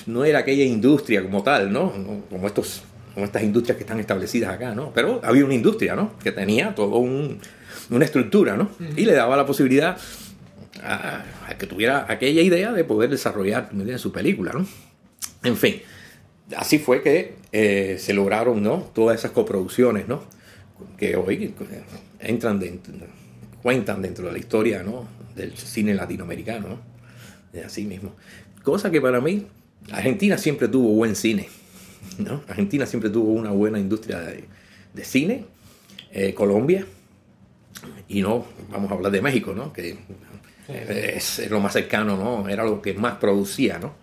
No 0.05 0.25
era 0.25 0.39
aquella 0.39 0.65
industria 0.65 1.23
como 1.23 1.43
tal, 1.43 1.71
¿no? 1.71 1.93
Como 2.29 2.45
estos 2.45 2.83
como 3.17 3.25
estas 3.25 3.41
industrias 3.41 3.75
que 3.77 3.83
están 3.83 3.99
establecidas 3.99 4.53
acá, 4.53 4.75
¿no? 4.75 4.93
Pero 4.93 5.19
había 5.23 5.43
una 5.43 5.55
industria, 5.55 5.95
¿no? 5.95 6.15
Que 6.19 6.31
tenía 6.31 6.75
todo 6.75 6.97
un, 6.97 7.39
una 7.89 8.05
estructura, 8.05 8.55
¿no? 8.55 8.69
Y 8.95 9.05
le 9.05 9.13
daba 9.13 9.35
la 9.35 9.43
posibilidad 9.43 9.97
a, 10.83 11.23
a, 11.49 11.57
que 11.57 11.65
tuviera 11.65 12.05
aquella 12.07 12.43
idea 12.43 12.71
de 12.73 12.83
poder 12.83 13.09
desarrollar 13.09 13.71
su 13.97 14.11
película, 14.11 14.51
¿no? 14.53 14.67
En 15.43 15.57
fin, 15.57 15.81
así 16.55 16.77
fue 16.77 17.01
que 17.01 17.33
eh, 17.51 17.97
se 17.99 18.13
lograron, 18.13 18.61
¿no? 18.61 18.87
Todas 18.93 19.17
esas 19.17 19.31
coproducciones, 19.31 20.07
¿no? 20.07 20.21
Que 20.95 21.15
hoy 21.15 21.55
entran 22.19 22.59
dentro, 22.59 22.93
cuentan 23.63 24.03
dentro 24.03 24.27
de 24.27 24.33
la 24.33 24.37
historia, 24.37 24.83
¿no? 24.83 25.07
Del 25.35 25.57
cine 25.57 25.95
latinoamericano, 25.95 26.67
¿no? 26.69 27.61
Así 27.65 27.83
mismo. 27.83 28.15
Cosa 28.61 28.91
que 28.91 29.01
para 29.01 29.21
mí, 29.21 29.47
Argentina 29.91 30.37
siempre 30.37 30.67
tuvo 30.67 30.89
buen 30.89 31.15
cine 31.15 31.49
¿no? 32.17 32.43
Argentina 32.47 32.85
siempre 32.85 33.09
tuvo 33.09 33.31
una 33.31 33.51
buena 33.51 33.79
industria 33.79 34.19
de, 34.19 34.45
de 34.93 35.03
cine, 35.03 35.45
eh, 36.11 36.33
Colombia, 36.33 36.85
y 38.07 38.21
no, 38.21 38.45
vamos 38.71 38.91
a 38.91 38.95
hablar 38.95 39.11
de 39.11 39.21
México, 39.21 39.53
¿no? 39.53 39.73
que 39.73 39.97
es, 40.67 41.39
es, 41.39 41.51
lo 41.51 41.59
más 41.59 41.73
cercano, 41.73 42.17
¿no? 42.17 42.49
era 42.49 42.63
lo 42.63 42.81
que 42.81 42.93
más 42.93 43.15
producía. 43.15 43.79
¿no? 43.79 43.93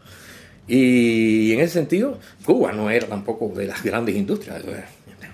Y 0.66 1.52
en 1.52 1.60
ese 1.60 1.74
sentido, 1.74 2.18
Cuba 2.44 2.72
no 2.72 2.90
era 2.90 3.06
tampoco 3.06 3.48
de 3.48 3.66
las 3.66 3.82
grandes 3.82 4.16
industrias. 4.16 4.62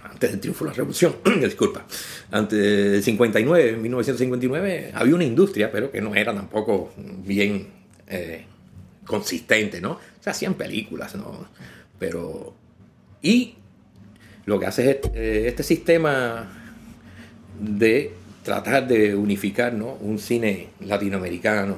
Antes 0.05 0.33
del 0.33 0.41
triunfo 0.41 0.64
de 0.64 0.71
la 0.71 0.77
revolución, 0.77 1.16
disculpa, 1.41 1.87
antes 2.31 2.59
del 2.59 3.03
59, 3.03 3.77
1959, 3.77 4.91
había 4.95 5.14
una 5.14 5.25
industria, 5.25 5.71
pero 5.71 5.91
que 5.91 6.01
no 6.01 6.14
era 6.14 6.35
tampoco 6.35 6.93
bien 7.25 7.68
eh, 8.07 8.45
consistente, 9.07 9.81
¿no? 9.81 9.99
Se 10.21 10.29
hacían 10.29 10.55
películas, 10.55 11.14
¿no? 11.14 11.49
Pero 11.99 12.55
y 13.23 13.55
lo 14.47 14.59
que 14.59 14.66
hace 14.66 14.91
es 14.91 14.97
eh, 15.14 15.45
este 15.47 15.62
sistema 15.62 16.49
de 17.61 18.12
tratar 18.43 18.87
de 18.87 19.14
unificar 19.14 19.73
¿no? 19.73 19.97
un 20.01 20.18
cine 20.18 20.68
latinoamericano, 20.81 21.77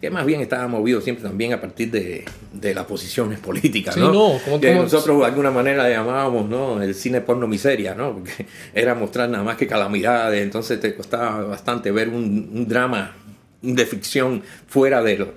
que 0.00 0.10
más 0.10 0.24
bien 0.24 0.40
estaba 0.40 0.68
movido 0.68 1.00
siempre 1.00 1.24
también 1.24 1.52
a 1.52 1.60
partir 1.60 1.90
de, 1.90 2.24
de 2.52 2.74
las 2.74 2.84
posiciones 2.84 3.40
políticas, 3.40 3.96
¿no? 3.96 4.12
no 4.12 4.38
¿cómo, 4.44 4.60
que 4.60 4.74
nosotros 4.74 5.18
de 5.18 5.26
alguna 5.26 5.50
manera 5.50 5.88
llamábamos 5.88 6.48
¿no? 6.48 6.80
el 6.80 6.94
cine 6.94 7.20
porno 7.20 7.46
miseria, 7.46 7.94
¿no? 7.94 8.14
porque 8.14 8.46
era 8.74 8.94
mostrar 8.94 9.28
nada 9.28 9.42
más 9.42 9.56
que 9.56 9.66
calamidades, 9.66 10.40
entonces 10.42 10.78
te 10.78 10.94
costaba 10.94 11.42
bastante 11.44 11.90
ver 11.90 12.08
un, 12.08 12.50
un 12.54 12.68
drama 12.68 13.16
de 13.64 13.86
ficción 13.86 14.42
fuera 14.66 15.02
de 15.02 15.18
lo 15.18 15.28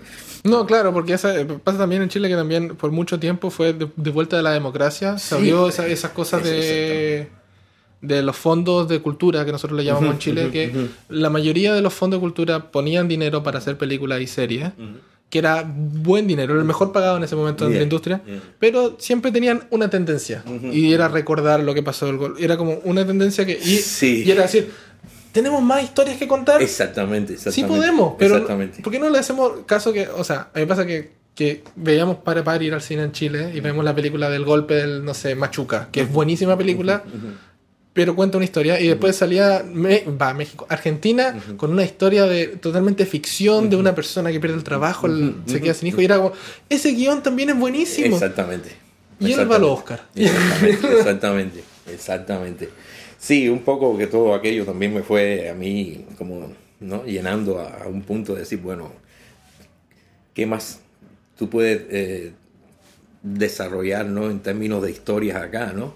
no, 0.44 0.66
claro, 0.66 0.94
porque 0.94 1.14
esa, 1.14 1.34
pasa 1.64 1.78
también 1.78 2.02
en 2.02 2.10
Chile 2.10 2.30
que 2.30 2.36
también 2.36 2.76
por 2.76 2.92
mucho 2.92 3.20
tiempo 3.20 3.50
fue 3.50 3.74
de, 3.74 3.90
de 3.96 4.12
vuelta 4.12 4.38
de 4.38 4.44
la 4.44 4.52
democracia. 4.52 5.18
Se 5.18 5.36
abrió 5.36 5.68
esa, 5.68 5.86
esas 5.88 6.12
cosas 6.12 6.44
de, 6.44 7.28
de 8.02 8.22
los 8.22 8.36
fondos 8.36 8.88
de 8.88 9.02
cultura 9.02 9.46
que 9.46 9.52
nosotros 9.52 9.78
le 9.78 9.84
llamamos 9.84 10.14
en 10.14 10.20
Chile, 10.20 10.50
que 10.52 10.88
la 11.10 11.30
mayoría 11.30 11.74
de 11.74 11.82
los 11.82 11.94
fondos 11.94 12.20
de 12.20 12.22
cultura 12.22 12.72
ponían 12.72 13.08
dinero 13.08 13.44
para 13.44 13.60
hacer 13.60 13.78
películas 13.78 14.22
y 14.22 14.28
series. 14.28 14.72
Que 15.30 15.40
era 15.40 15.70
buen 15.70 16.26
dinero, 16.26 16.54
era 16.54 16.62
el 16.62 16.68
mejor 16.68 16.94
pagado 16.94 17.18
en 17.18 17.24
ese 17.26 17.36
momento 17.36 17.66
yeah, 17.66 17.74
en 17.74 17.80
la 17.80 17.84
industria, 17.84 18.22
yeah. 18.26 18.40
pero 18.60 18.96
siempre 18.98 19.30
tenían 19.30 19.68
una 19.72 19.90
tendencia 19.90 20.42
y 20.72 20.94
era 20.94 21.10
recordar 21.10 21.60
lo 21.60 21.74
que 21.74 21.84
pasó. 21.84 22.38
Era 22.40 22.56
como 22.56 22.80
una 22.86 23.06
tendencia 23.06 23.46
que. 23.46 23.60
Y, 23.62 23.76
sí. 23.80 24.24
y 24.26 24.32
era 24.32 24.44
decir, 24.44 24.72
tenemos 25.32 25.62
más 25.62 25.84
historias 25.84 26.18
que 26.18 26.28
contar. 26.28 26.62
Exactamente, 26.62 27.34
exactamente. 27.34 27.74
Sí 27.74 27.80
podemos, 27.80 28.16
pero 28.18 28.36
exactamente. 28.36 28.82
¿por 28.82 28.92
qué 28.92 29.00
no 29.00 29.10
le 29.10 29.20
hacemos 29.20 29.52
caso 29.66 29.94
que, 29.94 30.08
o 30.08 30.24
sea, 30.24 30.50
a 30.54 30.60
mí 30.60 30.66
pasa 30.66 30.86
que, 30.86 31.12
que 31.36 31.64
veíamos 31.76 32.18
para 32.18 32.44
para 32.44 32.64
ir 32.64 32.74
al 32.74 32.82
cine 32.82 33.04
en 33.04 33.12
Chile 33.12 33.52
y 33.54 33.60
vemos 33.60 33.86
la 33.86 33.94
película 33.94 34.30
del 34.30 34.46
golpe 34.46 34.76
del, 34.76 35.06
no 35.06 35.14
sé, 35.14 35.36
Machuca, 35.36 35.90
que 35.92 36.02
es 36.02 36.12
buenísima 36.12 36.58
película, 36.58 37.04
pero 37.94 38.16
cuenta 38.16 38.38
una 38.38 38.46
historia 38.46 38.80
y 38.80 38.88
después 38.88 39.16
salía, 39.16 39.64
me, 39.66 40.04
va, 40.04 40.34
México, 40.34 40.68
Argentina, 40.70 41.36
con 41.58 41.72
una 41.72 41.84
historia 41.84 42.26
de 42.26 42.48
totalmente 42.48 43.06
ficción 43.06 43.70
de 43.70 43.76
una 43.76 43.96
persona 43.96 44.32
que 44.32 44.40
pierde 44.40 44.56
el 44.56 44.64
trabajo, 44.64 45.08
el, 45.08 45.36
se 45.46 45.62
queda 45.62 45.74
sin 45.74 45.88
hijo 45.88 46.02
y 46.02 46.06
era 46.06 46.18
como, 46.18 46.34
ese 46.70 46.92
guion 46.92 47.24
también 47.24 47.50
es 47.50 47.58
buenísimo. 47.58 48.16
Exactamente. 48.16 48.76
Y 49.20 49.32
él 49.32 49.52
va 49.52 49.56
al 49.56 49.64
Oscar. 49.64 50.04
Exactamente, 50.16 50.88
exactamente, 50.98 51.64
exactamente. 51.92 52.70
Sí, 53.18 53.50
un 53.50 53.60
poco 53.60 53.98
que 53.98 54.08
todo 54.08 54.34
aquello 54.34 54.66
también 54.66 54.94
me 54.94 55.02
fue 55.02 55.50
a 55.50 55.54
mí 55.54 56.06
como 56.18 56.54
¿no? 56.80 57.04
llenando 57.06 57.60
a, 57.60 57.88
un 57.88 58.04
punto 58.04 58.34
de 58.34 58.42
decir, 58.42 58.60
bueno, 58.60 58.92
¿qué 60.34 60.46
más 60.46 60.80
tú 61.36 61.50
puedes 61.50 61.82
eh, 61.90 62.32
desarrollar 63.24 64.06
¿no? 64.06 64.30
en 64.30 64.40
términos 64.40 64.84
de 64.84 64.92
historias 64.92 65.38
acá? 65.38 65.74
¿no? 65.74 65.96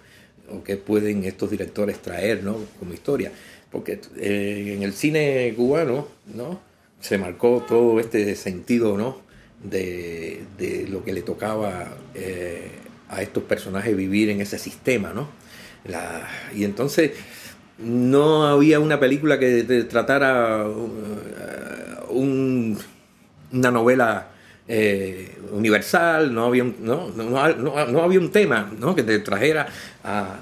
¿O 0.50 0.64
qué 0.64 0.78
pueden 0.78 1.24
estos 1.24 1.52
directores 1.52 2.02
traer 2.02 2.44
¿no? 2.44 2.58
como 2.80 2.94
historia? 2.94 3.32
Porque 3.72 4.02
eh, 4.18 4.74
en 4.76 4.84
el 4.84 4.94
cine 4.94 5.54
cubano 5.56 6.08
¿no? 6.34 6.60
se 7.00 7.18
marcó 7.18 7.64
todo 7.68 8.00
este 8.00 8.36
sentido 8.36 8.98
¿no? 8.98 9.22
de, 9.64 10.42
de 10.58 10.88
lo 10.88 11.04
que 11.04 11.14
le 11.14 11.22
tocaba 11.22 11.96
eh, 12.16 12.72
a 13.10 13.22
estos 13.22 13.44
personajes 13.44 13.96
vivir 13.96 14.30
en 14.30 14.42
ese 14.42 14.58
sistema, 14.58 15.14
¿no? 15.14 15.41
La, 15.86 16.28
y 16.56 16.64
entonces 16.64 17.12
no 17.80 18.48
había 18.48 18.80
una 18.80 19.00
película 19.00 19.40
que 19.40 19.64
tratara 19.90 20.68
uh, 20.68 22.14
un, 22.14 22.78
una 23.52 23.72
novela 23.72 24.28
eh, 24.68 25.38
universal, 25.52 26.34
no 26.34 26.46
había 26.46 26.64
un, 26.64 26.76
no, 26.82 27.10
no, 27.16 27.54
no, 27.54 27.86
no, 27.88 28.04
había 28.04 28.20
un 28.20 28.32
tema 28.32 28.72
¿no? 28.80 28.96
que 28.96 29.04
te 29.04 29.20
trajera 29.20 29.68
a, 30.04 30.40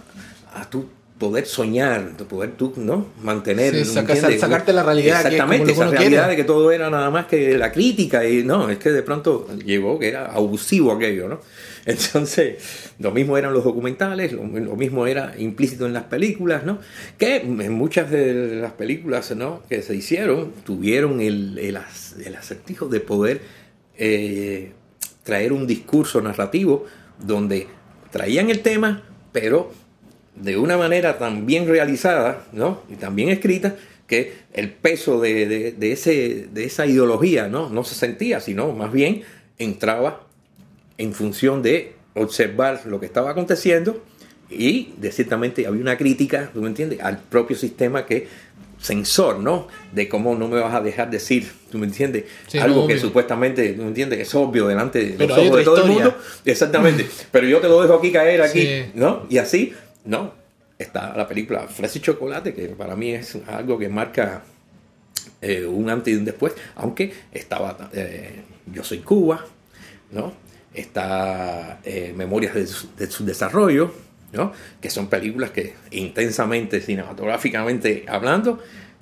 a 0.53 0.69
tu 0.69 0.87
poder 1.19 1.45
soñar, 1.45 2.15
de 2.15 2.23
poder 2.23 2.51
tú, 2.51 2.73
¿no? 2.77 3.07
Mantener. 3.21 3.75
Sí, 3.75 3.85
saca, 3.85 4.15
sacarte 4.15 4.71
la 4.71 4.83
realidad. 4.83 5.25
Exactamente, 5.25 5.65
que 5.65 5.71
esa 5.73 5.89
realidad 5.89 6.09
quiere. 6.09 6.27
de 6.29 6.35
que 6.37 6.43
todo 6.45 6.71
era 6.71 6.89
nada 6.89 7.09
más 7.09 7.25
que 7.25 7.57
la 7.57 7.71
crítica 7.73 8.25
y 8.25 8.43
no, 8.43 8.69
es 8.69 8.77
que 8.77 8.89
de 8.89 9.03
pronto 9.03 9.47
llegó 9.65 9.99
que 9.99 10.07
era 10.09 10.27
abusivo 10.27 10.93
aquello, 10.93 11.27
¿no? 11.27 11.41
Entonces, 11.89 12.93
lo 12.99 13.11
mismo 13.11 13.37
eran 13.37 13.53
los 13.53 13.63
documentales, 13.63 14.31
lo, 14.31 14.43
mismo 14.43 15.07
era 15.07 15.33
implícito 15.37 15.85
en 15.85 15.93
las 15.93 16.03
películas, 16.03 16.63
¿no? 16.63 16.79
Que 17.17 17.37
en 17.37 17.73
muchas 17.73 18.11
de 18.11 18.61
las 18.61 18.73
películas, 18.73 19.35
¿no? 19.35 19.63
Que 19.67 19.81
se 19.81 19.95
hicieron, 19.95 20.51
tuvieron 20.63 21.19
el, 21.19 21.57
el, 21.57 21.79
el 22.25 22.35
acertijo 22.35 22.87
de 22.87 22.99
poder 22.99 23.41
eh, 23.97 24.71
traer 25.23 25.51
un 25.51 25.65
discurso 25.65 26.21
narrativo 26.21 26.85
donde 27.17 27.67
traían 28.11 28.49
el 28.49 28.59
tema, 28.59 29.03
pero 29.31 29.71
de 30.35 30.57
una 30.57 30.77
manera 30.77 31.17
tan 31.17 31.45
bien 31.45 31.67
realizada, 31.67 32.45
¿no? 32.53 32.83
Y 32.89 32.95
tan 32.95 33.15
bien 33.15 33.29
escrita, 33.29 33.75
que 34.05 34.33
el 34.53 34.71
peso 34.71 35.21
de, 35.21 35.75
ese, 35.79 36.47
de 36.51 36.63
esa 36.65 36.85
ideología 36.87 37.47
¿no? 37.47 37.69
no 37.69 37.83
se 37.83 37.93
sentía, 37.93 38.39
sino 38.39 38.73
más 38.73 38.91
bien 38.91 39.21
entraba 39.59 40.25
en 40.99 41.13
función 41.13 41.63
de 41.63 41.93
observar 42.13 42.81
lo 42.85 42.99
que 42.99 43.07
estaba 43.07 43.31
aconteciendo 43.31 44.03
y 44.49 44.93
de 44.97 45.11
ciertamente 45.11 45.65
había 45.65 45.81
una 45.81 45.97
crítica, 45.97 46.51
¿tú 46.53 46.61
me 46.61 46.67
entiendes?, 46.67 46.99
al 47.01 47.19
propio 47.19 47.55
sistema 47.55 48.05
que 48.05 48.27
sensor, 48.81 49.39
¿no? 49.39 49.67
De 49.93 50.07
cómo 50.07 50.35
no 50.35 50.47
me 50.47 50.59
vas 50.59 50.73
a 50.73 50.81
dejar 50.81 51.09
decir, 51.09 51.51
¿tú 51.71 51.77
me 51.77 51.85
entiendes? 51.85 52.25
Algo 52.59 52.85
que 52.87 52.97
supuestamente, 52.97 53.73
¿tú 53.73 53.81
me 53.81 53.89
entiendes? 53.89 54.19
Es 54.19 54.35
obvio 54.35 54.67
delante 54.67 55.17
de 55.17 55.27
los 55.27 55.37
ojos 55.37 55.57
de 55.57 55.63
todo 55.63 55.83
el 55.83 55.91
mundo. 55.91 56.15
Exactamente. 56.45 57.05
Pero 57.31 57.47
yo 57.47 57.59
te 57.59 57.67
lo 57.67 57.81
dejo 57.81 57.95
aquí 57.95 58.11
caer 58.11 58.41
aquí, 58.41 58.67
¿no? 58.93 59.25
Y 59.29 59.37
así, 59.37 59.73
¿no? 60.05 60.33
Está 60.77 61.15
la 61.15 61.27
película 61.27 61.67
Fresa 61.67 61.97
y 61.97 62.01
Chocolate, 62.01 62.53
que 62.53 62.67
para 62.69 62.95
mí 62.95 63.11
es 63.11 63.37
algo 63.47 63.77
que 63.77 63.89
marca 63.89 64.43
eh, 65.41 65.65
un 65.65 65.89
antes 65.89 66.13
y 66.13 66.17
un 66.17 66.25
después, 66.25 66.53
aunque 66.75 67.13
estaba 67.33 67.89
eh, 67.93 68.41
Yo 68.71 68.83
Soy 68.83 68.99
Cuba, 68.99 69.45
¿no? 70.11 70.48
Está 70.73 71.79
eh, 71.83 72.13
Memorias 72.15 72.53
de 72.53 73.07
su 73.11 73.25
desarrollo, 73.25 73.91
que 74.81 74.89
son 74.89 75.07
películas 75.07 75.51
que 75.51 75.73
intensamente, 75.91 76.81
cinematográficamente 76.81 78.05
hablando, 78.07 78.59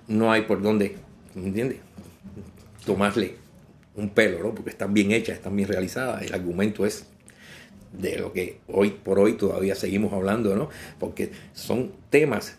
no 0.08 0.32
hay 0.32 0.44
por 0.44 0.62
dónde, 0.62 0.96
¿me 1.36 1.48
entiendes? 1.48 1.80
Tomarle 2.86 3.36
un 3.96 4.10
pelo, 4.10 4.42
¿no? 4.42 4.56
Porque 4.56 4.70
están 4.70 4.94
bien 4.94 5.12
hechas, 5.12 5.36
están 5.36 5.56
bien 5.56 5.68
realizadas. 5.68 6.22
El 6.24 6.34
argumento 6.34 6.86
es 6.86 7.08
de 7.92 8.18
lo 8.18 8.32
que 8.32 8.60
hoy 8.68 8.92
por 8.92 9.20
hoy 9.20 9.34
todavía 9.34 9.76
seguimos 9.76 10.14
hablando, 10.14 10.56
¿no? 10.56 10.70
Porque 11.00 11.32
son 11.54 11.92
temas 12.10 12.58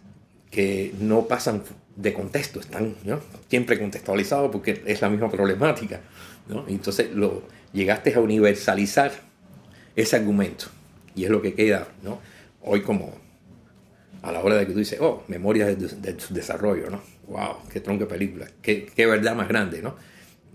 que 0.51 0.95
no 1.01 1.27
pasan 1.27 1.63
de 1.97 2.13
contexto, 2.13 2.61
están 2.61 2.95
siempre 3.49 3.79
contextualizados 3.79 4.51
porque 4.51 4.83
es 4.87 5.01
la 5.01 5.09
misma 5.09 5.31
problemática, 5.31 6.01
¿no? 6.49 6.65
Entonces 6.69 7.13
lo, 7.13 7.43
llegaste 7.73 8.15
a 8.15 8.21
universalizar 8.21 9.13
ese 9.97 10.17
argumento 10.17 10.67
y 11.15 11.25
es 11.25 11.31
lo 11.31 11.43
que 11.43 11.55
queda, 11.55 11.89
¿no? 12.03 12.21
hoy 12.63 12.83
como 12.83 13.13
a 14.23 14.33
la 14.33 14.41
hora 14.41 14.57
de 14.57 14.67
que 14.67 14.73
tú 14.73 14.79
dices, 14.79 14.99
oh, 15.01 15.25
memoria 15.29 15.67
de, 15.67 16.21
su 16.21 16.35
desarrollo, 16.35 16.91
¿no? 16.91 17.01
¡Wow! 17.29 17.59
¡Qué 17.73 17.81
tronco 17.81 18.05
de 18.05 18.11
película! 18.11 18.47
Qué, 18.61 18.87
¡Qué, 18.87 19.07
verdad 19.07 19.37
más 19.37 19.49
grande, 19.49 19.81
¿no? 19.81 19.95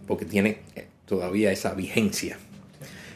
Porque 0.06 0.26
tiene 0.26 0.60
eh, 0.76 0.88
todavía 1.06 1.52
esa 1.52 1.74
vigencia. 1.74 2.38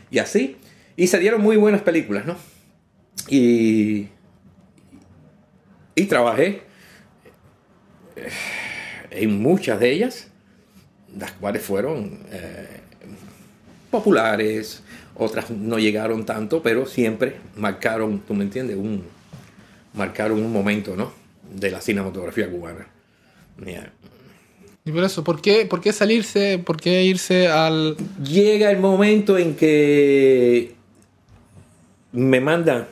Y 0.09 0.19
así, 0.19 0.57
y 0.95 1.07
se 1.07 1.19
dieron 1.19 1.41
muy 1.41 1.57
buenas 1.57 1.81
películas, 1.81 2.25
¿no? 2.25 2.37
Y, 3.27 4.07
y 5.95 6.05
trabajé 6.05 6.61
eh, 8.15 8.29
en 9.11 9.41
muchas 9.41 9.79
de 9.81 9.91
ellas, 9.91 10.29
las 11.17 11.33
cuales 11.33 11.61
fueron 11.61 12.21
eh, 12.31 12.76
populares, 13.89 14.83
otras 15.15 15.49
no 15.49 15.79
llegaron 15.79 16.25
tanto, 16.25 16.61
pero 16.61 16.85
siempre 16.85 17.37
marcaron, 17.55 18.19
tú 18.19 18.33
me 18.33 18.43
entiendes, 18.43 18.77
un, 18.77 19.03
marcaron 19.93 20.43
un 20.43 20.51
momento, 20.51 20.95
¿no? 20.95 21.11
De 21.53 21.71
la 21.71 21.81
cinematografía 21.81 22.49
cubana. 22.49 22.87
Y 24.85 24.91
por 24.91 25.03
eso, 25.03 25.23
¿por 25.23 25.41
qué, 25.41 25.65
¿por 25.65 25.81
qué 25.81 25.91
salirse, 25.91 26.59
por 26.59 26.79
qué 26.79 27.03
irse 27.03 27.47
al...? 27.47 27.97
Llega 28.23 28.69
el 28.71 28.79
momento 28.79 29.37
en 29.37 29.55
que 29.55 30.75
me 32.11 32.39
manda, 32.39 32.87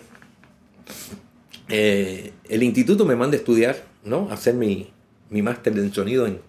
eh, 1.70 2.34
el 2.50 2.64
instituto 2.64 3.06
me 3.06 3.16
manda 3.16 3.36
a 3.36 3.40
estudiar, 3.40 3.84
¿no? 4.04 4.30
hacer 4.32 4.56
mi, 4.56 4.90
mi 5.30 5.42
máster 5.42 5.74
de 5.74 5.94
sonido 5.94 6.26
en, 6.26 6.40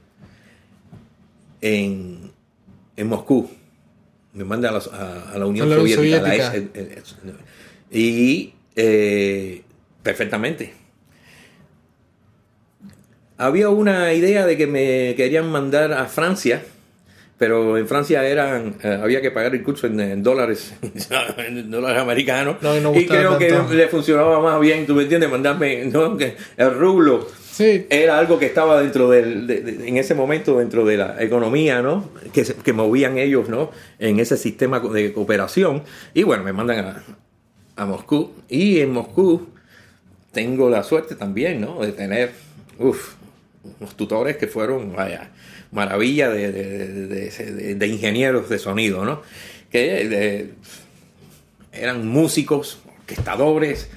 en, 1.60 2.32
en 2.96 3.06
Moscú 3.08 3.48
me 4.36 4.44
manda 4.44 4.68
a 4.68 5.38
la, 5.38 5.46
Unión 5.46 5.68
Soviética. 5.70 6.52
y 7.90 8.52
eh, 8.76 9.62
perfectamente. 10.02 10.74
Había 13.38 13.70
una 13.70 14.12
idea 14.12 14.46
de 14.46 14.56
que 14.56 14.66
me 14.66 15.14
querían 15.16 15.50
mandar 15.50 15.92
a 15.92 16.04
Francia, 16.06 16.62
pero 17.38 17.78
en 17.78 17.88
Francia 17.88 18.26
eran 18.26 18.76
eh, 18.82 18.98
había 19.02 19.22
que 19.22 19.30
pagar 19.30 19.54
el 19.54 19.62
curso 19.62 19.86
en, 19.86 20.22
dólares, 20.22 20.74
en 21.38 21.70
dólares 21.70 22.02
americanos. 22.02 22.56
y 22.94 23.06
creo 23.06 23.38
que 23.38 23.50
le 23.74 23.88
funcionaba 23.88 24.40
más 24.40 24.60
bien, 24.60 24.86
tú 24.86 24.94
me 24.94 25.04
entiendes, 25.04 25.30
mandarme 25.30 25.80
el 25.80 26.74
rublo 26.74 27.26
era 27.58 28.18
algo 28.18 28.38
que 28.38 28.46
estaba 28.46 28.80
dentro 28.80 29.08
del, 29.10 29.50
en 29.50 29.96
ese 29.96 30.14
momento 30.14 30.58
dentro 30.58 30.84
de 30.84 30.96
la 30.96 31.22
economía, 31.22 31.82
¿no? 31.82 32.10
Que, 32.32 32.44
que, 32.44 32.72
movían 32.72 33.18
ellos, 33.18 33.48
¿no? 33.48 33.70
En 33.98 34.20
ese 34.20 34.36
sistema 34.36 34.80
de 34.80 35.12
cooperación. 35.12 35.82
Y 36.14 36.22
bueno, 36.22 36.44
me 36.44 36.52
mandan 36.52 36.84
a, 36.84 37.02
a 37.76 37.86
Moscú. 37.86 38.32
Y 38.48 38.80
en 38.80 38.92
Moscú 38.92 39.48
tengo 40.32 40.68
la 40.70 40.82
suerte 40.82 41.14
también, 41.14 41.60
¿no? 41.60 41.80
De 41.80 41.92
tener, 41.92 42.32
uff, 42.78 43.14
unos 43.80 43.96
tutores 43.96 44.36
que 44.36 44.46
fueron, 44.46 44.94
vaya, 44.94 45.30
maravilla 45.72 46.30
de, 46.30 46.52
de, 46.52 47.74
de 47.74 47.86
ingenieros 47.86 48.48
de 48.48 48.58
sonido, 48.58 49.04
¿no? 49.04 49.22
Que 49.70 50.50
eran 51.72 52.06
músicos, 52.06 52.80
orquestadores, 53.00 53.88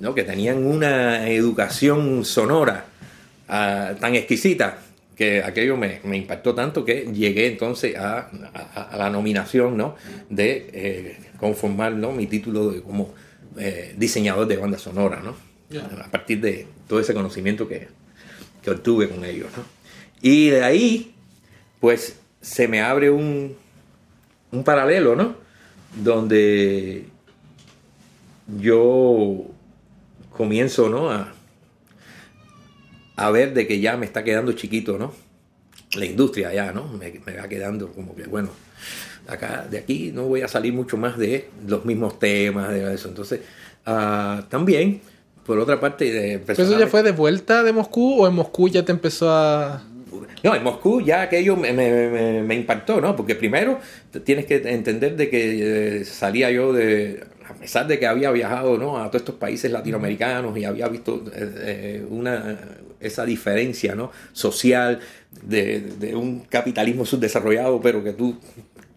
¿no? 0.00 0.14
que 0.14 0.24
tenían 0.24 0.64
una 0.66 1.28
educación 1.28 2.24
sonora 2.24 2.86
tan 3.46 4.14
exquisita 4.14 4.78
que 5.16 5.42
aquello 5.42 5.76
me, 5.76 6.00
impactó 6.16 6.54
tanto 6.54 6.84
que 6.84 7.08
llegué 7.12 7.46
entonces 7.46 7.96
a, 7.96 8.30
la 8.96 9.10
nominación 9.10 9.76
¿no? 9.76 9.96
de 10.28 10.70
eh, 10.72 11.16
conformar 11.38 11.92
¿no? 11.92 12.12
mi 12.12 12.26
título 12.26 12.82
como 12.82 13.14
eh, 13.56 13.94
diseñador 13.96 14.46
de 14.46 14.56
banda 14.56 14.78
sonora, 14.78 15.20
¿no? 15.22 15.36
a 16.02 16.10
partir 16.10 16.40
de 16.40 16.66
todo 16.88 17.00
ese 17.00 17.14
conocimiento 17.14 17.68
que, 17.68 17.88
que 18.62 18.70
obtuve 18.70 19.08
con 19.08 19.24
ellos. 19.24 19.48
¿no? 19.56 19.64
Y 20.20 20.50
de 20.50 20.64
ahí, 20.64 21.14
pues 21.80 22.16
se 22.40 22.68
me 22.68 22.82
abre 22.82 23.10
un, 23.10 23.56
un 24.50 24.64
paralelo, 24.64 25.14
¿no? 25.14 25.36
donde 26.02 27.04
yo 28.58 29.44
comienzo 30.30 30.88
¿no? 30.88 31.10
a, 31.10 31.32
a 33.16 33.30
ver 33.30 33.54
de 33.54 33.66
que 33.66 33.80
ya 33.80 33.96
me 33.96 34.06
está 34.06 34.24
quedando 34.24 34.52
chiquito, 34.52 34.98
¿no? 34.98 35.12
La 35.96 36.04
industria 36.04 36.52
ya, 36.52 36.72
¿no? 36.72 36.88
Me, 36.88 37.12
va 37.36 37.48
quedando 37.48 37.92
como 37.92 38.14
que, 38.16 38.24
bueno, 38.24 38.50
acá, 39.28 39.66
de 39.70 39.78
aquí 39.78 40.10
no 40.12 40.24
voy 40.24 40.42
a 40.42 40.48
salir 40.48 40.72
mucho 40.72 40.96
más 40.96 41.16
de 41.16 41.48
los 41.66 41.84
mismos 41.84 42.18
temas, 42.18 42.70
de 42.70 42.94
eso. 42.94 43.08
Entonces, 43.08 43.40
uh, 43.86 44.42
también, 44.48 45.00
por 45.46 45.58
otra 45.58 45.78
parte... 45.78 46.10
De 46.10 46.42
¿Eso 46.48 46.78
ya 46.78 46.86
fue 46.88 47.02
de 47.02 47.12
vuelta 47.12 47.62
de 47.62 47.72
Moscú 47.72 48.22
o 48.22 48.26
en 48.26 48.34
Moscú 48.34 48.68
ya 48.68 48.84
te 48.84 48.92
empezó 48.92 49.30
a...? 49.30 49.84
No, 50.42 50.54
en 50.54 50.62
Moscú 50.62 51.00
ya 51.00 51.22
aquello 51.22 51.56
me, 51.56 51.72
me, 51.72 52.42
me, 52.42 52.54
impactó, 52.54 53.00
¿no? 53.00 53.16
Porque 53.16 53.34
primero 53.34 53.80
tienes 54.24 54.46
que 54.46 54.56
entender 54.56 55.16
de 55.16 55.30
que 55.30 56.00
eh, 56.00 56.04
salía 56.04 56.50
yo 56.50 56.72
de, 56.72 57.24
a 57.48 57.54
pesar 57.54 57.86
de 57.86 57.98
que 57.98 58.06
había 58.06 58.30
viajado 58.30 58.78
¿no? 58.78 58.98
a 58.98 59.08
todos 59.08 59.22
estos 59.22 59.34
países 59.36 59.70
latinoamericanos 59.70 60.56
y 60.56 60.64
había 60.64 60.88
visto 60.88 61.24
eh, 61.34 61.54
eh, 61.56 62.06
una, 62.08 62.58
esa 63.00 63.24
diferencia 63.24 63.94
¿no? 63.94 64.10
social 64.32 65.00
de, 65.42 66.14
un 66.14 66.40
capitalismo 66.40 67.04
subdesarrollado, 67.04 67.80
pero 67.80 68.02
que 68.02 68.12
tú 68.12 68.38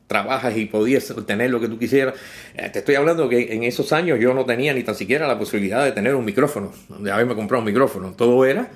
trabajas 0.07 0.55
y 0.55 0.65
podías 0.65 1.13
tener 1.25 1.49
lo 1.49 1.59
que 1.59 1.67
tú 1.67 1.77
quisieras. 1.77 2.15
Eh, 2.55 2.69
te 2.69 2.79
estoy 2.79 2.95
hablando 2.95 3.27
que 3.27 3.53
en 3.53 3.63
esos 3.63 3.91
años 3.91 4.19
yo 4.19 4.33
no 4.33 4.45
tenía 4.45 4.73
ni 4.73 4.83
tan 4.83 4.95
siquiera 4.95 5.27
la 5.27 5.37
posibilidad 5.37 5.83
de 5.83 5.91
tener 5.91 6.15
un 6.15 6.23
micrófono, 6.23 6.71
de 6.99 7.11
haberme 7.11 7.35
comprado 7.35 7.61
un 7.61 7.65
micrófono. 7.65 8.13
Todo 8.13 8.45
era 8.45 8.71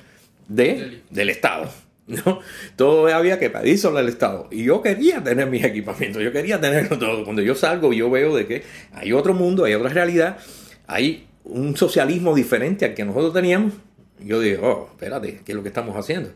de, 0.48 1.02
del 1.10 1.30
Estado. 1.30 1.72
¿no? 2.26 2.40
Todo 2.76 3.08
había 3.08 3.40
que 3.40 3.50
pedir 3.50 3.78
sobre 3.78 4.02
el 4.02 4.10
Estado. 4.10 4.48
Y 4.52 4.64
yo 4.64 4.82
quería 4.82 5.24
tener 5.24 5.48
mis 5.48 5.64
equipamientos, 5.64 6.22
yo 6.22 6.32
quería 6.32 6.60
tenerlo 6.60 6.98
todo. 6.98 7.24
Cuando 7.24 7.42
yo 7.42 7.56
salgo, 7.56 7.94
yo 7.94 8.10
veo 8.10 8.36
de 8.36 8.46
que 8.46 8.64
hay 8.94 9.14
otro 9.14 9.34
mundo, 9.34 9.66
hay 9.66 9.74
otra 9.74 9.90
realidad, 9.90 10.38
hay 10.88 11.28
un 11.44 11.76
socialismo 11.76 12.36
diferente 12.36 12.86
al 12.86 12.94
que 12.94 13.06
nosotros 13.06 13.34
teníamos 13.34 13.74
yo 14.26 14.40
digo, 14.40 14.68
oh, 14.68 14.90
espérate, 14.92 15.42
¿qué 15.44 15.52
es 15.52 15.56
lo 15.56 15.64
que 15.64 15.70
estamos 15.70 15.96
haciendo? 15.96 16.32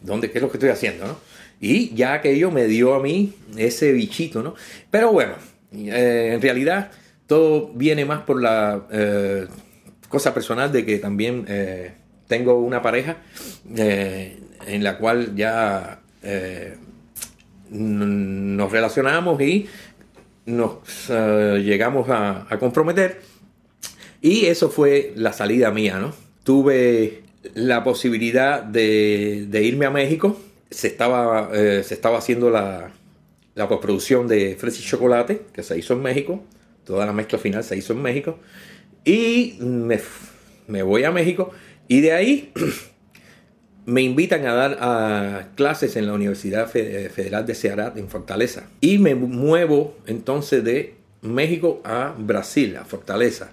¿Dónde, 0.00 0.30
¿Qué 0.30 0.38
es 0.38 0.42
lo 0.42 0.50
que 0.50 0.56
estoy 0.56 0.70
haciendo? 0.70 1.06
¿no? 1.06 1.18
Y 1.60 1.94
ya 1.94 2.14
aquello 2.14 2.50
me 2.50 2.66
dio 2.66 2.94
a 2.94 3.02
mí 3.02 3.34
ese 3.56 3.92
bichito, 3.92 4.42
¿no? 4.42 4.54
Pero 4.90 5.12
bueno, 5.12 5.34
eh, 5.72 6.32
en 6.34 6.42
realidad 6.42 6.90
todo 7.26 7.68
viene 7.74 8.04
más 8.04 8.22
por 8.22 8.40
la 8.40 8.86
eh, 8.90 9.46
cosa 10.08 10.32
personal 10.32 10.70
de 10.70 10.84
que 10.84 10.98
también 10.98 11.44
eh, 11.48 11.92
tengo 12.26 12.58
una 12.58 12.82
pareja 12.82 13.18
en 14.66 14.84
la 14.84 14.98
cual 14.98 15.34
ya 15.36 16.00
nos 17.70 18.72
relacionamos 18.72 19.40
y 19.40 19.66
nos 20.46 21.08
llegamos 21.08 22.08
a, 22.08 22.46
comprometer. 22.58 23.20
Y 24.22 24.46
eso 24.46 24.70
fue 24.70 25.12
la 25.16 25.32
salida 25.32 25.70
mía, 25.70 25.98
¿no? 25.98 26.14
Tuve 26.42 27.22
la 27.54 27.84
posibilidad 27.84 28.62
de, 28.62 29.60
irme 29.62 29.86
a 29.86 29.90
México. 29.90 30.38
Se 30.70 30.88
estaba, 30.88 31.50
eh, 31.52 31.82
se 31.84 31.94
estaba 31.94 32.18
haciendo 32.18 32.50
la, 32.50 32.90
la 33.54 33.66
de 33.66 34.56
Fresa 34.58 34.80
y 34.80 34.84
Chocolate, 34.84 35.42
que 35.52 35.62
se 35.62 35.78
hizo 35.78 35.94
en 35.94 36.02
México. 36.02 36.42
Toda 36.84 37.06
la 37.06 37.12
mezcla 37.12 37.38
final 37.38 37.64
se 37.64 37.76
hizo 37.76 37.92
en 37.92 38.02
México. 38.02 38.38
Y 39.04 39.58
me 40.66 40.82
voy 40.82 41.04
a 41.04 41.10
México. 41.10 41.50
Y 41.88 42.00
de 42.00 42.12
ahí 42.12 42.52
me 43.86 44.02
invitan 44.02 44.46
a 44.46 44.52
dar 44.54 44.78
a 44.80 45.48
clases 45.54 45.96
en 45.96 46.06
la 46.06 46.12
Universidad 46.12 46.68
Fe- 46.68 47.08
Federal 47.08 47.46
de 47.46 47.54
Ceará 47.54 47.92
en 47.96 48.08
Fortaleza. 48.08 48.64
Y 48.80 48.98
me 48.98 49.14
muevo 49.14 49.96
entonces 50.06 50.62
de 50.64 50.94
México 51.22 51.80
a 51.84 52.14
Brasil, 52.18 52.76
a 52.76 52.84
Fortaleza. 52.84 53.50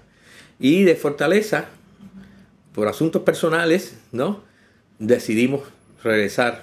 Y 0.58 0.82
de 0.84 0.96
Fortaleza, 0.96 1.66
por 2.74 2.88
asuntos 2.88 3.22
personales, 3.22 3.96
¿no? 4.12 4.42
Decidimos 4.98 5.62
regresar 6.02 6.62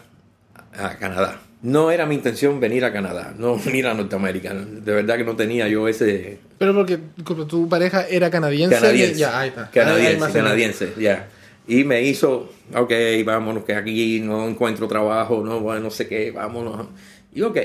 a 0.77 0.97
Canadá. 0.97 1.39
No 1.61 1.91
era 1.91 2.05
mi 2.07 2.15
intención 2.15 2.59
venir 2.59 2.83
a 2.85 2.91
Canadá, 2.91 3.33
no 3.37 3.57
venir 3.65 3.87
a 3.87 3.93
Norteamérica. 3.93 4.53
De 4.53 4.93
verdad 4.93 5.15
que 5.17 5.23
no 5.23 5.35
tenía 5.35 5.67
yo 5.67 5.87
ese 5.87 6.39
Pero 6.57 6.73
porque 6.73 6.99
tu 7.47 7.69
pareja 7.69 8.07
era 8.07 8.29
canadiense. 8.29 8.75
canadiense. 8.75 9.15
Ya, 9.15 9.39
ahí 9.39 9.49
está. 9.49 9.69
Canadiense, 9.71 10.31
canadiense, 10.33 10.93
ya. 10.97 11.27
Y 11.67 11.83
me 11.83 12.01
hizo, 12.03 12.49
ok, 12.75 12.91
vámonos, 13.25 13.63
que 13.63 13.75
aquí 13.75 14.19
no 14.19 14.47
encuentro 14.47 14.87
trabajo, 14.87 15.43
no, 15.43 15.59
bueno, 15.59 15.81
no 15.81 15.91
sé 15.91 16.07
qué, 16.07 16.31
vámonos. 16.31 16.87
Y 17.33 17.41
ok, 17.41 17.57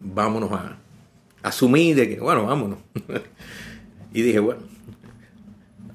vámonos 0.00 0.52
a 0.52 0.76
asumir 1.42 1.96
de 1.96 2.08
que, 2.08 2.20
bueno, 2.20 2.46
vámonos. 2.46 2.78
y 4.14 4.22
dije, 4.22 4.38
bueno, 4.38 4.62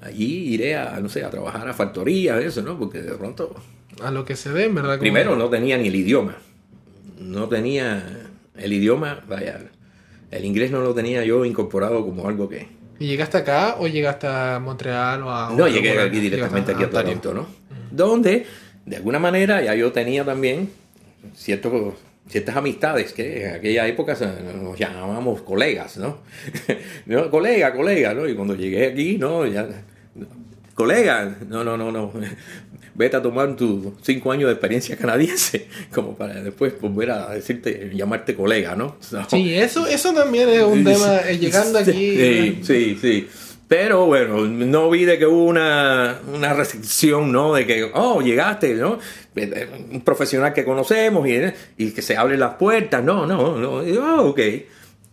allí 0.00 0.54
iré 0.54 0.76
a, 0.76 1.00
no 1.00 1.08
sé, 1.08 1.24
a 1.24 1.30
trabajar 1.30 1.68
a 1.68 1.74
factorías, 1.74 2.42
eso, 2.42 2.62
¿no? 2.62 2.78
Porque 2.78 3.02
de 3.02 3.14
pronto, 3.14 3.54
A 4.02 4.10
lo 4.10 4.24
que 4.24 4.36
se 4.36 4.50
ve, 4.52 4.68
verdad. 4.68 4.98
primero 4.98 5.36
no 5.36 5.48
tenía 5.48 5.76
ni 5.78 5.88
el 5.88 5.96
idioma. 5.96 6.36
No 7.18 7.48
tenía 7.48 8.30
el 8.56 8.72
idioma, 8.72 9.24
vaya, 9.28 9.60
el 10.30 10.44
inglés 10.44 10.70
no 10.70 10.80
lo 10.80 10.94
tenía 10.94 11.24
yo 11.24 11.44
incorporado 11.44 12.04
como 12.04 12.28
algo 12.28 12.48
que, 12.48 12.68
¿Y 13.00 13.06
llegaste 13.06 13.38
acá 13.38 13.76
o 13.78 13.88
llegaste 13.88 14.26
a 14.26 14.60
Montreal 14.60 15.22
o 15.22 15.30
a.? 15.30 15.50
No, 15.56 15.66
llegué 15.66 15.98
aquí 15.98 16.20
directamente 16.20 16.72
aquí 16.72 16.84
a? 16.84 16.90
Toronto, 16.90 17.32
¿no? 17.32 17.46
Donde, 17.90 18.44
de 18.84 18.96
alguna 18.96 19.18
manera, 19.18 19.62
ya 19.62 19.74
yo 19.74 19.90
tenía 19.90 20.22
también 20.22 20.70
ciertos, 21.34 21.94
ciertas 22.28 22.54
amistades 22.56 23.14
que 23.14 23.46
en 23.46 23.54
aquella 23.54 23.88
época 23.88 24.18
nos 24.54 24.78
llamábamos 24.78 25.40
colegas, 25.40 25.96
¿no? 25.96 26.18
No, 27.06 27.30
Colega, 27.30 27.72
colega, 27.72 28.12
¿no? 28.12 28.28
Y 28.28 28.34
cuando 28.34 28.54
llegué 28.54 28.88
aquí, 28.88 29.16
no, 29.16 29.46
ya... 29.46 29.66
Colega, 30.80 31.36
no, 31.48 31.62
no, 31.64 31.76
no, 31.76 31.92
no. 31.92 32.12
Vete 32.94 33.16
a 33.16 33.22
tomar 33.22 33.54
tus 33.56 33.88
cinco 34.02 34.32
años 34.32 34.46
de 34.48 34.52
experiencia 34.52 34.96
canadiense, 34.96 35.68
como 35.94 36.16
para 36.16 36.42
después 36.42 36.78
volver 36.80 37.10
a 37.10 37.30
decirte, 37.30 37.90
llamarte 37.94 38.34
colega, 38.34 38.74
¿no? 38.76 38.96
Sí, 39.28 39.54
eso, 39.54 39.86
eso 39.86 40.12
también 40.12 40.48
es 40.48 40.62
un 40.62 40.82
tema. 40.84 41.20
eh, 41.28 41.38
llegando 41.38 41.78
aquí. 41.78 41.92
Sí, 41.92 42.60
sí, 42.62 42.98
sí. 43.00 43.28
Pero 43.68 44.06
bueno, 44.06 44.46
no 44.46 44.90
vi 44.90 45.04
de 45.04 45.16
que 45.18 45.26
hubo 45.26 45.44
una, 45.44 46.18
una 46.34 46.52
restricción, 46.54 47.30
¿no? 47.30 47.54
De 47.54 47.66
que, 47.66 47.88
oh, 47.94 48.20
llegaste, 48.20 48.74
¿no? 48.74 48.98
Un 49.92 50.00
profesional 50.00 50.52
que 50.52 50.64
conocemos 50.64 51.28
y, 51.28 51.40
y 51.78 51.90
que 51.92 52.02
se 52.02 52.16
abren 52.16 52.40
las 52.40 52.54
puertas. 52.54 53.04
No, 53.04 53.26
no, 53.26 53.56
no. 53.58 53.80
Ah, 54.02 54.22
ok. 54.22 54.40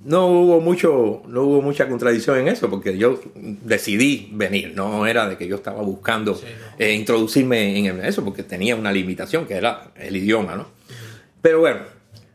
No 0.03 0.27
hubo 0.27 0.61
mucho, 0.61 1.23
no 1.27 1.41
hubo 1.43 1.61
mucha 1.61 1.87
contradicción 1.89 2.37
en 2.37 2.47
eso, 2.49 2.69
porque 2.69 2.97
yo 2.97 3.19
decidí 3.35 4.29
venir, 4.31 4.73
no 4.75 5.07
era 5.07 5.27
de 5.27 5.37
que 5.37 5.47
yo 5.47 5.55
estaba 5.55 5.81
buscando 5.81 6.35
Sí, 6.35 6.45
no. 6.45 6.75
eh, 6.85 6.93
introducirme 6.93 7.77
en 7.79 8.05
eso, 8.05 8.23
porque 8.23 8.43
tenía 8.43 8.75
una 8.75 8.91
limitación 8.91 9.45
que 9.47 9.55
era 9.55 9.91
el 9.95 10.15
idioma, 10.15 10.55
¿no? 10.55 10.67
Pero 11.41 11.59
bueno, 11.61 11.79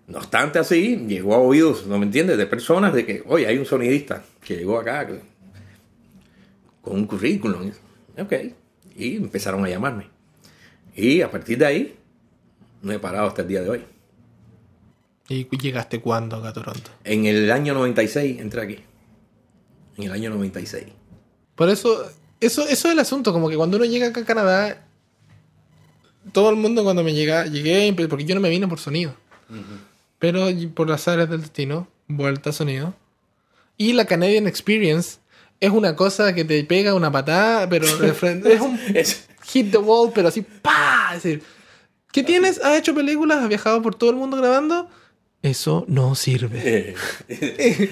no 0.08 0.18
obstante 0.18 0.58
así, 0.58 0.96
llegó 1.06 1.34
a 1.34 1.38
oídos, 1.38 1.86
¿no 1.86 1.98
me 1.98 2.04
entiendes? 2.06 2.36
De 2.36 2.46
personas 2.46 2.92
de 2.94 3.06
que, 3.06 3.22
oye, 3.26 3.46
hay 3.46 3.56
un 3.58 3.64
sonidista 3.64 4.24
que 4.44 4.56
llegó 4.56 4.78
acá 4.78 5.06
que- 5.06 5.20
con 6.82 6.94
un 6.94 7.06
currículum. 7.06 7.70
Ok. 8.18 8.32
Y 8.96 9.16
empezaron 9.16 9.64
a 9.64 9.68
llamarme. 9.68 10.08
Y 10.96 11.22
a 11.22 11.30
partir 11.30 11.58
de 11.58 11.66
ahí, 11.66 11.94
no 12.82 12.92
he 12.92 12.98
parado 12.98 13.28
hasta 13.28 13.42
el 13.42 13.48
día 13.48 13.62
de 13.62 13.70
hoy. 13.70 13.84
¿Y 15.32 15.58
llegaste 15.58 16.00
cuándo 16.00 16.36
acá 16.36 16.48
a 16.48 16.52
Toronto? 16.52 16.90
En 17.04 17.26
el 17.26 17.50
año 17.50 17.74
96 17.74 18.40
entré 18.40 18.62
aquí. 18.62 18.78
En 19.96 20.04
el 20.04 20.12
año 20.12 20.30
96. 20.30 20.84
Por 21.54 21.68
eso, 21.68 22.04
eso, 22.40 22.62
eso 22.62 22.88
es 22.88 22.92
el 22.92 22.98
asunto, 22.98 23.32
como 23.32 23.48
que 23.48 23.56
cuando 23.56 23.76
uno 23.76 23.86
llega 23.86 24.08
acá 24.08 24.20
a 24.20 24.24
Canadá, 24.24 24.86
todo 26.32 26.50
el 26.50 26.56
mundo 26.56 26.84
cuando 26.84 27.02
me 27.02 27.14
llega, 27.14 27.46
llegué, 27.46 27.92
porque 28.08 28.24
yo 28.24 28.34
no 28.34 28.40
me 28.40 28.50
vine 28.50 28.68
por 28.68 28.78
sonido, 28.78 29.14
pero 30.18 30.46
por 30.74 30.88
las 30.88 31.08
áreas 31.08 31.28
del 31.28 31.40
destino, 31.40 31.88
vuelta 32.08 32.50
a 32.50 32.52
sonido. 32.52 32.94
Y 33.76 33.94
la 33.94 34.04
Canadian 34.04 34.46
Experience 34.46 35.18
es 35.60 35.70
una 35.70 35.96
cosa 35.96 36.34
que 36.34 36.44
te 36.44 36.62
pega 36.64 36.94
una 36.94 37.10
patada, 37.10 37.68
pero 37.68 37.86
es 38.44 38.60
un 38.60 38.78
hit 39.44 39.70
the 39.70 39.78
wall, 39.78 40.12
pero 40.14 40.28
así, 40.28 40.42
¡pa! 40.42 41.12
Es 41.14 41.22
decir, 41.22 41.42
¿qué 42.12 42.22
tienes? 42.22 42.60
¿Has 42.62 42.78
hecho 42.78 42.94
películas? 42.94 43.38
¿Has 43.38 43.48
viajado 43.48 43.82
por 43.82 43.94
todo 43.94 44.10
el 44.10 44.16
mundo 44.16 44.36
grabando? 44.36 44.88
Eso 45.42 45.84
no 45.88 46.14
sirve. 46.14 46.94
eh, 47.28 47.90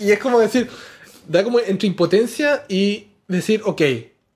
y, 0.00 0.04
y 0.06 0.12
es 0.12 0.18
como 0.18 0.38
decir, 0.38 0.68
da 1.26 1.42
como 1.44 1.58
entre 1.60 1.88
impotencia 1.88 2.64
y 2.68 3.08
decir, 3.26 3.62
ok, 3.64 3.80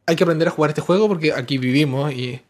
hay 0.07 0.17
que 0.17 0.25
aprender 0.25 0.49
a 0.49 0.51
jugar 0.51 0.71
este 0.71 0.81
juego 0.81 1.09
porque 1.09 1.33
aquí 1.33 1.59
vivimos 1.59 2.13
y... 2.13 2.41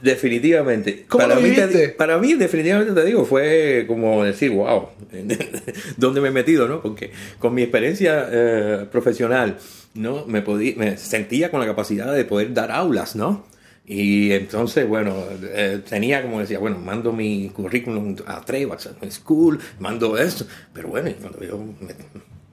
Definitivamente. 0.00 1.06
¿Cómo 1.08 1.22
para, 1.24 1.34
lo 1.34 1.40
mí 1.40 1.50
te- 1.50 1.88
para 1.88 2.18
mí, 2.18 2.34
definitivamente 2.34 2.92
te 2.92 3.04
digo, 3.04 3.24
fue 3.24 3.84
como 3.88 4.22
decir, 4.22 4.50
wow, 4.52 4.90
¿dónde 5.96 6.20
me 6.20 6.28
he 6.28 6.30
metido? 6.30 6.68
¿no? 6.68 6.80
Porque 6.80 7.10
con 7.40 7.52
mi 7.54 7.62
experiencia 7.62 8.28
eh, 8.30 8.86
profesional, 8.92 9.58
¿no? 9.94 10.24
Me, 10.26 10.40
podía, 10.42 10.74
me 10.76 10.96
sentía 10.98 11.50
con 11.50 11.58
la 11.58 11.66
capacidad 11.66 12.14
de 12.14 12.24
poder 12.24 12.54
dar 12.54 12.70
aulas, 12.70 13.16
¿no? 13.16 13.44
Y 13.90 14.32
entonces, 14.32 14.86
bueno, 14.86 15.14
eh, 15.42 15.80
tenía 15.88 16.20
como 16.22 16.40
decía, 16.40 16.58
bueno, 16.58 16.78
mando 16.78 17.10
mi 17.12 17.48
currículum 17.48 18.16
a 18.26 18.42
Trevax 18.42 18.90
School, 19.10 19.58
mando 19.78 20.18
esto, 20.18 20.44
pero 20.74 20.88
bueno, 20.88 21.10
cuando 21.22 21.42
yo 21.42 21.56
me, 21.56 21.94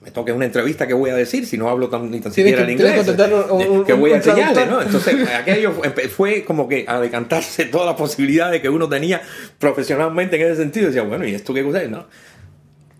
me 0.01 0.11
toque 0.11 0.31
una 0.31 0.45
entrevista, 0.45 0.87
¿qué 0.87 0.93
voy 0.93 1.09
a 1.09 1.15
decir 1.15 1.45
si 1.45 1.57
no 1.57 1.67
hablo 1.67 1.89
tan, 1.89 2.09
ni 2.09 2.21
tan 2.21 2.31
siquiera 2.31 2.65
que- 2.65 2.71
el 2.71 2.77
que 2.77 2.83
inglés? 2.83 3.05
un- 3.51 3.83
¿Qué 3.85 3.91
voy 3.93 4.11
a 4.11 4.15
enseñarle, 4.17 4.65
no? 4.67 4.81
Entonces, 4.81 5.29
aquello 5.29 5.73
fue- 6.15 6.45
como 6.45 6.69
que 6.69 6.85
a 6.87 7.01
decantarse 7.01 7.65
toda 7.71 7.85
la 7.85 7.97
posibilidad 7.97 8.49
de 8.49 8.61
que 8.61 8.69
uno 8.69 8.87
tenía 8.87 9.21
profesionalmente 9.59 10.37
en 10.37 10.43
ese 10.43 10.55
sentido. 10.61 10.87
Decía, 10.87 11.01
bueno, 11.03 11.25
¿y 11.27 11.33
esto 11.33 11.53
qué 11.53 11.63
cosa 11.63 11.83
es? 11.83 11.89
No. 11.89 12.05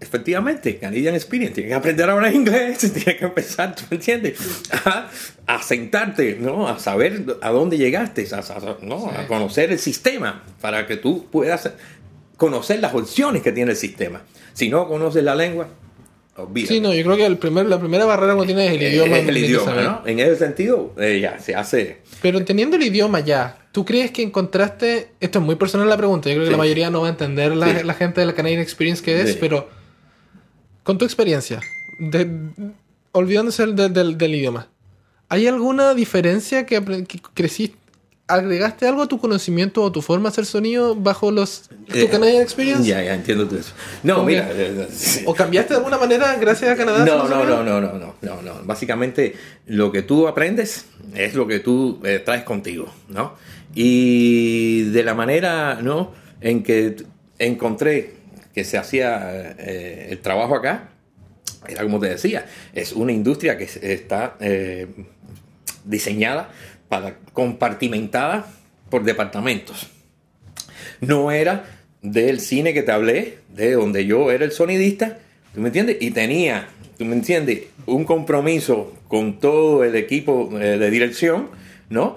Efectivamente, 0.05 0.77
Canadian 0.77 1.15
Experience, 1.15 1.55
tienes 1.55 1.71
que 1.71 1.75
aprender 1.75 2.07
ahora 2.09 2.31
inglés, 2.31 2.77
tienes 2.93 3.15
que 3.15 3.25
empezar, 3.25 3.75
¿tú 3.75 3.83
entiendes? 3.89 4.37
A, 4.85 5.09
a 5.47 5.63
sentarte, 5.63 6.37
¿no? 6.39 6.67
A 6.67 6.77
saber 6.77 7.23
a 7.41 7.49
dónde 7.49 7.77
llegaste, 7.77 8.27
a, 8.31 8.37
a- 8.39 8.77
¿no? 8.81 9.09
a 9.09 9.25
conocer 9.27 9.71
el 9.71 9.79
sistema 9.79 10.43
para 10.61 10.85
que 10.85 10.97
tú 10.97 11.25
puedas 11.31 11.71
conocer 12.37 12.79
las 12.81 12.93
opciones 12.93 13.41
que 13.41 13.51
tiene 13.51 13.71
el 13.71 13.77
sistema. 13.77 14.21
Si 14.53 14.69
no 14.69 14.87
conoces 14.87 15.23
la 15.23 15.33
lengua, 15.35 15.67
olvídate. 16.37 16.73
Sí, 16.75 16.79
no, 16.81 16.93
yo 16.93 17.03
creo 17.03 17.17
que 17.17 17.25
el 17.25 17.37
primer, 17.37 17.65
la 17.65 17.79
primera 17.79 18.05
barrera 18.05 18.37
que 18.39 18.45
tiene 18.45 18.67
es 18.67 18.73
el 18.73 18.81
Eh, 18.83 18.89
idioma. 18.91 19.17
es 19.17 19.27
el 19.27 19.37
idioma. 19.37 19.81
¿no? 19.81 20.01
En 20.05 20.19
ese 20.19 20.35
sentido, 20.35 20.93
eh, 20.99 21.19
ya 21.19 21.39
se 21.39 21.55
hace 21.55 22.01
Pero 22.21 22.37
entendiendo 22.37 22.75
el 22.75 22.83
idioma 22.83 23.21
ya, 23.21 23.57
¿tú 23.71 23.83
crees 23.85 24.11
que 24.11 24.21
encontraste... 24.21 25.09
Esto 25.19 25.39
es 25.39 25.45
muy 25.45 25.55
personal 25.55 25.89
la 25.89 25.97
pregunta, 25.97 26.29
yo 26.29 26.35
creo 26.35 26.43
que 26.43 26.47
Sí. 26.49 26.51
la 26.51 26.57
mayoría 26.57 26.89
no 26.91 27.01
va 27.01 27.07
a 27.07 27.11
entender 27.11 27.55
la, 27.55 27.79
Sí. 27.79 27.83
la 27.85 27.93
gente 27.95 28.21
de 28.21 28.27
la 28.27 28.33
Canadian 28.33 28.61
Experience 28.61 29.01
que 29.03 29.21
es, 29.21 29.31
Sí. 29.31 29.37
pero 29.39 29.69
con 30.85 30.97
tu 30.97 31.03
experiencia, 31.03 31.59
de- 31.99 32.29
olvidándose 33.11 33.65
del, 33.67 33.91
del- 33.93 34.17
del 34.17 34.35
idioma, 34.35 34.69
¿hay 35.27 35.47
alguna 35.47 35.93
diferencia 35.93 36.65
que, 36.65 36.81
creciste? 37.33 37.77
¿Agregaste 38.27 38.87
algo 38.87 39.03
a 39.03 39.07
tu 39.07 39.19
conocimiento 39.19 39.83
o 39.83 39.91
tu 39.91 40.01
forma 40.01 40.29
de 40.29 40.33
hacer 40.33 40.45
sonido 40.47 40.95
bajo 40.95 41.29
los 41.29 41.69
tu 41.91 41.95
Eh, 41.95 42.09
Canadian 42.09 42.41
Experience? 42.41 42.83
Ya, 42.83 43.03
ya 43.03 43.13
entiendo 43.13 43.45
todo 43.47 43.59
eso. 43.59 43.73
No, 44.01 44.15
¿Cómo 44.15 44.25
mira. 44.27 44.49
¿O 45.25 45.35
cambiaste 45.35 45.75
de 45.75 45.77
alguna 45.77 45.99
manera 45.99 46.35
gracias 46.37 46.71
a 46.71 46.75
Canadá? 46.75 47.05
No, 47.05 47.27
no, 47.27 47.45
no, 47.45 47.63
no, 47.63 47.79
no, 47.81 47.93
no, 47.99 48.15
no, 48.23 48.41
no. 48.41 48.53
Básicamente 48.63 49.35
lo 49.67 49.91
que 49.91 50.01
tú 50.01 50.27
aprendes 50.27 50.85
es 51.13 51.35
lo 51.35 51.45
que 51.45 51.59
tú 51.59 51.99
eh, 52.03 52.17
traes 52.17 52.43
contigo, 52.43 52.91
¿no? 53.09 53.33
Y 53.75 54.81
de 54.85 55.03
la 55.03 55.13
manera, 55.13 55.79
¿no? 55.83 56.11
En 56.41 56.63
que 56.63 56.95
encontré 57.37 58.15
que 58.55 58.63
se 58.63 58.77
hacía 58.77 59.53
eh, 59.59 60.07
el 60.11 60.21
trabajo 60.21 60.55
acá, 60.55 60.89
era 61.67 61.83
como 61.83 61.99
te 61.99 62.07
decía, 62.07 62.45
es 62.73 62.93
una 62.93 63.11
industria 63.11 63.57
que 63.57 63.65
está 63.65 64.37
eh, 64.39 64.87
diseñada 65.83 66.49
para 66.87 67.17
compartimentada 67.33 68.47
por 68.89 69.03
departamentos. 69.03 69.87
No 71.01 71.31
era 71.31 71.65
del 72.01 72.39
cine 72.39 72.73
que 72.73 72.81
te 72.81 72.93
hablé, 72.93 73.39
de 73.49 73.73
donde 73.73 74.05
yo 74.05 74.31
era 74.31 74.45
el 74.45 74.53
sonidista, 74.53 75.19
¿tú 75.53 75.59
me 75.59 75.67
entiendes? 75.67 75.97
Y 75.99 76.11
tenía, 76.11 76.69
¿tú 76.97 77.03
me 77.03 77.15
entiendes? 77.15 77.63
Un 77.85 78.05
compromiso 78.05 78.93
con 79.09 79.39
todo 79.39 79.83
el 79.83 79.97
equipo 79.97 80.49
eh, 80.57 80.77
de 80.77 80.89
dirección, 80.89 81.49
¿no? 81.89 82.15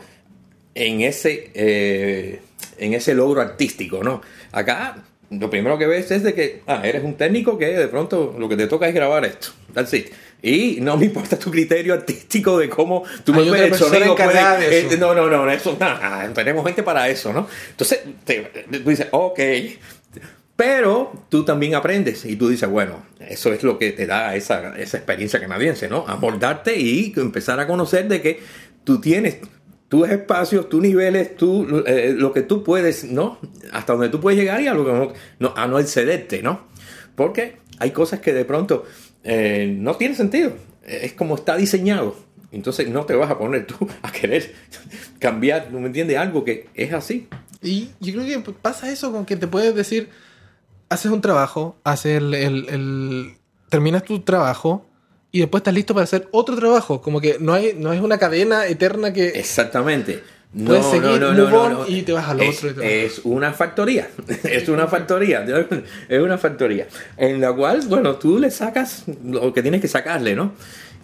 en 0.75 1.01
ese, 1.01 2.41
en 2.79 2.95
ese 2.95 3.13
logro 3.13 3.41
artístico, 3.41 4.05
¿no? 4.05 4.23
Acá 4.53 5.08
lo 5.31 5.51
primero 5.51 5.77
que 5.79 5.87
ves 5.87 6.11
es 6.11 6.23
de 6.23 6.35
que 6.35 6.63
ah, 6.67 6.81
eres 6.85 7.05
un 7.05 7.15
técnico 7.15 7.59
que 7.59 7.67
de 7.67 7.89
pronto 7.89 8.35
lo 8.39 8.49
que 8.49 8.57
te 8.57 8.67
toca 8.67 8.89
es 8.89 8.95
grabar 8.95 9.25
esto. 9.25 9.49
That's 9.75 9.93
it. 9.95 10.09
Y 10.41 10.79
no 10.81 10.97
me 10.97 11.07
importa 11.07 11.37
tu 11.39 11.51
criterio 11.51 11.95
artístico 11.95 12.59
de 12.59 12.69
cómo 12.69 13.03
tú 13.25 13.35
Hay 13.35 13.49
otra 13.49 13.65
el 13.65 13.71
persona 13.71 13.95
sonido 13.97 14.13
encargada 14.13 14.57
de 14.59 14.67
puede- 14.67 14.79
eso. 14.87 14.95
eh, 14.95 14.99
no, 14.99 15.15
no, 15.15 15.29
no, 15.29 15.51
eso 15.51 15.77
nada, 15.79 16.33
tenemos 16.33 16.65
gente 16.65 16.83
para 16.85 17.09
eso, 17.09 17.33
¿no? 17.33 17.49
Entonces, 17.71 18.01
te- 18.25 18.43
tú 18.71 18.89
dices, 18.91 19.09
ok, 19.11 19.41
pero 20.57 21.13
tú 21.29 21.45
también 21.45 21.75
aprendes 21.77 22.25
y 22.25 22.35
tú 22.37 22.49
dices, 22.49 22.69
bueno, 22.69 23.05
eso 23.21 23.53
es 23.53 23.63
lo 23.63 23.79
que 23.79 23.93
te 23.93 24.07
da 24.07 24.35
esa, 24.35 24.77
esa 24.77 24.97
experiencia 24.97 25.39
canadiense, 25.41 25.89
¿no? 25.89 26.05
Amoldarte 26.09 26.77
y 26.77 27.13
empezar 27.17 27.61
a 27.61 27.67
conocer 27.67 28.09
de 28.09 28.21
que 28.21 28.41
tú 28.85 29.01
tienes 29.01 29.37
tus 29.89 30.09
espacios, 30.09 30.69
tus 30.69 30.83
niveles, 30.83 31.37
tú, 31.37 31.83
eh, 31.87 32.15
lo 32.17 32.33
que 32.33 32.43
tú 32.43 32.63
puedes, 32.63 33.05
¿no? 33.05 33.39
Hasta 33.73 33.95
donde 33.95 34.09
tú 34.11 34.21
puedes 34.21 34.39
llegar 34.39 34.61
y 34.61 34.67
a, 34.67 34.75
lo 34.75 34.85
que 34.85 34.93
no, 34.93 35.13
no- 35.39 35.55
a 35.57 35.67
no 35.67 35.79
excederte, 35.79 36.43
¿no? 36.43 36.61
Porque 37.15 37.57
hay 37.79 37.91
cosas 37.93 38.21
que 38.21 38.33
de 38.33 38.45
pronto 38.45 38.85
eh, 39.25 39.75
no 39.79 39.95
tienen 39.97 40.17
sentido. 40.17 40.53
Es 40.85 41.13
como 41.15 41.35
está 41.35 41.57
diseñado. 41.57 42.17
Entonces 42.53 42.89
no 42.89 43.05
te 43.05 43.15
vas 43.15 43.31
a 43.31 43.39
poner 43.39 43.67
tú 43.67 43.75
a 44.03 44.11
querer 44.13 44.55
cambiar, 45.19 45.71
¿no 45.73 45.81
me 45.81 45.87
entiendes? 45.87 46.17
Algo 46.19 46.45
que 46.45 46.69
es 46.75 46.93
así. 46.93 47.29
Y 47.63 47.91
yo 48.01 48.13
creo 48.15 48.43
que 48.45 48.53
pasa 48.53 48.91
eso 48.91 49.11
con 49.13 49.25
que 49.27 49.37
te 49.37 49.47
puedes 49.49 49.75
decir, 49.75 50.09
haces 50.89 51.11
un 51.11 51.21
trabajo, 51.21 51.77
haces 51.85 52.19
el, 52.19 52.35
el- 52.35 52.69
el- 52.69 53.35
terminas 53.69 54.05
tu 54.05 54.21
trabajo 54.21 54.87
y 55.31 55.41
después 55.41 55.61
estás 55.61 55.75
listo 55.75 55.95
para 55.95 56.05
hacer 56.05 56.29
otro 56.31 56.57
trabajo. 56.57 57.01
Como 57.01 57.21
que 57.21 57.37
no 57.39 57.53
hay, 57.53 57.75
no 57.77 57.93
es 57.93 58.01
una 58.01 58.19
cadena 58.19 58.67
eterna 58.67 59.13
que 59.13 59.29
Exactamente. 59.29 60.23
No, 60.53 60.69
Puedes 60.69 60.87
seguir, 60.87 61.03
no, 61.03 61.19
no, 61.19 61.35
no, 61.35 61.45
move 61.45 61.51
no, 61.51 61.63
on, 61.63 61.73
no. 61.73 61.87
y 61.89 62.03
te 62.03 62.13
vas 62.13 62.27
al 62.27 62.41
es, 62.41 62.57
otro 62.57 62.71
y 62.71 62.75
te 62.75 62.81
vas. 62.81 62.91
es 62.91 63.21
una 63.25 63.53
factoría. 63.53 64.09
es 64.45 64.69
una 64.69 64.87
factoría. 64.87 65.45
Es 66.09 66.21
una 66.23 66.39
factoría. 66.39 66.89
En 67.19 67.41
la 67.41 67.53
cual, 67.53 67.83
bueno, 67.87 68.17
tú 68.17 68.39
le 68.39 68.51
sacas 68.51 69.05
lo 69.23 69.53
que 69.53 69.61
tienes 69.61 69.83
que 69.83 69.89
sacarle, 69.89 70.35
¿no? 70.35 70.53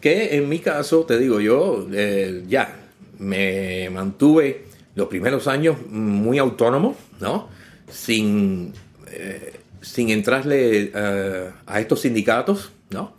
Que 0.00 0.36
en 0.36 0.48
mi 0.48 0.60
caso, 0.60 1.04
te 1.04 1.18
digo, 1.18 1.40
yo 1.40 1.86
eh, 1.92 2.44
ya 2.48 2.74
me 3.18 3.90
mantuve 3.90 4.64
los 4.94 5.08
primeros 5.08 5.46
años 5.46 5.76
muy 5.90 6.38
autónomo, 6.38 6.96
¿no? 7.20 7.48
Sin, 7.90 8.72
eh, 9.10 9.60
sin 9.82 10.08
entrarle 10.08 10.90
eh, 10.94 11.50
a 11.66 11.80
estos 11.80 12.00
sindicatos, 12.00 12.72
¿no? 12.90 13.14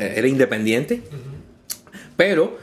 Eh, 0.00 0.14
Era 0.16 0.26
independiente. 0.28 1.02
Pero 2.16 2.58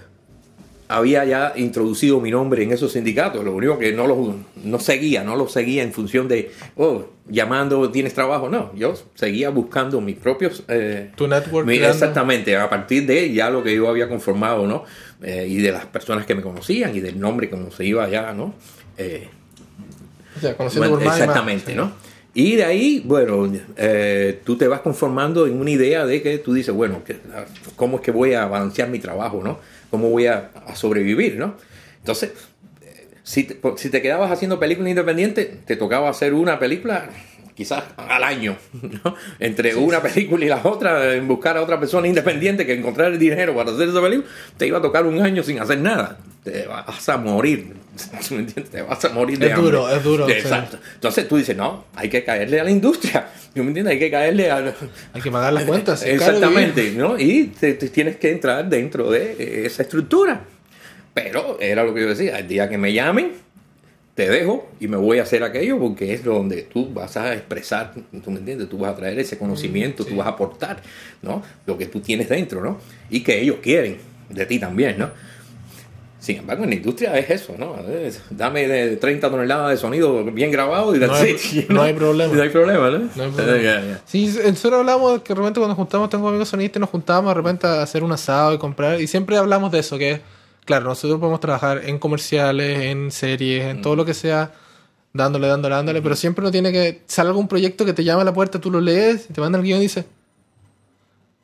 había 0.90 1.26
ya 1.26 1.54
introducido 1.58 2.22
mi 2.22 2.32
nombre 2.32 2.64
en 2.64 2.72
esos 2.72 2.94
sindicatos. 2.94 3.44
Lo 3.44 3.54
único 3.54 3.78
que 3.78 3.92
no 3.92 4.08
lo 4.08 4.36
no 4.64 4.80
seguía, 4.80 5.24
no 5.24 5.36
lo 5.36 5.48
seguía 5.50 5.84
en 5.84 5.92
función 5.92 6.28
de, 6.30 6.52
oh, 6.78 7.06
llamando, 7.28 7.90
tienes 7.92 8.14
trabajo. 8.14 8.48
No, 8.50 8.74
yo 8.76 8.94
seguía 9.16 9.50
buscando 9.50 10.00
mis 10.00 10.16
propios... 10.18 10.64
eh, 10.70 11.12
tu 11.16 11.28
network. 11.28 11.68
mi- 11.68 11.76
exactamente, 11.78 12.56
a 12.56 12.70
partir 12.70 13.06
de 13.06 13.34
ya 13.34 13.50
lo 13.50 13.64
que 13.64 13.76
yo 13.76 13.90
había 13.90 14.08
conformado, 14.08 14.66
¿no? 14.66 14.86
Eh, 15.22 15.46
y 15.50 15.58
de 15.58 15.72
las 15.74 15.86
personas 15.88 16.26
que 16.26 16.36
me 16.36 16.42
conocían 16.42 16.96
y 16.96 17.00
del 17.02 17.20
nombre 17.20 17.50
como 17.50 17.70
se 17.72 17.86
iba 17.86 18.08
ya, 18.08 18.32
¿no? 18.34 18.54
Eh, 18.98 19.28
O 20.38 20.40
sea, 20.40 20.56
conociendo 20.56 20.88
bueno, 20.90 21.04
por 21.04 21.06
más 21.06 21.18
y 21.18 21.28
más. 21.28 21.36
Y 22.40 22.56
de 22.56 22.66
ahí, 22.66 23.02
bueno, 23.04 23.52
eh, 23.78 24.42
tú 24.44 24.58
te 24.58 24.68
vas 24.68 24.82
conformando 24.82 25.48
en 25.48 25.60
una 25.60 25.72
idea 25.72 26.06
de 26.06 26.22
que 26.22 26.38
tú 26.38 26.54
dices, 26.54 26.72
bueno, 26.72 27.04
que- 27.04 27.18
¿cómo 27.76 27.96
es 27.98 28.04
que 28.04 28.12
voy 28.12 28.36
a 28.36 28.46
balancear 28.46 28.90
mi 28.90 29.00
trabajo, 29.00 29.42
¿no? 29.44 29.58
¿Cómo 29.90 30.12
voy 30.12 30.28
a, 30.28 30.52
sobrevivir, 30.76 31.38
¿no? 31.38 31.56
Entonces, 31.98 32.34
eh, 32.84 33.08
si 33.24 33.46
te, 33.46 33.60
si 33.78 33.90
te 33.90 34.04
quedabas 34.04 34.32
haciendo 34.32 34.60
película 34.60 34.88
independiente, 34.88 35.46
te 35.66 35.76
tocaba 35.78 36.10
hacer 36.10 36.36
una 36.36 36.60
película 36.60 37.10
quizás 37.58 37.84
al 37.98 38.24
año, 38.24 38.56
¿no? 39.04 39.16
Entre 39.40 39.76
una 39.76 40.00
película 40.02 40.46
y 40.46 40.48
la 40.48 40.62
otra, 40.64 41.16
en 41.16 41.28
buscar 41.28 41.58
a 41.58 41.64
otra 41.64 41.80
persona 41.80 42.08
independiente 42.08 42.68
que 42.68 42.74
encontrar 42.74 43.12
el 43.12 43.18
dinero 43.18 43.56
para 43.56 43.72
hacer 43.72 43.90
esa 43.90 44.00
película, 44.00 44.30
te 44.58 44.68
iba 44.68 44.78
a 44.78 44.82
tocar 44.82 45.08
un 45.08 45.20
año 45.20 45.42
sin 45.42 45.60
hacer 45.60 45.80
nada. 45.80 46.20
Te 46.44 46.68
vas 46.68 47.10
a 47.10 47.18
morir. 47.18 47.74
Te 48.72 48.82
vas 48.84 49.04
a 49.06 49.10
morir 49.10 49.40
de 49.40 49.48
Es 49.48 49.54
hambre. 49.54 49.66
duro, 49.72 49.90
es 49.90 50.04
duro, 50.04 50.28
sí. 50.28 50.34
Exacto. 50.34 50.78
Entonces 50.94 51.28
tú 51.28 51.36
dices, 51.38 51.58
no, 51.58 51.86
hay 51.96 52.10
que 52.10 52.24
caerle 52.24 52.60
a 52.60 52.64
la 52.64 52.70
industria. 52.70 53.28
¿Me 53.56 53.64
entiendes? 53.64 53.94
Hay 53.94 54.00
que 54.00 54.12
caerle 54.12 54.52
a... 54.52 54.74
Hay 55.14 55.22
que 55.22 55.32
pagar 55.32 55.52
las 55.52 55.64
cuentas. 55.64 56.04
Exactamente. 56.04 56.92
¿no? 56.92 57.20
Y 57.20 57.48
te, 57.60 57.74
te 57.74 57.90
tienes 57.90 58.18
que 58.18 58.32
entrar 58.32 58.70
dentro 58.70 59.10
de 59.10 59.66
esa 59.66 59.82
estructura. 59.82 60.42
Pero 61.16 61.58
era 61.60 61.84
lo 61.84 61.94
que 61.96 62.02
yo 62.02 62.10
decía, 62.10 62.38
el 62.38 62.48
día 62.48 62.70
que 62.70 62.78
me 62.78 62.94
llamen, 62.94 63.32
te 64.18 64.28
dejo 64.28 64.68
y 64.80 64.88
me 64.88 64.98
voy 64.98 65.20
a 65.20 65.24
hacer 65.24 65.44
aquello 65.44 65.78
porque 65.78 66.12
es 66.12 66.24
donde 66.24 66.64
tú 66.64 66.92
vas 66.92 67.16
a 67.18 67.36
expresar, 67.36 67.94
¿tú 68.24 68.32
me 68.32 68.40
entiendes? 68.40 68.68
Tú 68.68 68.80
vas 68.80 68.94
a 68.94 68.96
traer 68.96 69.20
ese 69.20 69.38
conocimiento, 69.38 70.04
tú 70.04 70.16
vas 70.16 70.26
a 70.26 70.32
aportar, 70.32 70.82
¿no? 71.22 71.44
Lo 71.68 71.78
que 71.78 71.86
tú 71.86 72.00
tienes 72.00 72.28
dentro, 72.28 72.64
¿no? 72.64 72.80
Y 73.12 73.20
que 73.22 73.40
ellos 73.40 73.58
quieren 73.62 73.98
de 74.30 74.48
ti 74.48 74.58
también, 74.58 74.98
¿no? 74.98 75.12
Sin 76.20 76.38
embargo, 76.38 76.64
en 76.64 76.72
la 76.72 76.76
industria 76.78 77.16
es 77.20 77.30
eso, 77.30 77.54
¿no? 77.60 77.76
Es, 77.88 78.20
dame 78.32 78.68
de 78.68 78.98
30 78.98 79.30
toneladas 79.30 79.70
de 79.70 79.78
sonido 79.78 80.24
bien 80.24 80.52
grabado 80.52 80.96
y 80.96 81.00
No 81.00 81.14
hay- 81.14 81.36
it, 81.54 81.70
no 81.70 81.84
hay 81.84 81.94
problema. 81.94 82.34
No 82.34 82.42
hay 82.42 82.50
problema, 82.50 82.90
¿no? 82.90 82.98
No 83.16 83.24
hay 83.24 83.30
problema. 83.30 83.62
Ya, 83.62 83.82
ya. 83.86 84.02
Sí, 84.04 84.26
nosotros 84.48 84.80
hablamos 84.80 85.22
que 85.22 85.36
de 85.36 85.40
repente 85.40 85.60
cuando 85.60 85.68
nos 85.68 85.78
juntamos, 85.78 86.10
tengo 86.10 86.28
amigos 86.28 86.50
sonistas 86.50 86.78
y 86.78 86.80
nos 86.80 86.90
juntábamos 86.90 87.30
de 87.30 87.36
repente 87.36 87.68
a 87.68 87.84
hacer 87.84 88.04
un 88.04 88.12
asado 88.12 88.52
y 88.56 88.58
comprar. 88.58 89.00
Y 89.00 89.06
siempre 89.06 89.38
hablamos 89.38 89.72
de 89.72 89.78
eso, 89.78 90.00
que 90.00 90.22
claro, 90.68 90.86
nosotros 90.86 91.20
podemos 91.20 91.40
trabajar 91.40 91.82
en 91.86 91.98
comerciales, 91.98 92.80
en 92.82 93.10
series, 93.10 93.66
en 93.66 93.82
todo 93.82 93.96
lo 93.96 94.06
que 94.06 94.14
sea, 94.14 94.52
dándole, 95.14 95.48
dándole, 95.48 95.74
dándole, 95.74 96.02
pero 96.04 96.16
siempre 96.16 96.44
uno 96.44 96.52
tiene 96.52 96.72
que. 96.72 97.02
Sale 97.08 97.30
algún 97.30 97.48
proyecto 97.48 97.84
que 97.86 97.94
te 97.94 98.04
llama 98.04 98.22
a 98.22 98.26
la 98.26 98.34
puerta, 98.34 98.62
tú 98.62 98.70
lo 98.70 98.80
lees, 98.80 99.28
te 99.28 99.42
mandan 99.42 99.62
el 99.62 99.66
guion 99.68 99.80
y 99.80 99.84
dices. 99.84 100.06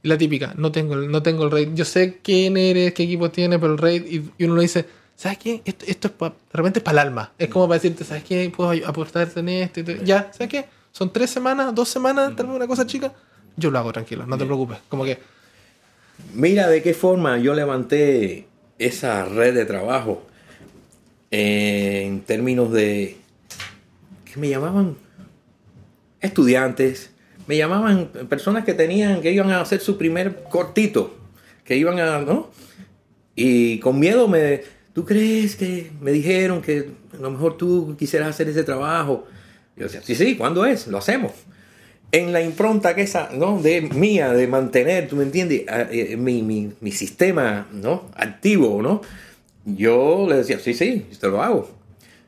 y 0.04 0.08
La 0.10 0.18
típica, 0.18 0.54
no 0.58 0.72
tengo, 0.72 0.94
el- 0.96 1.10
no 1.10 1.24
tengo 1.24 1.46
el 1.46 1.52
rate. 1.52 1.72
Yo 1.74 1.86
sé 1.86 2.20
quién 2.22 2.58
eres, 2.58 2.94
qué 2.94 3.04
equipo 3.04 3.32
tiene, 3.32 3.58
pero 3.58 3.72
el 3.74 3.78
rate. 3.80 4.06
Y, 4.10 4.30
y 4.38 4.44
uno 4.46 4.56
le 4.58 4.64
dice, 4.64 4.86
¿sabes 5.16 5.38
qué? 5.38 5.62
Esto, 5.66 5.86
esto 5.88 6.08
es 6.10 6.14
pa- 6.14 6.30
de 6.30 6.36
repente 6.54 6.80
es 6.80 6.84
para 6.84 7.02
el 7.02 7.08
alma. 7.08 7.32
Es 7.40 7.48
como 7.48 7.68
para 7.68 7.80
decirte, 7.80 8.04
¿sabes 8.04 8.24
qué? 8.26 8.52
Puedo 8.56 8.72
aportarte 8.88 9.40
en 9.40 9.50
esto. 9.50 9.80
y 9.80 9.84
te- 9.84 10.04
Ya, 10.06 10.30
¿sabes 10.34 10.50
qué? 10.50 10.66
Son 10.92 11.12
tres 11.12 11.30
semanas, 11.32 11.74
dos 11.74 11.88
semanas, 11.90 12.36
tal 12.36 12.48
vez 12.48 12.56
una 12.58 12.68
cosa 12.68 12.86
chica. 12.86 13.12
Yo 13.56 13.72
lo 13.72 13.80
hago 13.80 13.92
tranquilo, 13.94 14.26
no 14.28 14.38
te 14.38 14.46
preocupes. 14.46 14.78
Como 14.90 15.06
que, 15.06 15.18
Mira 16.34 16.68
de 16.68 16.82
qué 16.84 16.94
forma 16.94 17.38
yo 17.40 17.54
levanté 17.56 18.48
esa 18.80 19.26
red 19.26 19.54
de 19.54 19.66
trabajo 19.66 20.26
en 21.32 22.22
términos 22.22 22.72
de 22.72 23.18
que 24.26 24.40
me 24.40 24.50
llamaban 24.50 24.96
estudiantes, 26.22 27.12
me 27.48 27.58
llamaban 27.58 28.08
personas 28.30 28.64
que 28.64 28.74
tenían 28.74 29.22
que 29.22 29.32
iban 29.32 29.52
a 29.52 29.62
hacer 29.62 29.80
su 29.80 29.98
primer 29.98 30.44
cortito, 30.50 31.18
que 31.66 31.78
iban 31.78 32.00
a, 32.00 32.20
¿no? 32.20 32.52
Y 33.36 33.80
con 33.80 34.00
miedo 34.00 34.28
me, 34.28 34.62
¿tú 34.94 35.06
crees 35.06 35.56
que 35.56 35.92
me 36.02 36.12
dijeron 36.12 36.62
que 36.62 36.92
a 37.14 37.22
lo 37.22 37.32
mejor 37.32 37.58
tú 37.58 37.96
quisieras 37.98 38.30
hacer 38.30 38.50
ese 38.50 38.64
trabajo? 38.64 39.26
Yo 39.76 39.86
decía, 39.86 40.02
sí, 40.04 40.16
sí, 40.16 40.36
¿cuándo 40.38 40.66
es? 40.66 40.88
Lo 40.88 41.00
hacemos 41.00 41.32
en 42.14 42.32
la 42.32 42.42
impronta 42.42 42.96
que 42.96 43.02
esa, 43.02 43.30
¿no? 43.34 43.60
De 43.62 43.82
mía, 43.82 44.32
de 44.34 44.48
mantener, 44.48 45.08
¿tú 45.10 45.16
me 45.18 45.24
entiendes? 45.24 45.64
Ah, 45.68 45.88
eh, 45.92 46.16
mi, 46.16 46.42
mi, 46.44 46.72
mi 46.80 46.92
sistema, 46.92 47.68
¿no? 47.74 48.04
Activo, 48.16 48.82
¿no? 48.82 49.02
Yo 49.66 50.26
le 50.30 50.36
decía, 50.38 50.60
sí, 50.60 50.74
sí, 50.74 51.06
te 51.20 51.28
lo 51.28 51.42
hago. 51.42 51.70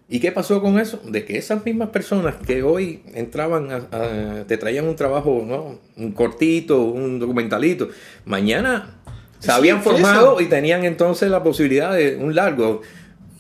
¿Y 0.10 0.20
qué 0.20 0.32
pasó 0.32 0.62
con 0.62 0.80
eso? 0.80 1.00
De 1.08 1.24
que 1.24 1.38
esas 1.38 1.64
mismas 1.66 1.90
personas 1.90 2.36
que 2.46 2.64
hoy 2.64 3.02
entraban, 3.14 3.72
a- 3.72 3.88
a- 3.92 4.44
te 4.48 4.58
traían 4.58 4.88
un 4.88 4.96
trabajo, 4.96 5.44
¿no? 5.48 5.80
Un 5.98 6.12
cortito, 6.14 6.82
un 6.84 7.20
documentalito, 7.20 7.90
mañana 8.26 8.96
se 9.40 9.52
habían 9.52 9.84
formado 9.84 10.40
eso. 10.40 10.42
y 10.42 10.50
tenían 10.50 10.84
entonces 10.86 11.30
la 11.30 11.44
posibilidad 11.44 11.94
de 11.94 12.16
un 12.18 12.34
largo. 12.36 12.82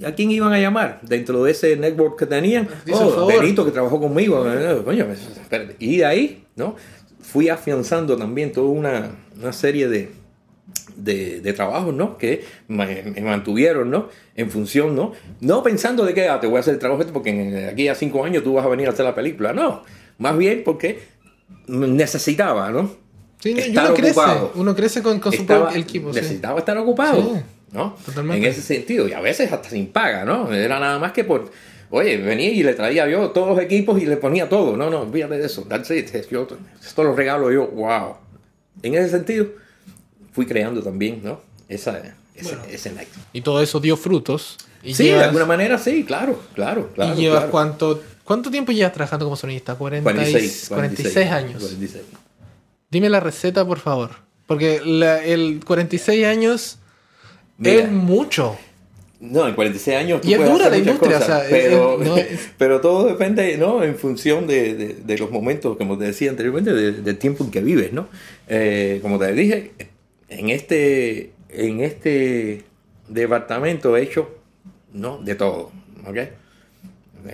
¿A 0.04 0.12
quién 0.12 0.32
iban 0.32 0.52
a 0.52 0.60
llamar? 0.60 1.00
Dentro 1.04 1.44
de 1.44 1.52
ese 1.52 1.76
network 1.78 2.20
que 2.20 2.26
tenían. 2.26 2.68
Oh. 2.92 3.28
Benito 3.28 3.64
que 3.64 3.72
trabajó 3.72 4.00
conmigo. 4.00 4.46
coño, 4.84 5.06
espérate. 5.12 5.76
y 5.80 5.98
de 5.98 6.06
ahí, 6.06 6.44
¿no? 6.56 6.76
Fui 7.22 7.50
afianzando 7.50 8.18
también 8.18 8.52
toda 8.52 8.68
una, 8.70 9.12
una 9.42 9.54
serie 9.54 9.88
de, 9.88 10.12
de, 10.98 11.40
de 11.42 11.54
trabajos, 11.54 11.94
¿no? 11.94 12.18
Que 12.18 12.44
me, 12.68 13.04
me 13.04 13.22
mantuvieron, 13.22 13.90
¿no? 13.90 14.10
En 14.36 14.50
función, 14.52 14.96
¿no? 14.96 15.14
No 15.42 15.64
pensando 15.64 16.04
de 16.06 16.14
que 16.14 16.28
ah, 16.28 16.40
te 16.40 16.48
voy 16.48 16.58
a 16.58 16.60
hacer 16.60 16.74
el 16.74 16.80
trabajo 16.80 17.02
este 17.02 17.14
porque 17.14 17.30
en- 17.30 17.70
aquí 17.70 17.88
a 17.88 17.96
cinco 17.96 18.24
años 18.26 18.44
tú 18.44 18.54
vas 18.54 18.66
a 18.66 18.70
venir 18.70 18.88
a 18.88 18.92
hacer 18.92 19.06
la 19.06 19.16
película. 19.16 19.54
No, 19.54 19.84
más 20.18 20.38
bien 20.38 20.62
porque 20.66 21.00
necesitaba, 21.68 22.70
¿no? 22.72 22.92
sí, 23.40 23.52
Estar 23.58 23.86
uno 23.88 23.94
crece. 23.96 24.12
ocupado. 24.20 24.52
Uno 24.56 24.76
crece 24.76 25.02
con, 25.02 25.20
con 25.20 25.32
su 25.34 25.42
Estaba- 25.42 25.76
equipo. 25.76 26.14
sí. 26.14 26.20
necesitaba 26.20 26.60
estar 26.60 26.78
ocupado, 26.78 27.22
Sí, 27.22 27.42
¿no? 27.76 27.96
totalmente. 28.06 28.46
En 28.48 28.52
ese 28.52 28.62
sentido, 28.62 29.08
y 29.08 29.14
a 29.14 29.20
veces 29.22 29.52
hasta 29.52 29.70
sin 29.70 29.88
paga, 29.92 30.26
¿no? 30.26 30.52
Era 30.54 30.80
nada 30.80 30.98
más 30.98 31.12
que 31.12 31.24
por, 31.24 31.52
oye, 31.92 32.18
venía 32.18 32.50
y 32.50 32.64
le 32.64 32.74
traía 32.74 33.08
yo 33.08 33.30
todos 33.32 33.50
los 33.50 33.60
equipos 33.60 34.02
y 34.02 34.06
le 34.06 34.18
ponía 34.18 34.50
todo. 34.50 34.76
No, 34.78 34.90
no, 34.90 35.02
olvídate 35.02 35.38
de 35.38 35.46
eso. 35.46 35.64
That's 35.64 35.92
it. 35.92 36.10
Yo, 36.32 36.48
esto 36.82 37.04
lo 37.04 37.16
regalo 37.16 37.52
yo, 37.52 37.68
wow. 37.68 38.16
En 38.82 38.96
ese 38.96 39.10
sentido, 39.10 39.48
fui 40.32 40.46
creando 40.46 40.82
también, 40.82 41.22
¿no? 41.24 41.42
esa, 41.70 41.98
ese, 42.36 42.56
Bueno. 42.56 42.64
ese 42.70 42.92
nexo. 42.92 43.20
Y 43.34 43.42
todo 43.42 43.62
eso 43.62 43.80
dio 43.80 43.98
frutos. 43.98 44.58
Y 44.84 44.94
Sí, 44.94 45.04
de 45.06 45.10
llevas- 45.12 45.24
alguna 45.28 45.46
manera 45.46 45.78
sí, 45.80 46.04
claro, 46.04 46.40
claro, 46.54 46.90
claro. 46.94 47.14
¿Y 47.16 47.22
llevas 47.22 47.38
claro. 47.40 47.52
cuánto, 47.52 48.04
cuánto 48.24 48.52
tiempo 48.52 48.72
llevas 48.72 48.94
trabajando 48.94 49.26
como 49.26 49.36
sonidista? 49.36 49.74
40 49.76 50.12
y- 50.12 50.14
46, 50.14 50.66
46 50.70 51.28
años. 51.32 51.62
46. 51.64 52.04
Dime 52.92 53.10
la 53.10 53.20
receta, 53.20 53.66
por 53.66 53.80
favor. 53.80 54.12
Porque 54.46 54.80
la- 54.86 55.24
el 55.24 55.60
46 55.66 56.24
años 56.26 56.78
Mira. 57.58 57.84
es 57.84 57.92
mucho. 57.92 58.58
No, 59.20 59.48
en 59.48 59.56
46 59.56 59.98
años 59.98 60.22
tú 60.22 60.28
Y 60.28 60.34
es 60.34 60.40
dura 60.40 60.68
hacer 60.68 60.72
la 60.72 60.78
industria, 60.78 61.20
cosas, 61.20 61.24
o 61.24 61.26
sea, 61.26 61.44
es- 61.46 61.50
pero, 61.50 62.02
es- 62.02 62.08
no 62.08 62.18
es- 62.18 62.50
pero 62.58 62.82
todo 62.82 63.08
depende, 63.08 63.58
¿no? 63.58 63.84
En 63.84 63.96
función 63.96 64.46
de, 64.46 64.76
de- 64.76 64.94
de 64.96 65.18
los 65.18 65.32
momentos, 65.32 65.78
como 65.78 65.98
te 65.98 66.06
decía 66.06 66.30
anteriormente, 66.30 66.74
de- 66.74 66.92
del 66.92 67.18
tiempo 67.18 67.44
en 67.46 67.52
que 67.52 67.62
vives, 67.62 67.94
¿no? 67.94 68.08
Eh, 68.48 69.00
como 69.02 69.18
te 69.18 69.32
dije, 69.34 69.72
en 70.30 70.50
este, 70.50 71.32
en 71.50 71.80
este 71.82 72.64
departamento 73.08 73.96
he 73.96 74.04
hecho, 74.04 74.30
¿no? 74.94 75.18
De 75.20 75.36
todo, 75.36 75.72
¿ok? 76.06 76.18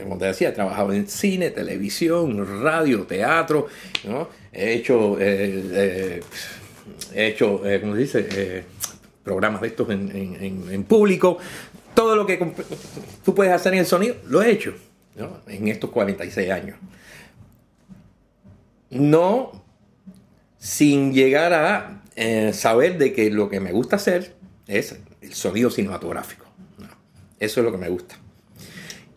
Como 0.04 0.18
te 0.18 0.26
decía, 0.26 0.50
he 0.50 0.54
trabajado 0.54 0.94
en 0.94 1.08
cine, 1.10 1.50
televisión, 1.50 2.64
radio, 2.64 3.02
teatro, 3.04 3.68
¿no? 4.06 4.30
He 4.54 4.74
hecho, 4.74 5.18
eh, 5.20 5.64
eh, 5.74 6.22
he 7.14 7.28
hecho, 7.28 7.66
eh, 7.68 7.82
¿cómo 7.82 7.94
se 7.96 8.00
dice? 8.00 8.64
Programas 9.24 9.62
de 9.62 9.68
estos 9.68 9.90
en, 9.90 10.10
en- 10.16 10.72
en- 10.72 10.84
público. 10.84 11.38
Todo 11.94 12.16
lo 12.16 12.26
que 12.26 12.38
tú 13.24 13.36
puedes 13.36 13.54
hacer 13.54 13.74
en 13.74 13.80
el 13.80 13.86
sonido, 13.86 14.16
lo 14.28 14.42
he 14.42 14.50
hecho, 14.52 14.74
¿no? 15.16 15.38
En 15.48 15.68
estos 15.68 15.90
46 15.92 16.50
años. 16.50 16.78
No 18.90 19.64
sin 20.58 21.14
llegar 21.14 21.54
a 21.54 22.04
eh, 22.16 22.52
saber 22.54 22.98
de 22.98 23.14
que 23.14 23.30
lo 23.32 23.50
que 23.50 23.60
me 23.60 23.72
gusta 23.72 23.96
hacer 23.96 24.36
es 24.68 25.00
el 25.22 25.34
sonido 25.34 25.70
cinematográfico. 25.70 26.46
¿no? 26.78 26.88
Eso 27.40 27.60
es 27.62 27.66
lo 27.66 27.72
que 27.72 27.78
me 27.78 27.90
gusta. 27.90 28.16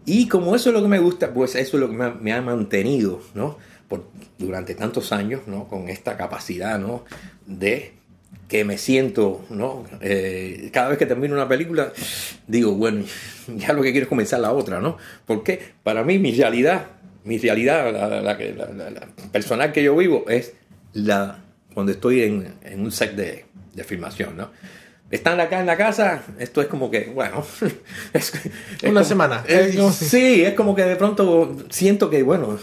Y 0.07 0.29
como 0.29 0.55
eso 0.55 0.69
es 0.71 0.75
lo 0.75 0.83
que 0.83 0.89
me 0.89 0.99
gusta, 0.99 1.33
pues 1.33 1.55
eso 1.55 1.77
es 1.77 1.81
lo 1.81 1.89
que 1.89 1.97
me 1.97 2.05
ha, 2.05 2.11
me 2.11 2.33
ha 2.33 2.43
mantenido, 2.43 3.21
¿no? 3.35 3.59
Por, 3.89 4.05
durante 4.39 4.75
tantos 4.75 5.13
años, 5.13 5.43
¿no? 5.47 5.67
Con 5.69 5.89
esta 5.89 6.17
capacidad, 6.17 6.79
¿no? 6.79 7.05
De 7.47 7.95
que 8.49 8.65
me 8.65 8.77
siento, 8.79 9.45
¿no? 9.51 9.85
Eh, 10.01 10.71
cada 10.73 10.89
vez 10.89 10.99
que 10.99 11.07
termino 11.07 11.35
una 11.35 11.49
película, 11.49 11.93
digo, 12.47 12.73
bueno, 12.73 13.05
ya 13.57 13.73
lo 13.73 13.83
que 13.83 13.91
quiero 13.93 14.05
es 14.05 14.09
comenzar 14.09 14.41
la 14.41 14.53
otra, 14.53 14.81
¿no? 14.81 14.97
Porque 15.27 15.61
para 15.83 16.05
mí 16.05 16.19
mi 16.19 16.33
realidad, 16.35 16.87
mi 17.25 17.39
realidad, 17.39 17.93
la, 17.93 18.09
la 18.09 18.21
la- 18.23 19.09
personal 19.33 19.73
que 19.73 19.83
yo 19.83 19.97
vivo 19.97 20.25
es 20.29 20.53
la 20.93 21.41
cuando 21.73 21.91
estoy 21.93 22.23
en, 22.23 22.55
en 22.63 22.81
un 22.83 22.93
set 22.93 23.15
de, 23.17 23.47
de 23.75 23.85
filmación, 23.85 24.37
¿no? 24.37 24.51
Están 25.11 25.39
acá 25.41 25.61
en 25.61 25.67
la 25.67 25.77
casa, 25.77 26.23
esto 26.39 26.61
es 26.61 26.67
como 26.69 26.91
que, 26.91 27.07
bueno, 27.15 27.45
es, 28.13 28.33
es 28.35 28.43
Una 28.83 29.01
como- 29.01 29.05
semana. 29.05 29.45
es- 29.49 29.75
si- 29.97 30.05
sí, 30.05 30.45
es 30.45 30.55
como 30.55 30.75
que 30.75 30.83
de 30.85 30.97
pronto 30.97 31.57
siento 31.71 32.11
que, 32.11 32.23
bueno, 32.23 32.59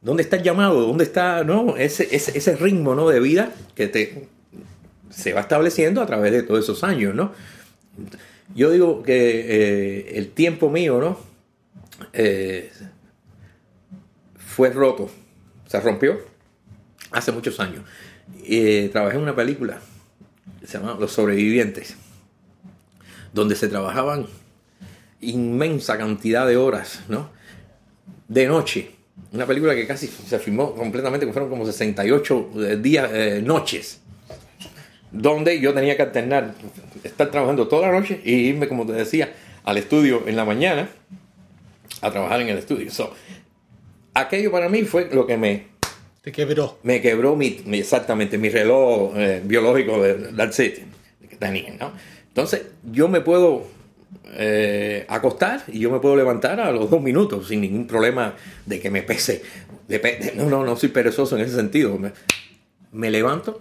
¿dónde 0.00 0.22
está 0.22 0.36
el 0.36 0.42
llamado? 0.42 0.80
¿Dónde 0.86 1.04
está, 1.04 1.44
no? 1.44 1.76
Ese, 1.76 2.08
ese, 2.10 2.36
ese 2.36 2.56
ritmo, 2.56 2.94
¿no? 2.94 3.08
De 3.08 3.20
vida 3.20 3.52
que 3.74 3.88
te 3.88 4.28
se 5.10 5.32
va 5.32 5.40
estableciendo 5.40 6.00
a 6.02 6.06
través 6.06 6.32
de 6.32 6.42
todos 6.42 6.64
esos 6.64 6.84
años, 6.84 7.14
¿no? 7.14 7.32
Yo 8.54 8.70
digo 8.70 9.02
que 9.02 9.40
eh, 9.40 10.18
el 10.18 10.30
tiempo 10.30 10.70
mío, 10.70 11.00
¿no? 11.00 11.18
Eh, 12.12 12.70
fue 14.36 14.70
roto, 14.70 15.10
se 15.66 15.80
rompió 15.80 16.18
hace 17.10 17.32
muchos 17.32 17.60
años. 17.60 17.82
Eh, 18.44 18.88
trabajé 18.92 19.16
en 19.16 19.22
una 19.22 19.34
película 19.34 19.80
se 20.64 20.76
llama 20.76 20.96
Los 21.00 21.12
Sobrevivientes, 21.12 21.96
donde 23.32 23.56
se 23.56 23.68
trabajaban 23.68 24.26
inmensa 25.20 25.96
cantidad 25.96 26.46
de 26.46 26.58
horas, 26.58 27.00
¿no? 27.08 27.30
De 28.28 28.46
noche. 28.46 28.90
Una 29.32 29.46
película 29.46 29.74
que 29.74 29.86
casi 29.86 30.06
se 30.06 30.38
filmó 30.38 30.74
completamente, 30.74 31.26
que 31.26 31.32
fueron 31.32 31.48
como 31.48 31.64
68 31.64 32.50
días, 32.80 33.42
noches 33.42 34.00
donde 35.12 35.60
yo 35.60 35.72
tenía 35.74 35.96
que 35.96 36.02
alternar, 36.02 36.54
estar 37.04 37.30
trabajando 37.30 37.68
toda 37.68 37.88
la 37.90 37.98
noche 37.98 38.20
y 38.24 38.32
irme, 38.48 38.68
como 38.68 38.86
te 38.86 38.92
decía, 38.92 39.32
al 39.64 39.76
estudio 39.78 40.22
en 40.26 40.36
la 40.36 40.44
mañana 40.44 40.88
a 42.00 42.10
trabajar 42.10 42.40
en 42.40 42.48
el 42.48 42.58
estudio. 42.58 42.90
So, 42.90 43.12
aquello 44.14 44.50
para 44.50 44.68
mí 44.68 44.82
fue 44.82 45.08
lo 45.12 45.26
que 45.26 45.36
me, 45.36 45.66
Te 46.22 46.32
quebró. 46.32 46.78
me 46.82 47.00
quebró 47.00 47.36
mi, 47.36 47.60
mi- 47.64 47.78
exactamente 47.78 48.38
mi 48.38 48.48
reloj 48.50 49.12
eh, 49.16 49.42
biológico 49.44 50.02
de 50.02 50.14
that's 50.36 50.58
it, 50.60 50.78
que 51.28 51.36
tenía, 51.36 51.74
¿no? 51.78 51.92
Entonces, 52.28 52.62
yo 52.92 53.08
me 53.08 53.20
puedo 53.20 53.66
eh, 54.34 55.04
acostar 55.08 55.64
y 55.68 55.80
yo 55.80 55.90
me 55.90 55.98
puedo 56.00 56.14
levantar 56.16 56.60
a 56.60 56.70
los 56.70 56.88
dos 56.90 57.02
minutos 57.02 57.48
sin 57.48 57.60
ningún 57.62 57.86
problema 57.86 58.34
de 58.66 58.78
que 58.80 58.90
me 58.90 59.02
pese. 59.02 59.42
de 59.88 59.98
pe- 59.98 60.32
no, 60.36 60.48
no, 60.48 60.64
no 60.64 60.76
soy 60.76 60.90
perezoso 60.90 61.36
en 61.36 61.42
ese 61.44 61.56
sentido. 61.56 61.98
Me, 61.98 62.12
me 62.92 63.10
levanto, 63.10 63.60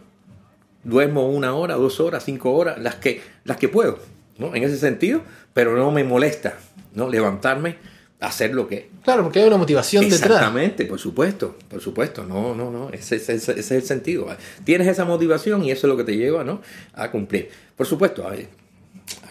duermo 0.88 1.30
una 1.30 1.54
hora, 1.54 1.76
dos 1.76 2.00
horas, 2.00 2.24
cinco 2.26 2.54
horas, 2.54 2.80
las 2.80 2.96
que, 2.96 3.22
las 3.44 3.58
que 3.58 3.68
puedo, 3.70 4.00
¿no? 4.38 4.56
En 4.56 4.64
ese 4.64 4.78
sentido, 4.78 5.22
pero 5.54 5.76
no 5.76 5.92
me 5.92 6.04
molesta, 6.04 6.58
¿no? 6.94 7.10
Levantarme, 7.10 7.76
hacer 8.20 8.54
lo 8.56 8.68
que, 8.68 8.90
Claro, 9.04 9.24
porque 9.24 9.40
hay 9.42 9.48
una 9.48 9.58
motivación 9.58 10.04
detrás. 10.10 10.22
Exactamente, 10.24 10.86
por 10.86 11.00
supuesto, 11.00 11.56
por 11.70 11.82
supuesto, 11.82 12.24
no, 12.26 12.56
no, 12.56 12.72
no, 12.72 12.90
ese, 12.90 13.18
ese- 13.18 13.36
ese 13.36 13.60
es 13.60 13.72
el 13.72 13.84
sentido. 13.84 14.28
Tienes 14.64 14.88
esa 14.88 15.06
motivación 15.06 15.64
y 15.64 15.72
eso 15.72 15.88
es 15.88 15.90
lo 15.92 15.98
que 15.98 16.04
te 16.04 16.16
lleva 16.18 16.44
¿no? 16.44 16.62
a 16.94 17.12
cumplir. 17.12 17.50
Por 17.76 17.86
supuesto, 17.86 18.28
hay- 18.28 18.48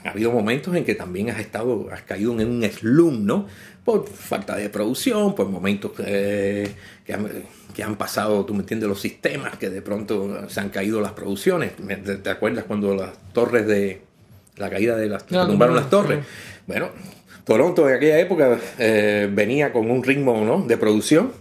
han 0.06 0.12
habido 0.12 0.32
momentos 0.32 0.74
en 0.74 0.84
que 0.84 0.94
también 0.94 1.30
has 1.30 1.40
estado, 1.40 1.88
has 1.92 2.02
caído 2.02 2.38
en 2.40 2.48
un 2.48 2.64
slum, 2.64 3.26
¿no? 3.26 3.46
Por 3.84 4.08
falta 4.08 4.56
de 4.56 4.68
producción, 4.68 5.34
por 5.34 5.48
momentos 5.48 5.92
que, 5.92 6.74
han, 7.12 7.28
que 7.74 7.82
han 7.82 7.96
pasado, 7.96 8.44
tú 8.44 8.54
me 8.54 8.60
entiendes, 8.60 8.88
los 8.88 9.00
sistemas, 9.00 9.56
que 9.58 9.70
de 9.70 9.82
pronto 9.82 10.48
se 10.48 10.60
han 10.60 10.70
caído 10.70 11.00
las 11.00 11.12
producciones. 11.12 11.72
¿Te, 11.76 12.16
te 12.16 12.30
acuerdas 12.30 12.64
cuando 12.64 12.94
las 12.94 13.10
torres 13.32 13.66
de, 13.66 14.02
la 14.56 14.70
caída 14.70 14.96
de 14.96 15.08
las, 15.08 15.22
se 15.22 15.28
tumbaron 15.28 15.74
no, 15.74 15.80
las 15.80 15.90
torres? 15.90 16.24
Bueno, 16.66 16.90
Toronto 17.44 17.88
en 17.88 17.94
aquella 17.94 18.18
época 18.18 18.58
eh, 18.78 19.28
venía 19.32 19.72
con 19.72 19.88
un 19.90 20.02
ritmo 20.02 20.44
¿no? 20.44 20.62
de 20.66 20.76
producción 20.76 21.32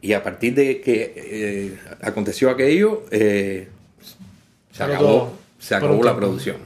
y 0.00 0.14
a 0.14 0.22
partir 0.22 0.54
de 0.54 0.80
que 0.80 1.12
eh, 1.16 1.78
aconteció 2.00 2.50
aquello, 2.50 3.04
eh, 3.10 3.68
se 4.72 4.82
acabó, 4.82 5.34
se 5.58 5.74
acabó 5.74 6.02
la 6.02 6.16
producción. 6.16 6.56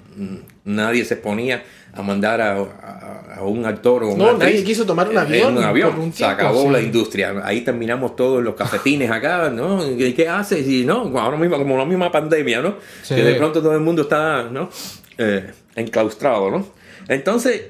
Nadie 0.69 1.05
se 1.05 1.17
ponía 1.17 1.63
a 1.93 2.03
mandar 2.03 2.41
a, 2.41 2.53
a- 2.59 3.35
a 3.39 3.43
un 3.43 3.65
actor 3.65 4.05
o 4.05 4.09
una 4.11 4.33
No, 4.33 4.39
nadie 4.39 4.63
quiso 4.65 4.85
tomar 4.85 5.07
un 5.09 5.13
en 5.15 5.19
avión 5.19 5.57
un 5.57 5.65
avión. 5.65 5.91
por 5.93 6.01
un 6.01 6.13
se 6.13 6.25
acabó 6.25 6.63
sí. 6.65 6.69
la 6.71 6.81
industria. 6.81 7.35
Ahí 7.45 7.63
terminamos 7.63 8.15
todos 8.17 8.43
los 8.43 8.55
cafetines 8.55 9.11
acá, 9.11 9.49
¿no? 9.51 9.89
¿Y 9.91 10.13
¿Qué 10.13 10.29
haces? 10.29 10.67
Y 10.69 10.85
no, 10.85 11.19
ahora 11.19 11.37
mismo 11.37 11.57
como 11.57 11.77
la 11.79 11.85
misma 11.85 12.11
pandemia, 12.13 12.61
¿no? 12.61 12.77
Sí. 13.03 13.15
Que 13.15 13.23
de 13.25 13.35
pronto 13.37 13.61
todo 13.63 13.75
el 13.75 13.81
mundo 13.81 14.03
está, 14.03 14.45
¿no? 14.51 14.69
Eh, 15.17 15.51
enclaustrado, 15.77 16.51
¿no? 16.51 16.67
Entonces, 17.09 17.63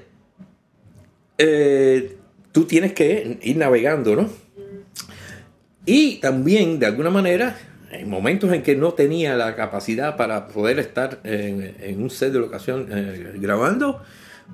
eh, 1.39 2.17
tú 2.53 2.65
tienes 2.65 2.93
que 2.93 3.39
ir 3.43 3.57
navegando, 3.57 4.17
¿no? 4.17 4.29
Y 5.87 6.17
también, 6.17 6.79
de 6.79 6.87
alguna 6.87 7.11
manera, 7.11 7.57
en 7.91 8.09
momentos 8.09 8.53
en 8.53 8.63
que 8.63 8.77
no 8.77 8.93
tenía 8.93 9.37
la 9.37 9.57
capacidad 9.57 10.17
para 10.17 10.49
poder 10.49 10.79
estar 10.79 11.21
en, 11.25 11.75
en 11.81 12.03
un 12.03 12.11
set 12.11 12.33
de 12.33 12.39
locación 12.39 12.89
eh, 12.91 13.33
grabando, 13.37 14.03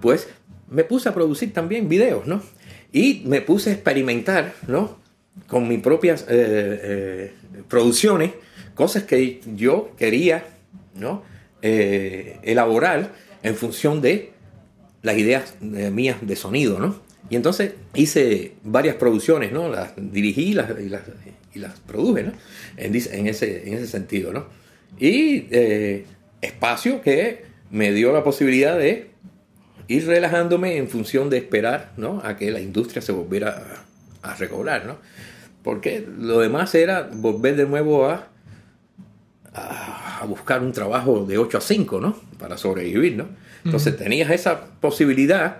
pues 0.01 0.28
me 0.68 0.85
puse 0.85 1.09
a 1.09 1.14
producir 1.14 1.53
también 1.53 1.89
videos, 1.89 2.26
¿no? 2.26 2.43
Y 2.93 3.22
me 3.26 3.41
puse 3.41 3.70
a 3.70 3.72
experimentar, 3.72 4.55
¿no? 4.66 4.99
Con 5.49 5.68
mis 5.68 5.80
propias 5.80 6.22
eh, 6.22 6.26
eh, 6.30 7.32
producciones, 7.68 8.32
cosas 8.74 9.05
que 9.05 9.41
yo 9.55 9.91
quería, 9.97 10.45
¿no? 10.95 11.22
Eh, 11.62 12.39
elaborar 12.43 13.12
en 13.43 13.55
función 13.55 14.01
de 14.01 14.32
las 15.03 15.16
ideas 15.16 15.55
eh, 15.62 15.91
mías 15.91 16.18
de 16.20 16.37
sonido, 16.37 16.78
¿no? 16.78 17.01
Y 17.30 17.37
entonces 17.37 17.72
hice 17.95 18.53
varias 18.62 18.97
producciones, 18.97 19.51
¿no? 19.53 19.68
Las 19.68 19.93
dirigí 19.97 20.53
las, 20.53 20.70
y 20.78 20.89
las, 20.89 21.03
y 21.55 21.59
las 21.59 21.81
produje, 21.81 22.25
¿no? 22.25 22.33
En, 22.77 22.95
ese, 22.95 23.17
en 23.17 23.27
ese 23.75 23.87
sentido, 23.87 24.33
¿no? 24.33 24.47
Y 24.99 25.47
eh, 25.51 26.05
espacio 26.41 27.01
que 27.01 27.45
me 27.71 27.93
dio 27.93 28.13
la 28.13 28.23
posibilidad 28.23 28.79
de 28.79 29.11
ir 29.89 30.07
relajándome 30.07 30.77
en 30.77 30.89
función 30.89 31.31
de 31.31 31.39
esperar, 31.39 31.93
¿no? 31.97 32.21
A 32.25 32.37
que 32.37 32.51
la 32.51 32.61
industria 32.61 33.03
se 33.03 33.13
volviera 33.13 33.85
a, 34.23 34.33
a 34.33 34.35
recobrar, 34.37 34.87
¿no? 34.87 34.99
Porque 35.63 36.07
lo 36.19 36.41
demás 36.41 36.75
era 36.75 37.09
volver 37.13 37.57
de 37.57 37.67
nuevo 37.67 38.07
a, 38.07 38.29
a, 39.53 40.21
a 40.21 40.27
buscar 40.27 40.63
un 40.63 40.73
trabajo 40.73 41.25
de 41.25 41.39
8 41.39 41.59
a 41.59 41.61
5, 41.61 42.01
¿no? 42.01 42.17
Para 42.39 42.57
sobrevivir, 42.57 43.17
¿no? 43.17 43.29
Entonces 43.65 43.97
tenías 43.97 44.31
esa 44.31 44.67
posibilidad, 44.81 45.57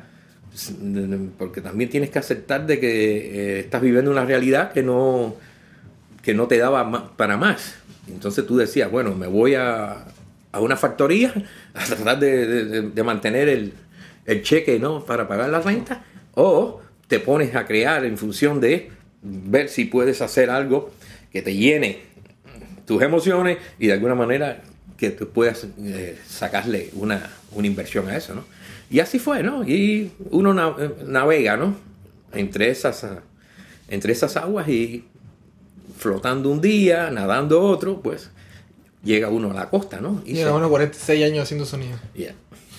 porque 1.39 1.61
también 1.61 1.89
tienes 1.89 2.11
que 2.11 2.19
aceptar 2.19 2.67
de 2.67 2.79
que 2.79 2.89
eh, 2.89 3.61
estás 3.61 3.81
viviendo 3.81 4.11
una 4.11 4.25
realidad 4.25 4.73
que 4.73 4.83
no, 4.83 5.37
que 6.25 6.35
no 6.35 6.47
te 6.49 6.59
daba 6.59 7.17
para 7.17 7.37
más. 7.37 7.75
Entonces 8.09 8.47
tú 8.47 8.57
decías, 8.57 8.91
bueno, 8.91 9.15
me 9.15 9.27
voy 9.27 9.55
a, 9.55 10.05
a 10.53 10.61
una 10.61 10.77
factoría 10.77 11.33
a 11.75 11.85
tratar 11.85 12.19
de, 12.19 12.83
de- 12.83 13.03
mantener 13.03 13.49
el, 13.49 13.73
el 14.27 14.43
cheque 14.43 14.79
¿no? 14.79 15.05
para 15.05 15.29
pagar 15.29 15.51
la 15.51 15.61
renta, 15.61 16.05
o 16.35 16.81
te 17.09 17.21
pones 17.21 17.55
a 17.55 17.67
crear 17.67 18.05
en 18.05 18.17
función 18.19 18.61
de 18.61 18.91
ver 19.23 19.69
si 19.69 19.85
puedes 19.85 20.21
hacer 20.21 20.51
algo 20.51 20.93
que 21.33 21.43
te 21.43 21.55
llene 21.55 22.01
tus 22.87 23.03
emociones 23.03 23.59
y 23.79 23.87
de 23.87 23.95
alguna 23.95 24.15
manera 24.15 24.63
que 24.97 25.11
tú 25.11 25.29
puedas 25.29 25.67
eh, 25.83 26.19
sacarle 26.27 26.91
una, 26.95 27.31
una 27.53 27.67
inversión 27.67 28.09
a 28.09 28.17
eso, 28.17 28.35
¿no? 28.35 28.45
Y 28.91 29.01
así 29.01 29.19
fue, 29.19 29.43
¿no? 29.43 29.67
Y 29.67 30.13
uno 30.31 30.77
eh, 30.79 30.91
navega, 31.07 31.57
¿no? 31.57 31.75
Entre 32.33 32.69
esas, 32.69 33.05
entre 33.89 34.13
esas 34.13 34.37
aguas 34.37 34.69
y 34.69 35.05
flotando 36.05 36.51
un 36.51 36.61
día, 36.61 37.11
nadando 37.11 37.63
otro, 37.63 38.01
pues 38.03 38.31
llega 39.03 39.31
uno 39.31 39.51
a 39.51 39.55
la 39.55 39.71
costa, 39.71 40.01
¿no? 40.03 40.23
Y 40.27 40.35
Llega 40.35 40.51
se- 40.51 40.55
uno 40.57 40.69
46 40.69 41.25
años 41.25 41.45
haciendo 41.45 41.65
sonido. 41.65 41.97
Yeah, 42.15 42.35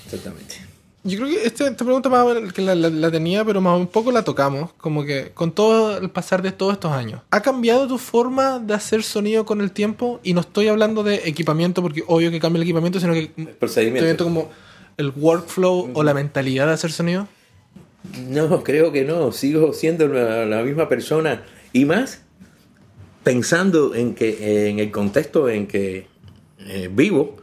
exactamente. 0.06 0.56
Yo 1.04 1.18
creo 1.20 1.30
que 1.30 1.44
este- 1.46 1.66
esta 1.68 1.84
pregunta 1.86 2.08
más 2.10 2.54
que 2.54 2.62
la, 2.62 2.76
la- 2.76 2.90
la 2.92 3.10
tenía, 3.12 3.44
pero 3.44 3.62
más 3.62 3.80
un 3.80 3.88
poco 3.88 4.12
la 4.12 4.24
tocamos. 4.24 4.74
Como 4.74 5.04
que 5.06 5.32
con 5.34 5.52
todo 5.52 5.98
el 5.98 6.10
pasar 6.12 6.44
de 6.44 6.52
todos 6.52 6.74
estos 6.74 6.92
años. 6.92 7.22
¿Ha 7.32 7.42
cambiado 7.42 7.88
tu 7.88 7.98
forma 7.98 8.60
de 8.60 8.74
hacer 8.76 9.02
sonido 9.02 9.44
con 9.46 9.60
el 9.62 9.72
tiempo? 9.72 10.20
Y 10.24 10.34
no 10.34 10.42
estoy 10.42 10.68
hablando 10.68 11.02
de 11.04 11.22
equipamiento, 11.26 11.82
porque 11.82 12.04
obvio 12.08 12.30
que 12.30 12.40
cambia 12.40 12.58
el 12.58 12.64
equipamiento, 12.64 13.00
sino 13.00 13.14
que 13.14 13.32
estoy 13.36 13.46
procedimiento. 13.60 14.04
viendo 14.06 14.24
como 14.24 14.50
el 14.98 15.10
workflow 15.16 15.90
o 15.94 16.04
la 16.04 16.14
mentalidad 16.14 16.68
de 16.68 16.74
hacer 16.74 16.92
sonido. 16.92 17.28
No, 18.30 18.64
creo 18.64 18.92
que 18.92 19.04
no. 19.04 19.32
Sigo 19.32 19.74
siendo 19.74 20.08
la, 20.08 20.46
la 20.46 20.62
misma 20.64 20.88
persona. 20.90 21.44
Y 21.74 21.86
más 21.86 22.22
pensando 23.26 23.94
en 23.96 24.14
que 24.16 24.70
en 24.70 24.80
el 24.80 24.92
contexto 24.92 25.50
en 25.50 25.68
que 25.68 26.08
eh, 26.60 26.90
vivo, 26.92 27.36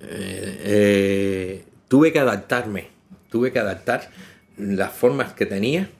eh, 0.00 0.60
eh, 0.64 1.64
tuve 1.86 2.12
que 2.12 2.18
adaptarme. 2.18 2.88
Tuve 3.30 3.52
que 3.52 3.58
adaptar 3.60 4.10
las 4.56 4.90
formas 4.92 5.34
que 5.34 5.44
tenía 5.46 5.90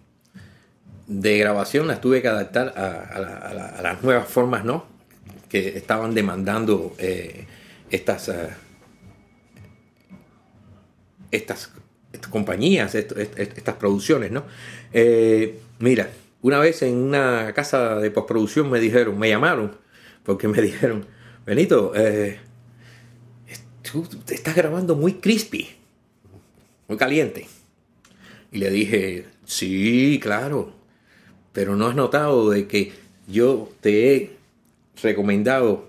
de 1.06 1.38
grabación, 1.38 1.86
las 1.86 2.00
tuve 2.00 2.20
que 2.22 2.28
adaptar 2.28 2.72
a, 2.76 2.86
a 3.16 3.20
la- 3.20 3.36
a 3.36 3.54
la- 3.54 3.68
a 3.68 3.82
las 3.82 4.02
nuevas 4.02 4.26
formas, 4.28 4.64
¿no? 4.64 4.86
Que 5.48 5.76
estaban 5.78 6.14
demandando 6.14 6.96
estas. 7.90 8.30
estas, 11.30 11.70
compañías, 12.30 12.94
estas 12.94 13.74
producciones, 13.76 14.30
¿no? 14.32 14.44
Mira, 15.78 16.08
una 16.42 16.58
vez 16.58 16.82
en 16.82 16.96
una 16.96 17.52
casa 17.54 17.96
de 17.96 18.10
postproducción 18.10 18.70
me 18.70 18.80
dijeron, 18.80 19.18
me 19.18 19.28
llamaron, 19.28 19.76
porque 20.22 20.48
me 20.48 20.60
dijeron, 20.62 21.06
Benito, 21.44 21.92
eh, 21.96 22.38
tú 23.82 24.06
te 24.24 24.34
estás 24.34 24.54
grabando 24.54 24.94
muy 24.94 25.14
crispy, 25.14 25.68
muy 26.86 26.98
caliente. 26.98 27.46
Y 28.52 28.58
le 28.58 28.70
dije, 28.70 29.26
sí, 29.44 30.18
claro, 30.22 30.72
pero 31.52 31.76
no 31.76 31.86
has 31.86 31.94
notado 31.94 32.50
de 32.50 32.66
que 32.66 32.92
yo 33.26 33.70
te 33.80 34.14
he 34.14 34.36
recomendado 35.02 35.88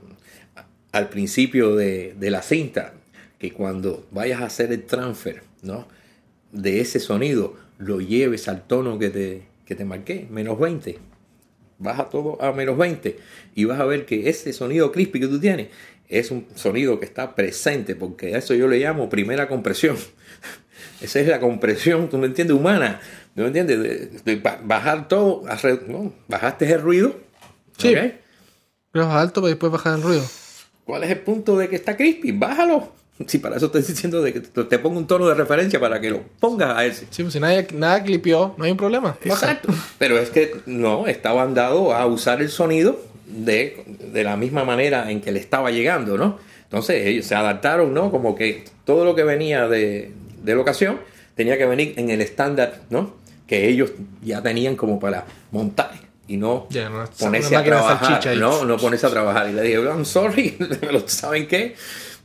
al 0.91 1.09
principio 1.09 1.75
de, 1.75 2.15
de 2.17 2.31
la 2.31 2.41
cinta 2.41 2.93
que 3.37 3.53
cuando 3.53 4.05
vayas 4.11 4.41
a 4.41 4.45
hacer 4.45 4.71
el 4.73 4.83
transfer 4.83 5.43
¿no? 5.61 5.87
de 6.51 6.81
ese 6.81 6.99
sonido 6.99 7.55
lo 7.77 8.01
lleves 8.01 8.47
al 8.47 8.67
tono 8.67 8.99
que 8.99 9.09
te, 9.09 9.48
que 9.69 9.75
te 9.75 9.85
marqué, 9.85 10.27
menos 10.29 10.59
20. 10.59 10.97
Baja 11.77 12.09
todo 12.09 12.41
a 12.43 12.51
menos 12.51 12.77
20 12.77 13.17
y 13.55 13.63
vas 13.65 13.79
a 13.79 13.85
ver 13.85 14.05
que 14.05 14.27
ese 14.29 14.51
sonido 14.51 14.91
crispy 14.91 15.19
que 15.21 15.27
tú 15.27 15.39
tienes 15.39 15.67
es 16.09 16.31
un 16.31 16.47
sonido 16.55 16.99
que 16.99 17.05
está 17.05 17.35
presente, 17.35 17.95
porque 17.95 18.35
a 18.35 18.39
eso 18.39 18.53
yo 18.55 18.67
le 18.67 18.79
llamo 18.79 19.07
primera 19.09 19.47
compresión. 19.47 19.95
Esa 21.01 21.19
es 21.19 21.27
la 21.27 21.39
compresión, 21.39 22.09
¿tú 22.09 22.17
me 22.17 22.25
entiendes? 22.27 22.57
Humana. 22.57 22.99
¿Tú 23.35 23.41
me 23.41 23.47
entiendes? 23.47 23.79
De- 23.79 24.05
de 24.25 24.35
ba- 24.41 24.59
bajar 24.63 25.07
todo, 25.07 25.43
¿no? 25.87 26.13
bajaste 26.27 26.69
el 26.73 26.81
ruido. 26.81 27.15
Sí. 27.77 27.95
¿ok? 27.95 28.11
Pero 28.91 29.11
alto 29.11 29.41
para 29.41 29.49
después 29.49 29.71
bajar 29.71 29.97
el 29.97 30.01
ruido. 30.03 30.23
¿Cuál 30.83 31.03
es 31.03 31.11
el 31.11 31.19
punto 31.19 31.57
de 31.57 31.69
que 31.69 31.75
está 31.75 31.95
crispy? 31.95 32.31
Bájalo. 32.31 32.91
Si 33.27 33.37
para 33.39 33.57
eso 33.57 33.65
estoy 33.67 33.81
diciendo 33.81 34.21
de 34.21 34.33
que 34.33 34.39
te 34.39 34.79
pongo 34.79 34.97
un 34.97 35.07
tono 35.07 35.27
de 35.27 35.35
referencia 35.35 35.79
para 35.79 35.99
que 35.99 36.09
lo 36.09 36.21
pongas 36.39 36.77
a 36.77 36.85
ese. 36.85 37.05
Sí, 37.09 37.23
pues 37.23 37.33
si 37.33 37.39
nadie, 37.39 37.67
nada 37.73 38.03
clipeó, 38.03 38.55
no 38.57 38.63
hay 38.63 38.71
un 38.71 38.77
problema. 38.77 39.17
Baja. 39.25 39.45
Exacto. 39.45 39.73
Pero 39.97 40.17
es 40.17 40.29
que 40.29 40.55
no, 40.65 41.07
estaban 41.07 41.53
dados 41.53 41.93
a 41.93 42.05
usar 42.05 42.41
el 42.41 42.49
sonido 42.49 42.99
de, 43.27 43.83
de 44.13 44.23
la 44.23 44.37
misma 44.37 44.63
manera 44.63 45.11
en 45.11 45.21
que 45.21 45.31
le 45.31 45.39
estaba 45.39 45.69
llegando, 45.71 46.17
¿no? 46.17 46.39
Entonces 46.63 47.05
ellos 47.05 47.25
se 47.25 47.35
adaptaron, 47.35 47.93
¿no? 47.93 48.11
Como 48.11 48.35
que 48.35 48.63
todo 48.85 49.03
lo 49.03 49.15
que 49.15 49.23
venía 49.23 49.67
de, 49.67 50.11
de 50.43 50.55
la 50.55 50.61
ocasión 50.61 50.99
tenía 51.35 51.57
que 51.57 51.65
venir 51.65 51.93
en 51.97 52.09
el 52.09 52.21
estándar, 52.21 52.81
¿no? 52.89 53.15
Que 53.47 53.67
ellos 53.67 53.91
ya 54.21 54.41
tenían 54.41 54.75
como 54.75 54.99
para 54.99 55.25
montar 55.51 56.09
y 56.29 56.37
no 56.37 56.67
Ya, 56.69 56.89
no, 56.89 57.09
ponerse 57.19 57.55
a 57.55 57.63
trabajar. 57.63 58.37
¿no? 58.37 58.63
No 58.63 58.77
ponerse 58.77 59.07
a 59.07 59.09
trabajar. 59.09 59.49
Y 59.49 59.53
le 59.53 59.63
dije, 59.63 59.83
I'm 59.83 60.05
sorry, 60.05 60.57
¿saben 61.07 61.47
qué? 61.47 61.75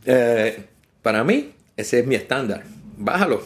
Eh, 0.05 0.65
para 1.05 1.23
mí, 1.23 1.53
ese 1.77 2.01
es 2.01 2.07
mi 2.07 2.15
estándar. 2.15 2.65
Bájalo, 2.97 3.43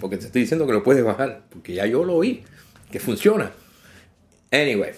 porque 0.00 0.16
te 0.16 0.26
estoy 0.26 0.40
diciendo 0.40 0.66
que 0.66 0.72
lo 0.72 0.82
puedes 0.82 1.04
bajar, 1.04 1.42
porque 1.50 1.74
ya 1.74 1.84
yo 1.84 2.04
lo 2.04 2.16
oí, 2.16 2.42
que 2.90 2.98
funciona. 3.00 3.52
Anyway, 4.50 4.92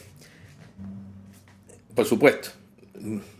por 1.92 2.06
supuesto, 2.06 2.50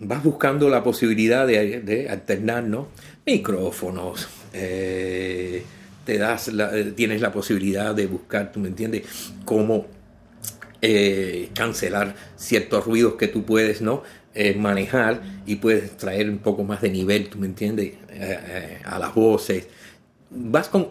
vas 0.00 0.24
buscando 0.24 0.68
la 0.68 0.82
posibilidad 0.82 1.46
de, 1.46 2.08
alternar, 2.10 2.64
¿no? 2.64 2.88
Micrófonos, 3.24 4.26
eh, 4.52 5.62
te 6.04 6.18
das 6.18 6.48
la- 6.48 6.76
eh, 6.76 6.92
tienes 6.96 7.20
la 7.20 7.30
posibilidad 7.30 7.94
de 7.94 8.08
buscar, 8.08 8.50
¿tú 8.50 8.58
me 8.58 8.68
entiendes? 8.68 9.04
Cómo 9.44 9.86
eh, 10.82 11.48
cancelar 11.54 12.16
ciertos 12.36 12.84
ruidos 12.84 13.14
que 13.14 13.28
tú 13.28 13.44
puedes 13.44 13.80
no 13.80 14.02
Eh, 14.34 14.54
manejar 14.54 15.20
y 15.46 15.56
puedes 15.56 15.96
traer 15.96 16.28
un 16.28 16.38
poco 16.38 16.64
más 16.64 16.82
de 16.82 16.90
nivel, 16.90 17.28
tú 17.28 17.38
me 17.38 17.46
entiendes, 17.46 17.92
Eh, 18.10 18.38
eh, 18.48 18.78
a 18.84 18.98
las 18.98 19.14
voces. 19.14 19.66
Vas 20.30 20.68
con 20.68 20.88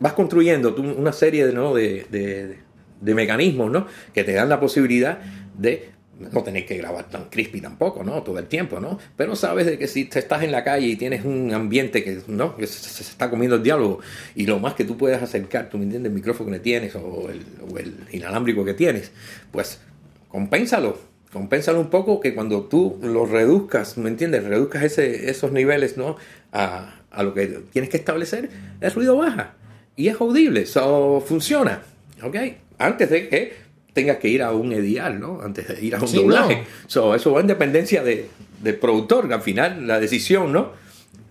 vas 0.00 0.12
construyendo 0.12 0.74
tú 0.74 0.82
una 0.82 1.12
serie 1.12 1.46
¿no? 1.52 1.74
de, 1.74 2.06
de- 2.10 3.14
mecanismos 3.14 3.70
¿no? 3.70 3.86
que 4.14 4.22
te 4.24 4.32
dan 4.32 4.48
la 4.48 4.60
posibilidad 4.60 5.18
de 5.56 5.90
no 6.32 6.42
tener 6.42 6.66
que 6.66 6.76
grabar 6.76 7.08
tan 7.08 7.24
crispy 7.30 7.60
tampoco, 7.60 8.02
¿no? 8.02 8.22
Todo 8.24 8.40
el 8.40 8.46
tiempo, 8.46 8.80
¿no? 8.80 8.98
Pero 9.16 9.36
sabes 9.36 9.66
de 9.66 9.78
que 9.78 9.86
si 9.86 10.04
te 10.06 10.18
estás 10.18 10.42
en 10.42 10.50
la 10.50 10.64
calle 10.64 10.86
y 10.88 10.96
tienes 10.96 11.24
un 11.24 11.52
ambiente 11.54 12.02
que, 12.02 12.20
¿no? 12.26 12.56
se 12.58 13.02
está 13.02 13.30
comiendo 13.30 13.54
el 13.56 13.62
diálogo 13.62 14.00
y 14.34 14.44
lo 14.46 14.58
más 14.58 14.74
que 14.74 14.84
tú 14.84 14.96
puedes 14.96 15.22
acercar, 15.22 15.68
tú 15.70 15.78
me 15.78 15.84
entiendes, 15.84 16.10
el 16.10 16.14
micrófono 16.16 16.50
que 16.50 16.58
tienes 16.58 16.96
o 16.96 17.28
el, 17.30 17.40
o 17.72 17.78
el 17.78 17.94
inalámbrico 18.10 18.64
que 18.64 18.74
tienes, 18.74 19.12
pues 19.52 19.80
compénsalo, 20.28 20.98
compénsalo 21.32 21.80
un 21.80 21.90
poco 21.90 22.20
que 22.20 22.34
cuando 22.34 22.62
tú 22.62 22.98
lo 23.02 23.26
reduzcas, 23.26 23.98
¿me 23.98 24.08
entiendes? 24.08 24.44
Reduzcas 24.44 24.82
ese, 24.84 25.30
esos 25.30 25.52
niveles, 25.52 25.96
¿no? 25.96 26.16
A, 26.52 26.94
a 27.10 27.22
lo 27.22 27.34
que 27.34 27.46
tienes 27.72 27.90
que 27.90 27.96
establecer, 27.96 28.50
el 28.80 28.92
ruido 28.92 29.16
baja 29.16 29.54
y 29.96 30.08
es 30.08 30.20
audible, 30.20 30.62
eso 30.62 31.22
funciona, 31.26 31.82
¿ok? 32.22 32.36
Antes 32.78 33.10
de 33.10 33.28
que 33.28 33.52
tengas 33.92 34.18
que 34.18 34.28
ir 34.28 34.42
a 34.42 34.52
un 34.52 34.72
edial, 34.72 35.18
¿no? 35.18 35.40
Antes 35.42 35.66
de 35.68 35.84
ir 35.84 35.96
a 35.96 36.00
un 36.00 36.06
Sí, 36.08 36.16
doblaje. 36.18 36.56
no. 36.56 36.62
So, 36.86 37.14
eso 37.14 37.32
va 37.32 37.40
en 37.40 37.48
dependencia 37.48 38.02
de, 38.04 38.28
del 38.62 38.76
productor, 38.76 39.32
al 39.32 39.42
final, 39.42 39.86
la 39.88 39.98
decisión, 39.98 40.52
¿no? 40.52 40.72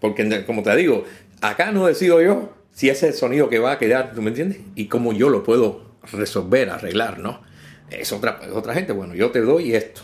Porque, 0.02 0.44
como 0.46 0.64
te 0.64 0.76
digo, 0.76 1.06
acá 1.42 1.72
no 1.72 1.88
decido 1.88 2.22
yo 2.22 2.54
si 2.74 2.90
ese 2.90 3.08
es 3.08 3.14
el 3.14 3.20
sonido 3.20 3.50
que 3.50 3.60
va 3.60 3.72
a 3.74 3.78
quedar, 3.80 4.14
¿tú 4.14 4.22
me 4.22 4.30
entiendes? 4.30 4.60
Y 4.76 4.86
cómo 4.88 5.14
yo 5.14 5.30
lo 5.30 5.44
puedo 5.44 5.82
resolver, 6.12 6.70
arreglar, 6.70 7.20
¿no? 7.20 7.42
Es 7.90 8.12
otra, 8.12 8.40
es 8.44 8.52
otra 8.52 8.74
gente, 8.74 8.94
bueno, 8.94 9.16
yo 9.16 9.32
te 9.32 9.42
doy 9.42 9.74
esto. 9.74 10.02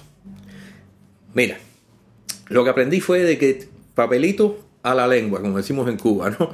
Mira, 1.33 1.57
lo 2.47 2.63
que 2.63 2.69
aprendí 2.69 3.01
fue 3.01 3.19
de 3.19 3.37
que 3.37 3.67
papelito 3.95 4.59
a 4.83 4.93
la 4.93 5.07
lengua, 5.07 5.41
como 5.41 5.57
decimos 5.57 5.87
en 5.89 5.97
Cuba, 5.97 6.29
¿no? 6.29 6.51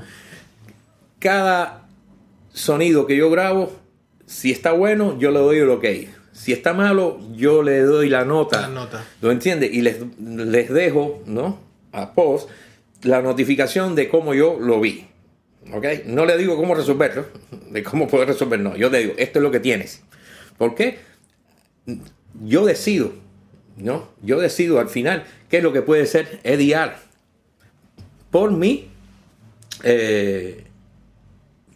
Cada 1.19 1.88
sonido 2.53 3.05
que 3.05 3.17
yo 3.17 3.30
grabo, 3.30 3.71
si 4.25 4.51
está 4.51 4.71
bueno, 4.71 5.17
yo 5.19 5.32
le 5.32 5.39
doy 5.39 5.57
el 5.57 5.69
ok. 5.69 5.86
Si 6.32 6.53
está 6.53 6.73
malo, 6.73 7.19
yo 7.36 7.63
le 7.63 7.82
doy 7.82 8.07
la 8.07 8.23
nota. 8.23 8.61
La 8.61 8.67
nota. 8.69 9.05
¿Lo 9.21 9.32
entiendes? 9.32 9.73
Y 9.73 9.82
les, 9.82 9.97
les 10.19 10.69
dejo, 10.69 11.21
¿no? 11.25 11.59
A 11.91 12.13
post 12.13 12.49
la 13.03 13.21
notificación 13.21 13.95
de 13.95 14.09
cómo 14.09 14.34
yo 14.34 14.57
lo 14.59 14.80
vi. 14.80 15.05
¿Ok? 15.73 15.86
No 16.05 16.25
le 16.25 16.38
digo 16.38 16.55
cómo 16.55 16.75
resolverlo, 16.75 17.25
de 17.71 17.84
cómo 17.84 18.07
poder 18.07 18.30
resolver, 18.30 18.59
no. 18.59 18.75
Yo 18.75 18.89
le 18.89 18.99
digo, 18.99 19.13
esto 19.17 19.39
es 19.39 19.43
lo 19.43 19.51
que 19.51 19.59
tienes. 19.59 20.01
¿Por 20.57 20.75
qué? 20.75 20.99
Yo 22.45 22.65
decido, 22.65 23.13
¿no? 23.77 24.09
Yo 24.21 24.39
decido 24.39 24.79
al 24.79 24.89
final 24.89 25.23
qué 25.49 25.57
es 25.57 25.63
lo 25.63 25.73
que 25.73 25.81
puede 25.81 26.05
ser 26.05 26.39
EDR. 26.43 26.93
Por 28.31 28.51
mí, 28.51 28.89
eh, 29.83 30.65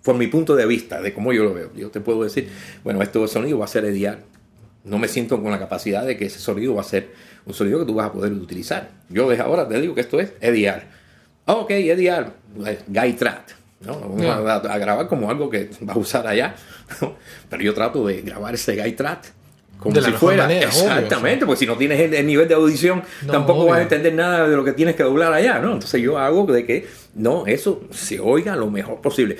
por 0.03 0.15
mi 0.15 0.27
punto 0.27 0.55
de 0.55 0.65
vista, 0.65 1.01
de 1.01 1.13
cómo 1.13 1.33
yo 1.33 1.43
lo 1.43 1.53
veo. 1.53 1.71
Yo 1.75 1.89
te 1.89 2.01
puedo 2.01 2.23
decir, 2.23 2.49
bueno, 2.83 3.01
este 3.01 3.25
sonido 3.27 3.57
va 3.59 3.65
a 3.65 3.69
ser 3.69 3.85
EDR. 3.85 4.19
No 4.83 4.97
me 4.97 5.07
siento 5.07 5.41
con 5.41 5.49
la 5.51 5.59
capacidad 5.59 6.05
de 6.05 6.17
que 6.17 6.25
ese 6.25 6.39
sonido 6.39 6.75
va 6.75 6.81
a 6.81 6.85
ser 6.85 7.11
un 7.45 7.53
sonido 7.53 7.79
que 7.79 7.85
tú 7.85 7.95
vas 7.95 8.07
a 8.07 8.11
poder 8.13 8.31
utilizar. 8.33 8.89
Yo 9.09 9.29
desde 9.29 9.43
ahora 9.43 9.67
te 9.67 9.79
digo 9.79 9.95
que 9.95 10.01
esto 10.01 10.19
es 10.19 10.33
EDR. 10.41 10.83
ok, 11.45 11.71
Eddie 11.71 12.13
Guy 12.87 13.13
Track. 13.13 13.55
¿no? 13.81 13.99
Vamos 13.99 14.21
Ya. 14.21 14.35
a, 14.35 14.55
a 14.55 14.77
grabar 14.77 15.07
como 15.07 15.29
algo 15.29 15.49
que 15.49 15.69
va 15.87 15.93
a 15.93 15.97
usar 15.97 16.27
allá. 16.27 16.55
Pero 17.49 17.63
yo 17.63 17.73
trato 17.73 18.05
de 18.05 18.21
grabar 18.21 18.53
ese 18.53 18.75
Guy 18.75 18.91
Track 18.93 19.31
como 19.83 19.93
De 19.93 20.01
la 20.01 20.07
si 20.07 20.11
mejor 20.13 20.27
fuera. 20.29 20.43
manera, 20.43 20.69
obvio, 20.69 20.79
Exactamente, 20.81 21.45
porque 21.45 21.59
si 21.59 21.65
no 21.67 21.77
tienes 21.77 21.99
el, 21.99 22.13
el 22.13 22.25
nivel 22.25 22.47
de 22.47 22.55
audición, 22.55 23.03
No, 23.25 23.31
tampoco 23.33 23.59
obvio. 23.61 23.71
vas 23.71 23.79
a 23.79 23.83
entender 23.83 24.13
nada 24.13 24.47
de 24.47 24.55
lo 24.55 24.63
que 24.63 24.71
tienes 24.73 24.95
que 24.95 25.03
doblar 25.03 25.31
allá, 25.33 25.59
¿no? 25.59 25.73
Entonces 25.73 26.01
yo 26.01 26.17
hago 26.17 26.45
de 26.45 26.65
que, 26.65 26.87
no, 27.13 27.45
eso 27.45 27.81
se 27.91 28.19
oiga 28.19 28.55
lo 28.55 28.69
mejor 28.71 29.01
posible. 29.01 29.37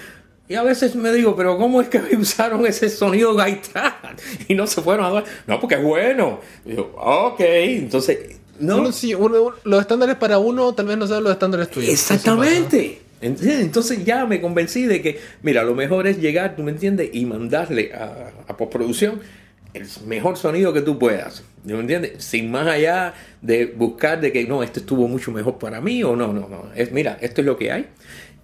Y 0.48 0.56
a 0.56 0.64
veces 0.64 0.94
me 0.96 1.12
digo, 1.14 1.36
pero 1.38 1.58
¿cómo 1.58 1.82
es 1.82 1.88
que 1.88 2.00
usaron 2.18 2.66
ese 2.66 2.90
sonido 2.90 3.36
Track? 3.36 4.20
Y 4.50 4.54
no 4.56 4.68
se 4.68 4.82
fueron 4.82 5.06
a 5.06 5.10
dar. 5.10 5.24
No, 5.48 5.60
porque 5.60 5.76
es 5.76 5.84
bueno. 5.84 6.42
Y 6.66 6.76
yo, 6.76 6.94
ok, 6.98 7.40
entonces. 7.40 8.38
No, 8.60 8.78
Uno 8.78 8.92
sí, 8.92 9.16
uno- 9.16 9.54
los 9.64 9.82
estándares 9.82 10.16
para 10.18 10.38
uno 10.38 10.74
tal 10.76 10.86
vez 10.86 10.98
no 10.98 11.08
sean 11.08 11.24
los 11.24 11.32
estándares 11.32 11.70
tuyos. 11.72 11.90
Exactamente. 11.90 13.00
Entonces 13.22 14.04
ya 14.04 14.26
me 14.26 14.42
convencí 14.42 14.84
de 14.84 15.02
que, 15.02 15.20
mira, 15.44 15.64
lo 15.64 15.74
mejor 15.76 16.08
es 16.08 16.20
llegar, 16.20 16.56
tú 16.58 16.62
me 16.64 16.72
entiendes, 16.72 17.10
y 17.14 17.26
mandarle 17.26 17.94
a, 17.94 18.32
a 18.48 18.58
postproducción 18.58 19.22
el 19.74 19.88
mejor 20.06 20.38
sonido 20.38 20.74
que 20.74 20.82
tú 20.82 21.00
puedas. 21.00 21.44
¿Me 21.64 21.74
entiendes? 21.80 22.24
Sin 22.24 22.52
más 22.52 22.68
allá 22.68 23.14
de 23.42 23.66
buscar 23.66 24.22
de 24.22 24.32
que 24.32 24.46
no, 24.46 24.64
esto 24.64 24.80
estuvo 24.80 25.08
mucho 25.08 25.32
mejor 25.32 25.58
para 25.58 25.82
mí 25.82 26.04
o 26.04 26.16
no, 26.16 26.34
no, 26.34 26.48
no. 26.48 26.66
Es, 26.76 26.92
mira, 26.92 27.18
esto 27.22 27.42
es 27.42 27.48
lo 27.48 27.58
que 27.58 27.72
hay, 27.72 27.88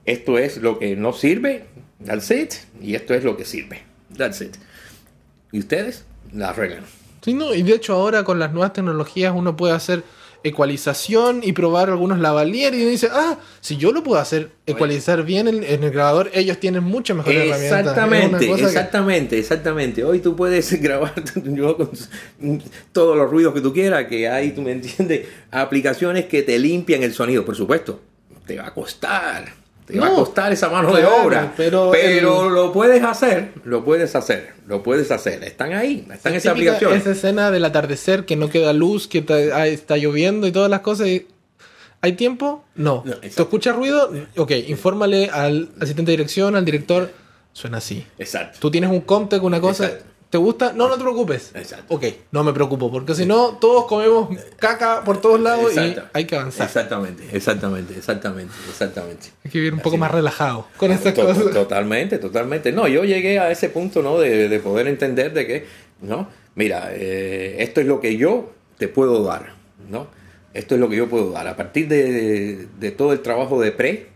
esto 0.05 0.37
es 0.37 0.57
lo 0.57 0.79
que 0.79 0.95
no 0.95 1.13
sirve, 1.13 1.65
that's 2.05 2.31
it, 2.31 2.53
y 2.81 2.95
esto 2.95 3.13
es 3.13 3.23
lo 3.23 3.37
que 3.37 3.45
sirve, 3.45 3.81
that's 4.17 4.41
it. 4.41 4.55
Y 5.51 5.59
ustedes 5.59 6.05
la 6.33 6.49
arreglan. 6.49 6.83
Sí, 7.21 7.33
no, 7.33 7.53
y 7.53 7.63
de 7.63 7.73
hecho 7.73 7.93
ahora 7.93 8.23
con 8.23 8.39
las 8.39 8.53
nuevas 8.53 8.73
tecnologías 8.73 9.33
uno 9.35 9.57
puede 9.57 9.73
hacer 9.73 10.03
ecualización 10.43 11.41
y 11.43 11.53
probar 11.53 11.89
algunos 11.89 12.19
lavaliers 12.19 12.75
y 12.75 12.85
dice, 12.85 13.09
ah, 13.11 13.37
si 13.61 13.77
yo 13.77 13.91
lo 13.91 14.03
puedo 14.03 14.19
hacer, 14.21 14.51
ecualizar 14.65 15.23
bien 15.23 15.47
en, 15.47 15.63
en 15.63 15.83
el 15.83 15.91
grabador, 15.91 16.29
ellos 16.33 16.59
tienen 16.59 16.83
muchas 16.83 17.17
mejores 17.17 17.37
herramientas. 17.47 17.63
Es 17.63 17.71
una 17.71 17.79
Exactamente, 17.91 18.45
que- 18.45 18.63
exactamente, 18.67 19.39
exactamente. 19.39 20.03
Hoy 20.03 20.19
tú 20.19 20.35
puedes 20.35 20.71
grabar 20.81 21.13
yo 21.43 21.77
con 21.77 21.89
todos 22.91 23.17
los 23.17 23.29
ruidos 23.29 23.53
que 23.53 23.61
tú 23.61 23.73
quieras, 23.73 24.05
que 24.07 24.27
hay, 24.29 24.51
tú 24.51 24.61
me 24.61 24.71
entiendes, 24.71 25.27
aplicaciones 25.51 26.25
que 26.25 26.43
te 26.43 26.57
limpian 26.59 27.03
el 27.03 27.13
sonido, 27.13 27.45
por 27.45 27.55
supuesto. 27.55 27.99
Te 28.45 28.57
va 28.57 28.67
a 28.67 28.73
costar, 28.73 29.45
te 29.93 29.99
va 29.99 30.07
a 30.07 30.13
costar 30.13 30.51
esa 30.51 30.69
mano 30.69 30.93
de 30.95 31.05
obra, 31.05 31.53
pero 31.57 31.89
pero, 31.91 32.47
el- 32.47 32.53
lo 32.53 32.71
puedes 32.71 33.03
hacer, 33.03 33.51
lo 33.63 33.83
puedes 33.83 34.15
hacer, 34.15 34.53
lo 34.67 34.83
puedes 34.83 35.11
hacer. 35.11 35.43
Están 35.43 35.73
ahí, 35.73 36.07
están 36.11 36.33
esas 36.35 36.53
Típica 36.53 36.73
aplicaciones. 36.73 37.01
Esa 37.01 37.11
escena 37.11 37.51
del 37.51 37.65
atardecer 37.65 38.25
que 38.25 38.35
no 38.35 38.49
queda 38.49 38.73
luz, 38.73 39.07
que 39.07 39.21
ta- 39.21 39.33
ah, 39.53 39.67
está 39.67 39.97
lloviendo 39.97 40.47
y 40.47 40.51
todas 40.51 40.69
las 40.69 40.81
cosas. 40.81 41.07
y- 41.07 41.27
¿Hay 42.01 42.13
tiempo? 42.13 42.63
No. 42.75 43.03
No, 43.05 43.11
¿Tú 43.13 43.17
exacto. 43.17 43.41
escuchas 43.43 43.75
ruido? 43.75 44.11
Ok, 44.37 44.51
infórmale 44.67 45.29
al 45.29 45.69
asistente 45.81 46.11
de 46.11 46.17
dirección, 46.17 46.55
al 46.55 46.63
director. 46.63 47.11
Suena 47.51 47.79
así. 47.79 48.05
Exacto. 48.17 48.57
Tú 48.61 48.71
tienes 48.71 48.89
un 48.89 49.01
Comtec, 49.01 49.43
una 49.43 49.59
cosa. 49.59 49.85
Exacto. 49.87 50.08
¿Te 50.29 50.37
gusta? 50.37 50.73
No, 50.73 50.87
no 50.87 50.95
te 50.95 51.01
preocupes. 51.01 51.51
Exacto. 51.55 51.95
Ok, 51.95 52.03
no 52.31 52.43
me 52.43 52.53
preocupo, 52.53 52.91
porque 52.91 53.15
si 53.15 53.25
no, 53.25 53.57
todos 53.59 53.85
comemos 53.85 54.29
caca 54.57 55.03
por 55.03 55.19
todos 55.19 55.39
lados 55.39 55.71
Exacto. 55.75 56.01
y 56.13 56.17
hay 56.19 56.25
que 56.25 56.35
avanzar. 56.35 56.67
Exactamente, 56.67 57.23
exactamente, 57.31 57.95
exactamente, 57.97 58.53
exactamente. 58.69 59.27
Hay 59.43 59.49
que 59.49 59.57
vivir 59.57 59.73
un 59.73 59.79
poco 59.79 59.95
Así 59.95 60.01
más 60.01 60.11
relajado 60.11 60.67
con 60.77 60.91
estas 60.91 61.15
To- 61.15 61.25
cosas. 61.25 61.51
Totalmente, 61.51 62.19
totalmente. 62.19 62.71
No, 62.71 62.87
yo 62.87 63.03
llegué 63.05 63.39
a 63.39 63.49
ese 63.49 63.69
punto, 63.69 64.03
¿no? 64.03 64.19
De, 64.19 64.47
de 64.49 64.59
poder 64.59 64.87
entender 64.87 65.33
de 65.33 65.47
que, 65.47 65.65
¿no? 66.01 66.29
Mira, 66.53 66.89
eh, 66.91 67.55
esto 67.59 67.81
es 67.81 67.87
lo 67.87 67.99
que 67.99 68.15
yo 68.15 68.51
te 68.77 68.87
puedo 68.87 69.23
dar, 69.23 69.53
¿no? 69.89 70.07
Esto 70.53 70.75
es 70.75 70.81
lo 70.81 70.89
que 70.89 70.95
yo 70.97 71.09
puedo 71.09 71.31
dar. 71.31 71.47
A 71.47 71.55
partir 71.55 71.87
de, 71.87 72.67
de 72.79 72.91
todo 72.91 73.13
el 73.13 73.21
trabajo 73.21 73.59
de 73.59 73.71
pre, 73.71 74.09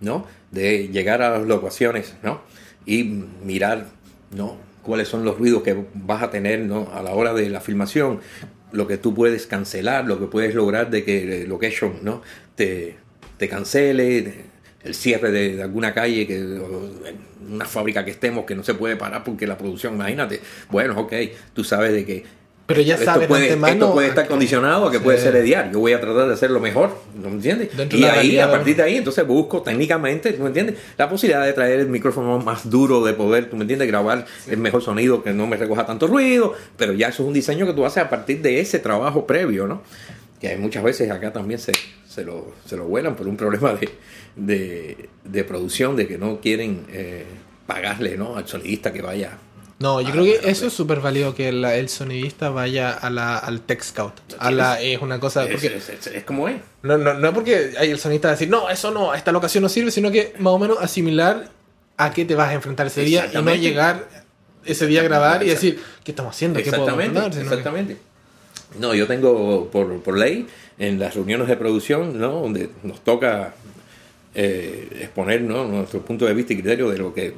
¿no? 0.00 0.26
De 0.50 0.88
llegar 0.88 1.20
a 1.20 1.30
las 1.38 1.46
locaciones, 1.46 2.14
¿no? 2.22 2.40
Y 2.86 3.04
mirar, 3.44 3.86
¿no? 4.30 4.56
Cuáles 4.82 5.08
son 5.08 5.24
los 5.24 5.38
ruidos 5.38 5.62
que 5.62 5.76
vas 5.94 6.22
a 6.22 6.30
tener, 6.30 6.60
¿no? 6.60 6.90
A 6.92 7.02
la 7.02 7.12
hora 7.12 7.34
de 7.34 7.48
la 7.50 7.60
filmación, 7.60 8.20
lo 8.72 8.86
que 8.86 8.98
tú 8.98 9.14
puedes 9.14 9.46
cancelar, 9.46 10.06
lo 10.06 10.18
que 10.18 10.26
puedes 10.26 10.54
lograr 10.54 10.90
de 10.90 11.04
que 11.04 11.46
location, 11.46 12.00
¿no? 12.02 12.22
Te, 12.56 12.96
te 13.38 13.48
cancele, 13.48 14.52
el 14.84 14.94
cierre 14.94 15.30
de, 15.30 15.62
alguna 15.62 15.94
calle, 15.94 16.26
que 16.26 16.42
una 17.48 17.64
fábrica 17.64 18.04
que 18.04 18.10
estemos 18.10 18.44
que 18.44 18.54
no 18.54 18.62
se 18.62 18.74
puede 18.74 18.96
parar 18.96 19.24
porque 19.24 19.46
la 19.46 19.56
producción, 19.58 19.94
imagínate. 19.94 20.40
Bueno, 20.70 20.98
ok, 20.98 21.12
tú 21.54 21.64
sabes 21.64 21.92
de 21.92 22.04
que 22.04 22.24
Pero 22.66 22.80
ya 22.80 22.94
esto 22.94 23.06
sabes 23.06 23.22
de 23.22 23.26
puede, 23.28 23.44
antemano 23.48 23.72
esto 23.72 23.92
puede 23.92 24.08
estar 24.08 24.28
condicionado 24.28 24.86
a 24.86 24.90
que 24.90 24.98
Sí. 24.98 25.02
puede 25.04 25.18
ser 25.18 25.32
de 25.32 25.42
diario. 25.42 25.72
Yo 25.72 25.78
voy 25.80 25.92
a 25.92 26.00
tratar 26.00 26.28
de 26.28 26.34
hacerlo 26.34 26.60
mejor, 26.60 26.96
¿no 27.14 27.28
me 27.28 27.34
entiendes? 27.36 27.76
Dentro 27.76 27.98
y 27.98 28.04
ahí, 28.04 28.38
a 28.38 28.50
partir 28.50 28.76
de 28.76 28.82
ahí, 28.84 28.96
entonces 28.96 29.26
busco 29.26 29.62
técnicamente, 29.62 30.32
¿tú 30.32 30.42
me 30.42 30.48
entiendes? 30.48 30.76
La 30.96 31.08
posibilidad 31.10 31.44
de 31.44 31.52
traer 31.52 31.80
el 31.80 31.88
micrófono 31.88 32.38
más 32.38 32.70
duro, 32.70 33.04
de 33.04 33.12
poder, 33.14 33.50
¿tú 33.50 33.56
me 33.56 33.62
entiendes? 33.62 33.88
Grabar 33.88 34.24
el 34.48 34.58
mejor 34.58 34.80
sonido, 34.82 35.22
que 35.22 35.32
no 35.32 35.46
me 35.46 35.56
recoja 35.56 35.84
tanto 35.86 36.06
ruido, 36.06 36.54
pero 36.76 36.92
ya 36.92 37.08
eso 37.08 37.22
es 37.24 37.26
un 37.26 37.34
diseño 37.34 37.66
que 37.66 37.72
tú 37.72 37.84
haces 37.84 38.04
a 38.04 38.08
partir 38.08 38.40
de 38.42 38.60
ese 38.60 38.78
trabajo 38.78 39.26
previo, 39.26 39.66
¿no? 39.66 39.82
Que 40.40 40.48
hay 40.48 40.56
muchas 40.56 40.82
veces 40.84 41.10
acá 41.10 41.32
también 41.32 41.58
se, 41.60 41.72
se, 42.08 42.24
lo, 42.24 42.52
se 42.64 42.76
lo 42.76 42.84
vuelan 42.84 43.16
por 43.16 43.26
un 43.28 43.36
problema 43.36 43.74
de, 43.74 43.88
de, 44.36 45.08
de 45.24 45.44
producción, 45.44 45.96
de 45.96 46.06
que 46.06 46.16
no 46.16 46.40
quieren 46.40 46.84
eh, 46.92 47.24
pagarle, 47.66 48.16
¿no? 48.16 48.36
Al 48.36 48.46
sonidista 48.46 48.92
que 48.92 49.02
vaya 49.02 49.38
No, 49.78 50.00
yo 50.00 50.08
Ah, 50.08 50.12
creo 50.12 50.24
que 50.24 50.40
eso 50.50 50.66
es 50.66 50.72
súper 50.72 51.00
válido 51.00 51.34
que 51.34 51.50
la- 51.50 51.74
el 51.74 51.88
sonidista 51.88 52.50
vaya 52.50 52.92
a 52.92 53.10
la, 53.10 53.36
al 53.38 53.60
Tech 53.62 53.82
Scout. 53.82 54.12
A 54.38 54.50
la, 54.52 54.80
es 54.80 55.00
una 55.02 55.18
cosa. 55.18 55.44
Es, 55.44 55.50
Porque, 55.50 55.76
es- 55.76 55.88
es- 55.88 56.06
es 56.06 56.24
como 56.24 56.48
es. 56.48 56.56
no, 56.82 56.96
no, 56.98 57.14
no 57.14 57.32
porque 57.34 57.72
hay 57.78 57.90
el 57.90 57.98
sonidista 57.98 58.28
va 58.28 58.32
a 58.32 58.36
decir, 58.36 58.48
no, 58.48 58.68
eso 58.70 58.90
no, 58.92 59.12
esta 59.14 59.32
locación 59.32 59.62
no 59.62 59.68
sirve, 59.68 59.90
sino 59.90 60.10
que 60.12 60.34
más 60.38 60.52
o 60.52 60.58
menos 60.58 60.78
asimilar 60.80 61.48
a 61.96 62.12
qué 62.12 62.24
te 62.24 62.34
vas 62.36 62.50
a 62.50 62.54
enfrentar 62.54 62.86
ese 62.86 63.02
día 63.02 63.28
y 63.32 63.36
no 63.42 63.54
llegar 63.54 64.08
ese 64.64 64.86
día 64.86 65.00
a 65.00 65.04
grabar 65.04 65.42
y 65.42 65.48
decir, 65.48 65.82
¿qué 66.04 66.12
estamos 66.12 66.34
haciendo? 66.36 66.58
¿Qué 66.60 66.68
Exactamente, 66.68 67.14
ganar?" 67.14 67.32
Sino 67.32 67.44
que- 67.48 67.54
exactamente. 67.54 67.96
No, 68.78 68.94
yo 68.94 69.06
tengo 69.06 69.68
por, 69.70 70.00
por 70.02 70.16
ley 70.16 70.46
en 70.78 70.98
las 70.98 71.14
reuniones 71.14 71.48
de 71.48 71.56
producción, 71.56 72.18
¿no? 72.18 72.30
Donde 72.40 72.70
nos 72.84 73.00
toca 73.04 73.54
eh, 74.34 74.88
exponer 75.02 75.42
¿no? 75.42 75.66
nuestro 75.66 76.00
punto 76.00 76.24
de 76.24 76.32
vista 76.32 76.52
y 76.54 76.56
criterio 76.56 76.88
de 76.90 76.98
lo 76.98 77.12
que 77.12 77.34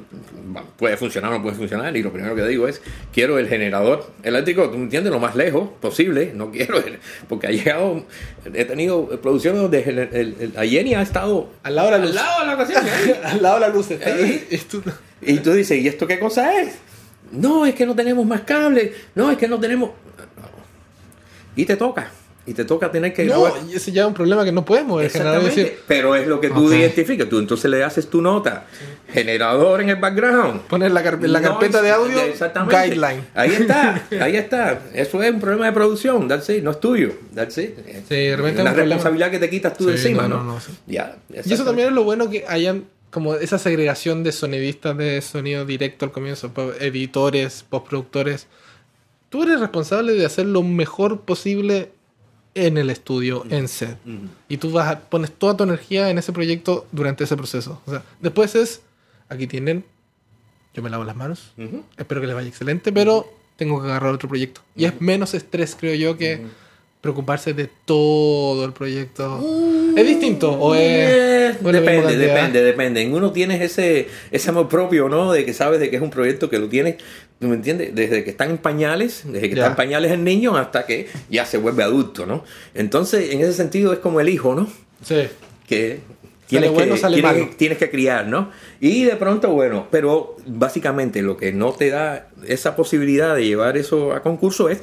puede 0.77 0.95
funcionar 0.95 1.31
o 1.31 1.35
no 1.37 1.43
puede 1.43 1.55
funcionar. 1.55 1.95
Y 1.97 2.01
lo 2.01 2.11
primero 2.11 2.35
que 2.35 2.45
digo 2.47 2.67
es, 2.67 2.81
quiero 3.13 3.37
el 3.37 3.47
generador 3.49 4.09
eléctrico, 4.23 4.69
¿tú 4.69 4.77
me 4.77 4.83
entiendes? 4.83 5.11
Lo 5.11 5.19
más 5.19 5.35
lejos 5.35 5.69
posible. 5.81 6.31
No 6.33 6.51
quiero, 6.51 6.77
el- 6.77 6.99
porque 7.27 7.47
ha 7.47 7.51
llegado, 7.51 8.05
he 8.53 8.63
tenido 8.65 9.07
producciones 9.21 9.61
donde 9.61 9.81
el, 9.83 9.99
el, 9.99 10.53
ha 10.95 11.01
estado 11.01 11.49
Al 11.63 11.75
lado 11.75 11.91
de 11.91 11.97
la 11.99 12.05
luz. 12.05 12.09
al 12.09 12.15
lado 12.15 12.39
de 12.41 12.45
la 12.47 12.53
ocasión. 12.55 12.83
¿eh? 12.87 13.15
al 13.23 13.41
lado 13.41 13.55
de 13.55 13.61
la 13.61 13.69
luz 13.69 13.91
está 13.91 14.13
Ahí. 14.13 14.47
y 14.49 14.57
tú- 14.57 14.83
Y 15.21 15.37
tú 15.39 15.51
dices, 15.53 15.77
¿y 15.81 15.87
esto 15.87 16.07
qué 16.07 16.17
cosa 16.19 16.61
es? 16.61 16.75
No, 17.31 17.65
es 17.65 17.73
que 17.75 17.85
no 17.85 17.95
tenemos 17.95 18.25
más 18.25 18.41
cables. 18.41 18.91
No, 19.15 19.31
es 19.31 19.37
que 19.37 19.47
no 19.47 19.59
tenemos. 19.59 19.89
Y 21.55 21.65
te 21.65 21.75
toca. 21.75 22.11
Y 22.47 22.53
te 22.53 22.63
toca 22.63 22.91
tener 22.91 23.11
que 23.11 23.25
No, 23.25 23.41
grabar. 23.41 23.61
ese 23.73 23.91
ya 23.91 24.03
es 24.03 24.07
un 24.07 24.13
problema 24.13 24.45
que 24.45 24.51
no 24.51 24.63
podemos 24.63 25.01
Exactamente. 25.03 25.45
decir, 25.49 25.79
Pero 25.87 26.15
es 26.15 26.27
lo 26.27 26.39
que 26.39 26.49
tú 26.49 26.67
Ok. 26.67 26.73
identificas. 26.73 27.27
Tú 27.27 27.39
entonces 27.39 27.71
le 27.71 27.83
haces 27.83 28.07
tu 28.07 28.21
nota. 28.21 28.65
Generador 29.11 29.81
en 29.81 29.89
el 29.89 29.95
background. 29.95 30.61
poner 30.61 30.91
la, 30.91 31.03
carpe- 31.03 31.27
la 31.27 31.39
No, 31.39 31.49
carpeta 31.49 31.81
de 31.81 31.89
audio, 31.91 32.19
exactamente. 32.21 32.75
guideline. 32.79 33.23
Ahí 33.33 33.51
está, 33.51 34.03
ahí 34.21 34.35
está. 34.35 34.79
Eso 34.93 35.23
es 35.23 35.31
un 35.31 35.39
problema 35.39 35.65
de 35.65 35.71
producción, 35.71 36.27
that's 36.27 36.49
it, 36.49 36.63
no 36.63 36.71
es 36.71 36.79
tuyo. 36.79 37.13
That's 37.33 37.57
it. 37.57 37.75
Sí, 38.07 38.15
de 38.15 38.35
repente 38.35 38.61
problema. 38.61 38.73
responsabilidad 38.73 39.31
que 39.31 39.39
te 39.39 39.49
quitas 39.49 39.75
tú 39.77 39.85
Sí, 39.85 39.89
de 39.91 39.95
encima, 39.95 40.27
no. 40.27 40.59
Ya, 40.85 41.15
Y 41.45 41.51
eso 41.53 41.63
también 41.65 41.87
es 41.89 41.93
lo 41.95 42.03
bueno 42.03 42.29
que 42.29 42.45
hayan 42.47 42.85
como 43.09 43.35
esa 43.35 43.57
segregación 43.57 44.23
de 44.23 44.31
sonidistas 44.33 44.95
de 44.97 45.21
sonido 45.21 45.65
directo 45.65 46.05
al 46.05 46.11
comienzo, 46.11 46.51
editores, 46.79 47.63
postproductores. 47.69 48.47
Tú 49.29 49.43
eres 49.43 49.59
responsable 49.61 50.13
de 50.13 50.25
hacer 50.25 50.45
lo 50.45 50.63
mejor 50.63 51.21
posible 51.21 51.91
en 52.55 52.77
el 52.77 52.89
estudio, 52.89 53.45
en 53.49 53.67
set. 53.67 53.97
Y 54.49 54.57
tú 54.57 54.71
vas 54.71 54.87
a, 54.87 54.99
pones 55.01 55.31
toda 55.31 55.55
tu 55.55 55.63
energía 55.63 56.09
en 56.09 56.17
ese 56.17 56.33
proyecto 56.33 56.87
durante 56.91 57.25
ese 57.25 57.35
proceso. 57.35 57.81
O 57.85 57.91
sea, 57.91 58.03
después 58.21 58.55
es, 58.55 58.81
aquí 59.29 59.45
tienen, 59.45 59.85
yo 60.73 60.81
me 60.81 60.89
lavo 60.89 61.03
las 61.03 61.15
manos, 61.15 61.53
espero 61.97 62.21
que 62.21 62.27
les 62.27 62.35
vaya 62.35 62.47
excelente, 62.47 62.91
pero 62.91 63.27
tengo 63.57 63.81
que 63.81 63.87
agarrar 63.87 64.13
otro 64.13 64.29
proyecto. 64.29 64.61
Y 64.75 64.85
es 64.85 64.99
menos 65.01 65.33
estrés, 65.33 65.75
creo 65.79 65.95
yo, 65.95 66.17
que 66.17 66.45
preocuparse 67.05 67.53
de 67.53 67.69
todo 67.85 68.65
el 68.65 68.73
proyecto. 68.73 69.39
¿Es 69.95 70.07
distinto? 70.07 70.51
¿O 70.53 70.73
es, 70.73 70.81
Eh, 70.81 71.55
o 71.63 71.67
es 71.69 71.73
depende, 71.73 72.17
depende, 72.17 72.63
depende. 72.63 73.01
En 73.03 73.13
uno 73.13 73.31
tienes 73.31 73.61
ese, 73.61 74.07
ese 74.31 74.49
amor 74.49 74.67
propio, 74.67 75.07
¿no? 75.07 75.31
De 75.31 75.45
que 75.45 75.53
sabes 75.53 75.79
de 75.79 75.91
que 75.91 75.97
es 75.97 76.01
un 76.01 76.09
proyecto 76.09 76.49
que 76.49 76.57
lo 76.57 76.67
tienes, 76.67 76.95
¿tú 77.39 77.47
me 77.47 77.53
entiendes? 77.55 77.93
Desde 77.93 78.23
que 78.23 78.31
están 78.31 78.49
en 78.49 78.57
pañales, 78.57 79.21
desde 79.23 79.49
que 79.49 79.55
Ya. 79.55 79.61
están 79.61 79.71
en 79.73 79.75
pañales 79.77 80.11
el 80.13 80.23
niño 80.23 80.57
hasta 80.57 80.87
que 80.87 81.07
ya 81.29 81.45
se 81.45 81.59
vuelve 81.59 81.83
adulto, 81.83 82.25
¿no? 82.25 82.43
Entonces, 82.73 83.31
en 83.31 83.41
ese 83.41 83.53
sentido 83.53 83.93
es 83.93 83.99
como 83.99 84.19
el 84.19 84.29
hijo, 84.29 84.55
¿no? 84.55 84.67
Sí. 85.03 85.27
que 85.67 85.99
tienes, 86.47 86.71
bueno, 86.71 86.95
que, 86.95 86.99
sale 87.01 87.21
tienes, 87.21 87.57
tienes 87.57 87.77
que 87.77 87.89
criar, 87.91 88.25
¿no? 88.27 88.49
Y 88.79 89.03
de 89.03 89.15
pronto, 89.15 89.49
bueno, 89.49 89.87
pero 89.91 90.35
básicamente 90.47 91.21
lo 91.21 91.37
que 91.37 91.51
no 91.51 91.71
te 91.73 91.89
da 91.91 92.29
esa 92.47 92.75
posibilidad 92.75 93.35
de 93.35 93.45
llevar 93.45 93.77
eso 93.77 94.13
a 94.13 94.21
concurso 94.23 94.69
es 94.69 94.79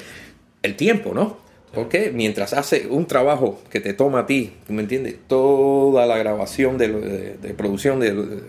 el 0.62 0.77
tiempo, 0.77 1.12
¿no? 1.15 1.39
Porque 1.74 2.11
mientras 2.15 2.53
hace 2.53 2.86
un 2.89 3.07
trabajo 3.07 3.61
que 3.70 3.81
te 3.81 3.94
toma 3.94 4.20
a 4.20 4.27
ti, 4.27 4.53
¿tú 4.66 4.73
me 4.74 4.82
entiendes? 4.82 5.16
Toda 5.27 6.07
la 6.07 6.19
grabación 6.19 6.77
de, 6.78 6.89
de- 6.89 7.36
de 7.39 7.55
producción 7.55 7.99
del, 8.01 8.43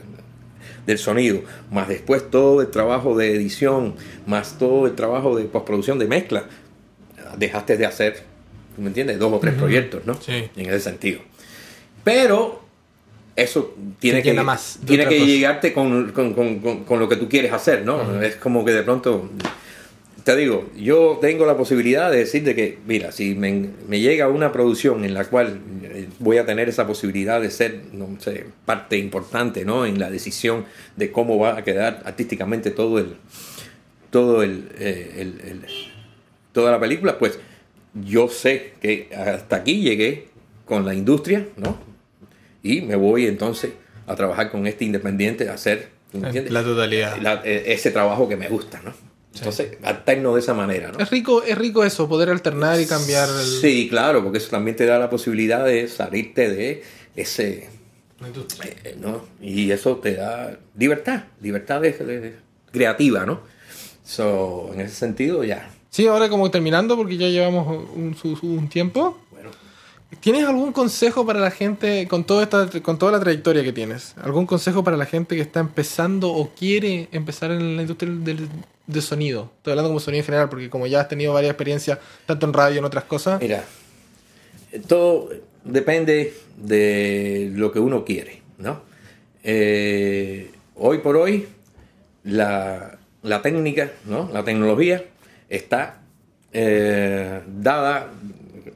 del 0.86 0.98
sonido, 0.98 1.40
más 1.72 1.88
después 1.88 2.30
todo 2.30 2.62
el 2.62 2.68
trabajo 2.70 3.16
de 3.18 3.34
edición, 3.34 3.96
más 4.28 4.58
todo 4.60 4.88
el 4.88 4.96
trabajo 4.96 5.36
de 5.38 5.46
postproducción 5.46 6.00
de 6.00 6.08
mezcla, 6.08 6.44
dejaste 7.38 7.78
de 7.78 7.86
hacer, 7.86 8.24
¿tú 8.76 8.82
me 8.82 8.88
entiendes? 8.90 9.18
Dos 9.20 9.32
o 9.32 9.40
tres 9.40 9.54
proyectos, 9.54 10.06
¿no? 10.06 10.16
Sí. 10.22 10.50
En 10.58 10.66
ese 10.68 10.82
sentido. 10.82 11.22
Pero 12.04 12.62
eso 13.36 13.74
tiene 14.00 14.22
que, 14.22 14.34
más 14.34 14.80
tiene 14.86 15.08
que 15.08 15.16
cosa. 15.20 15.26
llegarte 15.28 15.74
con, 15.74 16.12
con- 16.12 16.34
con- 16.34 16.60
con- 16.60 16.84
con 16.84 17.00
lo 17.00 17.08
que 17.08 17.16
tú 17.16 17.30
quieres 17.30 17.54
hacer, 17.54 17.84
¿no? 17.86 18.22
Es 18.22 18.36
como 18.36 18.66
que 18.66 18.72
de 18.74 18.84
pronto, 18.84 19.30
te 20.24 20.36
digo, 20.38 20.70
yo 20.78 21.18
tengo 21.22 21.46
la 21.46 21.58
posibilidad 21.58 22.10
de 22.12 22.18
decir 22.20 22.44
de 22.44 22.56
que, 22.56 22.78
mira, 22.88 23.12
si 23.12 23.36
me, 23.36 23.70
me 23.88 24.00
llega 24.00 24.28
una 24.30 24.52
producción 24.52 25.04
en 25.04 25.14
la 25.14 25.26
cual 25.26 25.60
eh, 25.84 26.08
voy 26.20 26.38
a 26.38 26.46
tener 26.46 26.70
esa 26.70 26.88
posibilidad 26.88 27.42
de 27.42 27.50
ser, 27.52 27.82
no 27.92 28.18
sé, 28.20 28.46
parte 28.66 28.98
importante, 28.98 29.66
¿no? 29.66 29.86
En 29.86 30.00
la 30.00 30.10
decisión 30.10 30.66
de 30.96 31.12
cómo 31.12 31.38
va 31.38 31.58
a 31.58 31.64
quedar 31.64 32.02
artísticamente 32.06 32.72
todo 32.72 33.00
el, 33.00 33.16
todo 34.12 34.44
el, 34.44 34.70
eh, 34.80 35.16
el- 35.18 35.42
el- 35.50 35.66
toda 36.52 36.72
la 36.72 36.80
película, 36.80 37.18
pues 37.20 37.40
yo 38.06 38.28
sé 38.30 38.74
que 38.82 39.10
hasta 39.16 39.58
aquí 39.58 39.82
llegué 39.82 40.28
con 40.66 40.86
la 40.86 40.94
industria, 40.94 41.48
¿no? 41.58 41.78
Y 42.62 42.82
me 42.82 42.96
voy 42.96 43.28
entonces 43.28 43.72
a 44.08 44.16
trabajar 44.16 44.52
con 44.52 44.68
este 44.68 44.86
independiente, 44.86 45.50
a 45.50 45.54
hacer, 45.54 45.90
¿tú 46.12 46.20
me 46.20 46.28
entiendes? 46.28 46.54
La 46.54 46.64
totalidad. 46.64 47.18
La- 47.22 47.42
eh, 47.44 47.64
ese 47.74 47.92
trabajo 47.92 48.30
que 48.30 48.38
me 48.38 48.48
gusta, 48.48 48.82
¿no? 48.84 48.94
Entonces, 49.36 49.78
alterno 49.84 50.34
de 50.36 50.40
esa 50.42 50.54
manera, 50.54 50.92
¿no? 50.92 51.00
Es 51.00 51.10
rico, 51.10 51.42
es 51.44 51.58
rico 51.58 51.84
eso, 51.84 52.08
poder 52.08 52.30
alternar 52.30 52.80
y 52.80 52.86
cambiar 52.86 53.28
el... 53.30 53.46
Sí, 53.62 53.88
claro, 53.90 54.24
porque 54.24 54.38
eso 54.38 54.50
también 54.50 54.76
te 54.78 54.86
da 54.86 55.00
la 55.00 55.10
posibilidad 55.10 55.66
de 55.66 55.88
salirte 55.88 56.50
de 56.50 56.84
ese, 57.16 57.70
eh, 58.64 58.96
¿no? 59.00 59.24
Y 59.42 59.72
eso 59.72 59.98
te 59.98 60.16
da 60.16 60.58
libertad, 60.78 61.24
libertad 61.42 61.82
de- 61.82 61.92
de- 61.94 62.36
creativa, 62.72 63.26
¿no? 63.26 63.42
So, 64.04 64.70
en 64.74 64.82
ese 64.82 64.96
sentido, 64.96 65.44
ya. 65.44 65.70
Sí, 65.90 66.08
ahora 66.08 66.28
como 66.30 66.50
terminando, 66.52 66.96
porque 66.98 67.18
ya 67.18 67.28
llevamos 67.28 67.88
un, 67.96 68.16
su- 68.16 68.38
un 68.42 68.68
tiempo. 68.70 69.20
¿Tienes 70.20 70.46
algún 70.46 70.72
consejo 70.72 71.26
para 71.26 71.40
la 71.40 71.52
gente 71.52 72.08
con, 72.08 72.24
toda 72.24 72.44
esta, 72.44 72.70
con 72.82 72.98
toda 72.98 73.12
la 73.12 73.20
trayectoria 73.20 73.64
que 73.64 73.74
tienes? 73.74 74.16
¿Algún 74.22 74.46
consejo 74.46 74.84
para 74.84 74.98
la 74.98 75.06
gente 75.06 75.36
que 75.36 75.42
está 75.42 75.60
empezando 75.60 76.32
o 76.32 76.50
quiere 76.50 77.08
empezar 77.12 77.52
en 77.52 77.76
la 77.76 77.82
industria 77.82 78.12
del, 78.12 78.50
del 78.88 79.02
sonido? 79.02 79.52
Estoy 79.58 79.72
hablando 79.72 79.90
como 79.90 80.00
sonido 80.00 80.22
en 80.22 80.26
general, 80.26 80.50
porque 80.50 80.70
como 80.70 80.88
ya 80.88 81.02
has 81.02 81.08
tenido 81.08 81.34
varias 81.34 81.52
experiencias, 81.52 82.00
tanto 82.26 82.46
en 82.46 82.54
radio 82.54 82.76
y 82.76 82.78
en 82.80 82.86
otras 82.86 83.04
cosas. 83.06 83.42
Mira, 83.42 83.64
todo 84.88 85.30
depende 85.64 86.34
de 86.58 87.52
lo 87.54 87.72
que 87.72 87.80
uno 87.80 88.06
quiere, 88.06 88.42
¿no? 88.58 88.82
Eh, 89.44 90.52
hoy 90.76 91.00
por 91.00 91.18
hoy, 91.18 91.48
la, 92.24 92.98
la 93.22 93.42
técnica, 93.42 93.92
¿no? 94.06 94.30
La 94.32 94.44
tecnología 94.44 95.06
está 95.50 96.02
eh, 96.52 97.42
dada 97.48 98.12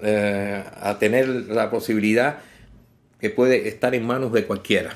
eh, 0.02 0.64
a 0.82 0.98
tener 1.00 1.28
la 1.28 1.70
posibilidad 1.70 2.40
que 3.20 3.30
puede 3.30 3.68
estar 3.68 3.96
en 3.96 4.06
manos 4.06 4.32
de 4.32 4.46
cualquiera. 4.46 4.96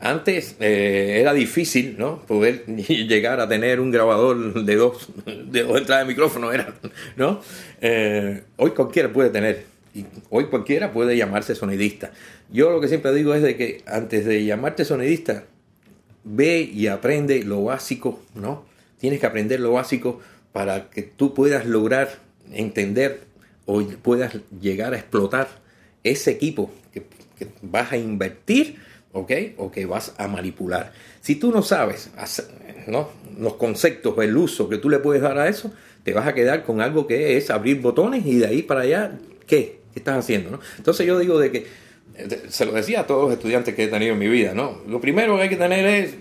Antes 0.00 0.54
eh, 0.60 1.16
era 1.20 1.32
difícil 1.32 1.96
¿no? 1.98 2.22
poder 2.22 2.64
llegar 2.66 3.40
a 3.40 3.48
tener 3.48 3.80
un 3.80 3.90
grabador 3.90 4.64
de 4.64 4.76
dos, 4.76 5.08
de 5.26 5.62
dos 5.64 5.78
entradas 5.78 6.06
de 6.06 6.12
micrófono, 6.12 6.52
era, 6.52 6.72
¿no? 7.16 7.40
Eh, 7.80 8.42
hoy 8.56 8.70
cualquiera 8.70 9.12
puede 9.12 9.30
tener, 9.30 9.64
y 9.94 10.04
hoy 10.30 10.46
cualquiera 10.46 10.92
puede 10.92 11.16
llamarse 11.16 11.56
sonidista. 11.56 12.12
Yo 12.50 12.70
lo 12.70 12.80
que 12.80 12.86
siempre 12.86 13.12
digo 13.12 13.34
es 13.34 13.42
de 13.42 13.56
que 13.56 13.82
antes 13.86 14.24
de 14.24 14.44
llamarte 14.44 14.84
sonidista, 14.84 15.44
ve 16.22 16.60
y 16.60 16.86
aprende 16.86 17.42
lo 17.42 17.64
básico, 17.64 18.22
¿no? 18.34 18.64
Tienes 19.00 19.18
que 19.18 19.26
aprender 19.26 19.58
lo 19.58 19.72
básico 19.72 20.20
para 20.52 20.90
que 20.90 21.02
tú 21.02 21.34
puedas 21.34 21.66
lograr 21.66 22.18
entender 22.52 23.20
o 23.70 23.82
puedas 24.02 24.34
llegar 24.62 24.94
a 24.94 24.96
explotar 24.96 25.46
ese 26.02 26.30
equipo 26.30 26.70
que, 26.90 27.04
vas 27.60 27.92
a 27.92 27.98
invertir, 27.98 28.78
¿ok? 29.12 29.30
O 29.58 29.70
que 29.70 29.84
vas 29.84 30.14
a 30.16 30.26
manipular. 30.26 30.92
Si 31.20 31.36
tú 31.36 31.52
no 31.52 31.62
sabes 31.62 32.10
¿no? 32.86 33.10
los 33.38 33.54
conceptos, 33.54 34.16
el 34.18 34.36
uso 34.36 34.70
que 34.70 34.78
tú 34.78 34.88
le 34.88 34.98
puedes 34.98 35.20
dar 35.20 35.38
a 35.38 35.48
eso, 35.48 35.70
te 36.02 36.14
vas 36.14 36.26
a 36.26 36.32
quedar 36.32 36.64
con 36.64 36.80
algo 36.80 37.06
que 37.06 37.36
es 37.36 37.50
abrir 37.50 37.82
botones 37.82 38.24
y 38.24 38.38
de 38.38 38.46
ahí 38.46 38.62
para 38.62 38.80
allá, 38.80 39.18
¿qué? 39.46 39.80
¿Qué 39.92 39.98
estás 40.00 40.18
haciendo? 40.18 40.50
¿no? 40.50 40.60
Entonces 40.78 41.06
yo 41.06 41.18
digo 41.18 41.38
de 41.38 41.52
que 41.52 41.66
se 42.48 42.64
lo 42.64 42.72
decía 42.72 43.00
a 43.00 43.06
todos 43.06 43.24
los 43.24 43.32
estudiantes 43.34 43.74
que 43.74 43.84
he 43.84 43.88
tenido 43.88 44.14
en 44.14 44.18
mi 44.18 44.28
vida, 44.28 44.54
¿no? 44.54 44.80
Lo 44.88 44.98
primero 44.98 45.36
que 45.36 45.42
hay 45.42 45.48
que 45.50 45.56
tener 45.56 45.86
es. 45.86 46.14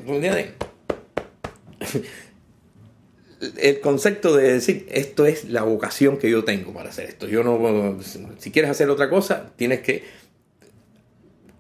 El 3.58 3.80
concepto 3.82 4.36
de 4.36 4.54
decir, 4.54 4.88
esto 4.90 5.26
es 5.26 5.46
la 5.46 5.64
vocación 5.64 6.18
que 6.18 6.30
yo 6.30 6.44
tengo 6.44 6.74
para 6.74 6.90
hacer 6.90 7.08
esto. 7.08 7.28
Yo 7.28 7.44
no, 7.44 8.00
si 8.40 8.52
quieres 8.52 8.72
hacer 8.72 8.90
otra 8.90 9.10
cosa, 9.10 9.52
tienes 9.56 9.82
que, 9.82 10.04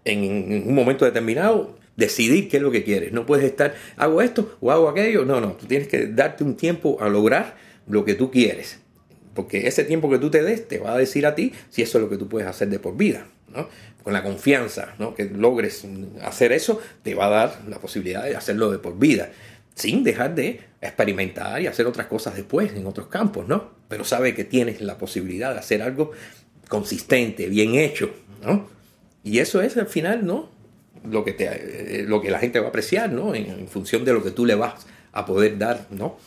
en 0.05 0.67
un 0.67 0.73
momento 0.73 1.05
determinado, 1.05 1.77
decidir 1.97 2.47
qué 2.47 2.57
es 2.57 2.63
lo 2.63 2.71
que 2.71 2.83
quieres. 2.83 3.11
No 3.11 3.25
puedes 3.25 3.45
estar, 3.45 3.75
hago 3.97 4.21
esto 4.21 4.57
o 4.61 4.71
hago 4.71 4.87
aquello. 4.87 5.25
No, 5.25 5.41
no, 5.41 5.53
tú 5.53 5.65
tienes 5.65 5.89
que 5.89 6.07
darte 6.07 6.45
un 6.45 6.55
tiempo 6.55 6.97
a 7.01 7.09
lograr 7.09 7.57
lo 7.87 8.05
que 8.05 8.13
tú 8.13 8.31
quieres. 8.31 8.79
Porque 9.33 9.67
ese 9.67 9.83
tiempo 9.83 10.09
que 10.09 10.17
tú 10.17 10.31
te 10.31 10.41
des 10.41 10.67
te 10.67 10.79
va 10.79 10.93
a 10.93 10.97
decir 10.97 11.25
a 11.25 11.35
ti 11.35 11.53
si 11.69 11.81
eso 11.81 11.97
es 11.97 12.03
lo 12.03 12.09
que 12.09 12.17
tú 12.17 12.29
puedes 12.29 12.47
hacer 12.47 12.69
de 12.69 12.79
por 12.79 12.95
vida. 12.95 13.27
¿no? 13.53 13.67
Con 14.03 14.13
la 14.13 14.23
confianza 14.23 14.95
¿no? 14.99 15.13
que 15.13 15.25
logres 15.25 15.85
hacer 16.23 16.53
eso, 16.53 16.79
te 17.03 17.13
va 17.13 17.25
a 17.25 17.29
dar 17.29 17.61
la 17.67 17.79
posibilidad 17.79 18.23
de 18.23 18.35
hacerlo 18.35 18.71
de 18.71 18.79
por 18.79 18.97
vida. 18.97 19.31
Sin 19.77 20.03
dejar 20.03 20.33
de 20.33 20.59
experimentar 20.81 21.61
y 21.61 21.67
hacer 21.67 21.85
otras 21.85 22.07
cosas 22.07 22.35
después 22.35 22.73
en 22.73 22.87
otros 22.87 23.07
campos, 23.07 23.47
¿no? 23.47 23.69
Pero 23.87 24.03
sabe 24.03 24.33
que 24.33 24.43
tienes 24.43 24.81
la 24.81 24.97
posibilidad 24.97 25.53
de 25.53 25.59
hacer 25.59 25.83
algo 25.83 26.11
consistente, 26.67 27.47
bien 27.47 27.75
hecho, 27.75 28.09
¿no? 28.43 28.67
Y 29.23 29.37
eso 29.37 29.61
es 29.61 29.77
al 29.77 29.85
final, 29.85 30.25
¿no? 30.25 30.49
Lo 31.07 31.23
que, 31.23 31.33
te, 31.33 31.45
eh, 31.99 32.03
lo 32.07 32.21
que 32.21 32.31
la 32.31 32.39
gente 32.39 32.59
va 32.59 32.65
a 32.65 32.69
apreciar, 32.69 33.11
¿no? 33.11 33.35
En, 33.35 33.45
en 33.45 33.67
función 33.67 34.03
de 34.03 34.13
lo 34.13 34.23
que 34.23 34.31
tú 34.31 34.47
le 34.47 34.55
vas 34.55 34.87
a 35.11 35.27
poder 35.27 35.59
dar, 35.59 35.85
¿no? 35.91 36.17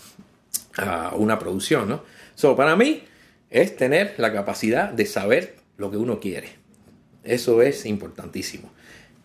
A 0.77 1.17
una 1.17 1.41
producción, 1.41 1.89
¿no? 1.89 2.05
So, 2.37 2.55
para 2.55 2.77
mí 2.77 3.03
es 3.51 3.77
tener 3.77 4.15
la 4.19 4.33
capacidad 4.33 4.93
de 4.93 5.07
saber 5.07 5.57
lo 5.77 5.91
que 5.91 5.97
uno 5.97 6.21
quiere. 6.21 6.51
Eso 7.25 7.63
es 7.63 7.85
importantísimo. 7.85 8.71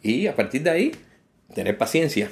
Y 0.02 0.26
a 0.26 0.35
partir 0.35 0.64
de 0.64 0.72
ahí, 0.72 0.91
tener 1.53 1.77
paciencia. 1.77 2.31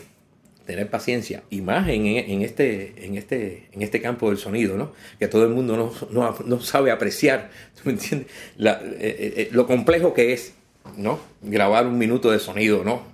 Tener 0.66 0.90
paciencia. 0.90 1.44
Y 1.50 1.62
más 1.62 1.90
en, 1.90 2.06
este, 2.42 3.06
en, 3.06 3.18
este, 3.18 3.68
en 3.74 3.82
este 3.82 4.02
campo 4.02 4.30
del 4.30 4.38
sonido, 4.38 4.78
¿no? 4.78 4.94
Que 5.20 5.28
todo 5.28 5.44
el 5.44 5.50
mundo 5.50 5.76
no, 5.76 5.92
no, 6.12 6.36
no 6.46 6.62
sabe 6.62 6.92
apreciar, 6.92 7.50
¿tú 7.76 7.82
me 7.86 7.92
entiendes? 7.94 8.28
La, 8.58 8.82
eh, 8.82 9.34
eh, 9.38 9.50
lo 9.52 9.68
complejo 9.68 10.14
que 10.14 10.34
es, 10.34 10.54
¿no? 10.98 11.20
Grabar 11.42 11.86
un 11.88 11.98
minuto 11.98 12.32
de 12.32 12.40
sonido, 12.40 12.84
¿no? 12.84 13.12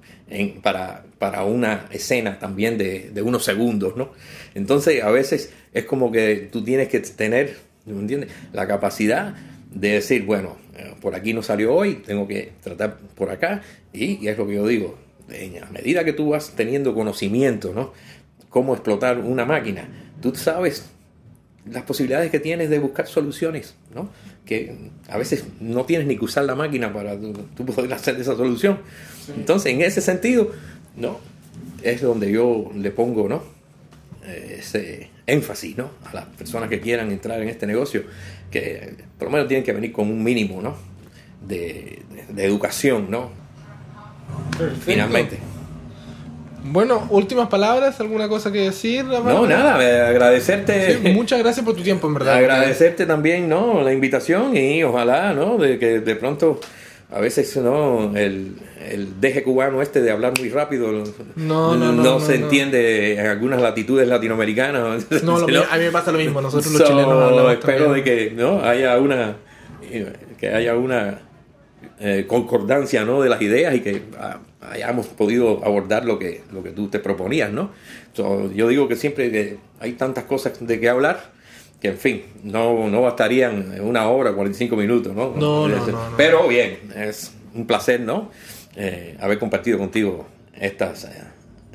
Para, 0.61 1.05
para 1.17 1.43
una 1.43 1.87
escena 1.91 2.39
también 2.39 2.77
de, 2.77 3.11
unos 3.23 3.43
segundos, 3.43 3.95
¿no? 3.95 4.11
Entonces, 4.55 5.03
a 5.03 5.11
veces 5.11 5.51
es 5.73 5.85
como 5.85 6.11
que 6.11 6.47
tú 6.51 6.63
tienes 6.63 6.87
que 6.87 6.99
tener, 7.01 7.57
¿me 7.85 7.99
entiendes? 7.99 8.29
La 8.53 8.67
capacidad 8.67 9.35
de 9.71 9.93
decir, 9.93 10.23
bueno, 10.23 10.57
eh, 10.77 10.93
por 11.01 11.15
aquí 11.15 11.33
no 11.33 11.43
salió 11.43 11.73
hoy, 11.73 11.95
tengo 12.05 12.27
que 12.27 12.53
tratar 12.63 12.97
por 13.15 13.29
acá, 13.29 13.61
y 13.91 14.27
es 14.27 14.37
lo 14.37 14.47
que 14.47 14.55
yo 14.55 14.67
digo, 14.67 14.97
en, 15.31 15.63
a 15.63 15.69
medida 15.69 16.03
que 16.03 16.13
tú 16.13 16.29
vas 16.29 16.53
teniendo 16.55 16.93
conocimiento, 16.93 17.73
¿no? 17.73 17.93
Cómo 18.49 18.73
explotar 18.73 19.19
una 19.19 19.45
máquina, 19.45 19.87
tú 20.21 20.33
sabes 20.35 20.89
las 21.71 21.83
posibilidades 21.83 22.31
que 22.31 22.39
tienes 22.39 22.69
de 22.69 22.79
buscar 22.79 23.07
soluciones, 23.07 23.75
¿no? 23.93 24.09
Que 24.45 24.75
a 25.07 25.17
veces 25.17 25.45
no 25.59 25.85
tienes 25.85 26.07
ni 26.07 26.17
que 26.17 26.25
usar 26.25 26.45
la 26.45 26.55
máquina 26.55 26.91
para 26.91 27.19
tú, 27.19 27.33
tú 27.55 27.65
poder 27.65 27.93
hacer 27.93 28.19
esa 28.19 28.35
solución. 28.35 28.79
Sí. 29.25 29.33
Entonces, 29.35 29.73
en 29.73 29.81
ese 29.81 30.01
sentido, 30.01 30.51
¿no? 30.95 31.19
Es 31.83 32.01
donde 32.01 32.31
yo 32.31 32.71
le 32.75 32.91
pongo, 32.91 33.27
¿no? 33.29 33.43
Ese 34.25 35.09
énfasis, 35.25 35.77
¿no? 35.77 35.91
A 36.05 36.13
las 36.13 36.25
personas 36.25 36.69
que 36.69 36.79
quieran 36.79 37.11
entrar 37.11 37.41
en 37.41 37.49
este 37.49 37.67
negocio, 37.67 38.03
que 38.51 38.95
por 39.17 39.27
lo 39.27 39.31
menos 39.31 39.47
tienen 39.47 39.63
que 39.63 39.73
venir 39.73 39.91
con 39.91 40.09
un 40.09 40.23
mínimo, 40.23 40.61
¿no? 40.61 40.75
De 41.47 42.03
educación, 42.37 43.09
¿no? 43.09 43.31
Perfecto. 44.57 44.83
Finalmente. 44.85 45.39
Bueno, 46.63 47.07
últimas 47.09 47.47
palabras, 47.47 47.99
alguna 47.99 48.27
cosa 48.27 48.51
que 48.51 48.59
decir. 48.59 49.05
No, 49.05 49.47
nada, 49.47 49.83
eh, 49.83 50.01
agradecerte. 50.01 50.99
Sí, 51.01 51.09
muchas 51.13 51.39
gracias 51.39 51.65
por 51.65 51.75
tu 51.75 51.81
tiempo, 51.81 52.07
en 52.07 52.13
verdad. 52.15 52.35
Agradecerte 52.35 53.05
también, 53.05 53.47
¿no? 53.47 53.81
La 53.81 53.93
invitación 53.93 54.55
y 54.55 54.83
ojalá, 54.83 55.33
¿no? 55.33 55.57
De 55.57 55.79
que 55.79 55.99
de 55.99 56.15
pronto 56.15 56.59
a 57.11 57.19
veces, 57.19 57.55
¿no? 57.57 58.15
El, 58.15 58.57
el 58.87 59.19
deje 59.19 59.41
cubano 59.41 59.81
este 59.81 60.01
de 60.01 60.11
hablar 60.11 60.33
muy 60.37 60.49
rápido 60.49 60.91
no, 60.91 61.75
no, 61.75 61.91
no, 61.91 61.91
no 61.91 62.19
se 62.19 62.35
entiende 62.35 63.13
en 63.13 63.25
algunas 63.25 63.61
latitudes 63.61 64.07
latinoamericanas. 64.07 65.07
No, 65.23 65.39
lo, 65.39 65.63
a 65.71 65.77
mí 65.77 65.85
me 65.85 65.91
pasa 65.91 66.11
lo 66.11 66.19
mismo, 66.19 66.41
nosotros 66.41 66.71
los 66.71 66.81
so, 66.81 66.87
chilenos 66.87 67.51
Espero 67.53 67.93
de 67.93 68.03
que, 68.03 68.31
¿no? 68.35 68.61
Haya 68.61 68.97
una 68.97 69.37
que 70.39 70.53
haya 70.53 70.75
una 70.75 71.19
eh, 71.99 72.25
concordancia 72.27 73.05
¿no? 73.05 73.21
de 73.21 73.29
las 73.29 73.41
ideas 73.41 73.75
y 73.75 73.81
que 73.81 74.01
ah, 74.17 74.39
hayamos 74.61 75.07
podido 75.07 75.63
abordar 75.65 76.05
lo 76.05 76.17
que, 76.19 76.43
lo 76.51 76.63
que 76.63 76.71
tú 76.71 76.87
te 76.87 76.99
proponías. 76.99 77.51
¿no? 77.51 77.71
yo 78.15 78.67
digo 78.67 78.87
que 78.87 78.95
siempre 78.95 79.31
que 79.31 79.57
hay 79.79 79.93
tantas 79.93 80.25
cosas 80.25 80.65
de 80.65 80.79
que 80.79 80.89
hablar 80.89 81.39
que 81.81 81.89
en 81.89 81.97
fin, 81.97 82.23
no, 82.43 82.89
no 82.89 83.01
bastarían 83.01 83.79
una 83.81 84.09
hora, 84.09 84.33
45 84.33 84.75
minutos, 84.75 85.15
¿no? 85.15 85.33
No, 85.35 85.67
no, 85.67 85.87
no, 85.87 86.13
Pero 86.17 86.47
bien, 86.47 86.77
es 86.95 87.33
un 87.53 87.65
placer, 87.65 88.01
¿no? 88.01 88.31
Eh, 88.75 89.15
haber 89.19 89.39
compartido 89.39 89.77
contigo 89.77 90.27
estas, 90.53 91.05
eh, 91.05 91.23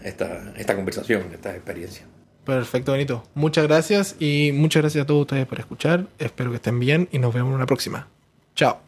esta, 0.03 0.53
esta 0.57 0.77
conversación, 0.77 1.23
esta 1.33 1.55
experiencia. 1.55 2.05
Perfecto, 2.45 2.93
Benito. 2.93 3.25
Muchas 3.35 3.67
gracias 3.67 4.17
y 4.21 4.53
muchas 4.53 4.83
gracias 4.83 5.05
a 5.05 5.07
todos 5.07 5.23
ustedes 5.23 5.47
por 5.47 5.59
escuchar. 5.59 6.07
Espero 6.19 6.51
que 6.51 6.57
estén 6.57 6.79
bien 6.79 7.09
y 7.11 7.19
nos 7.19 7.33
vemos 7.33 7.51
en 7.51 7.57
una 7.57 7.67
próxima. 7.67 8.09
Chao. 8.55 8.84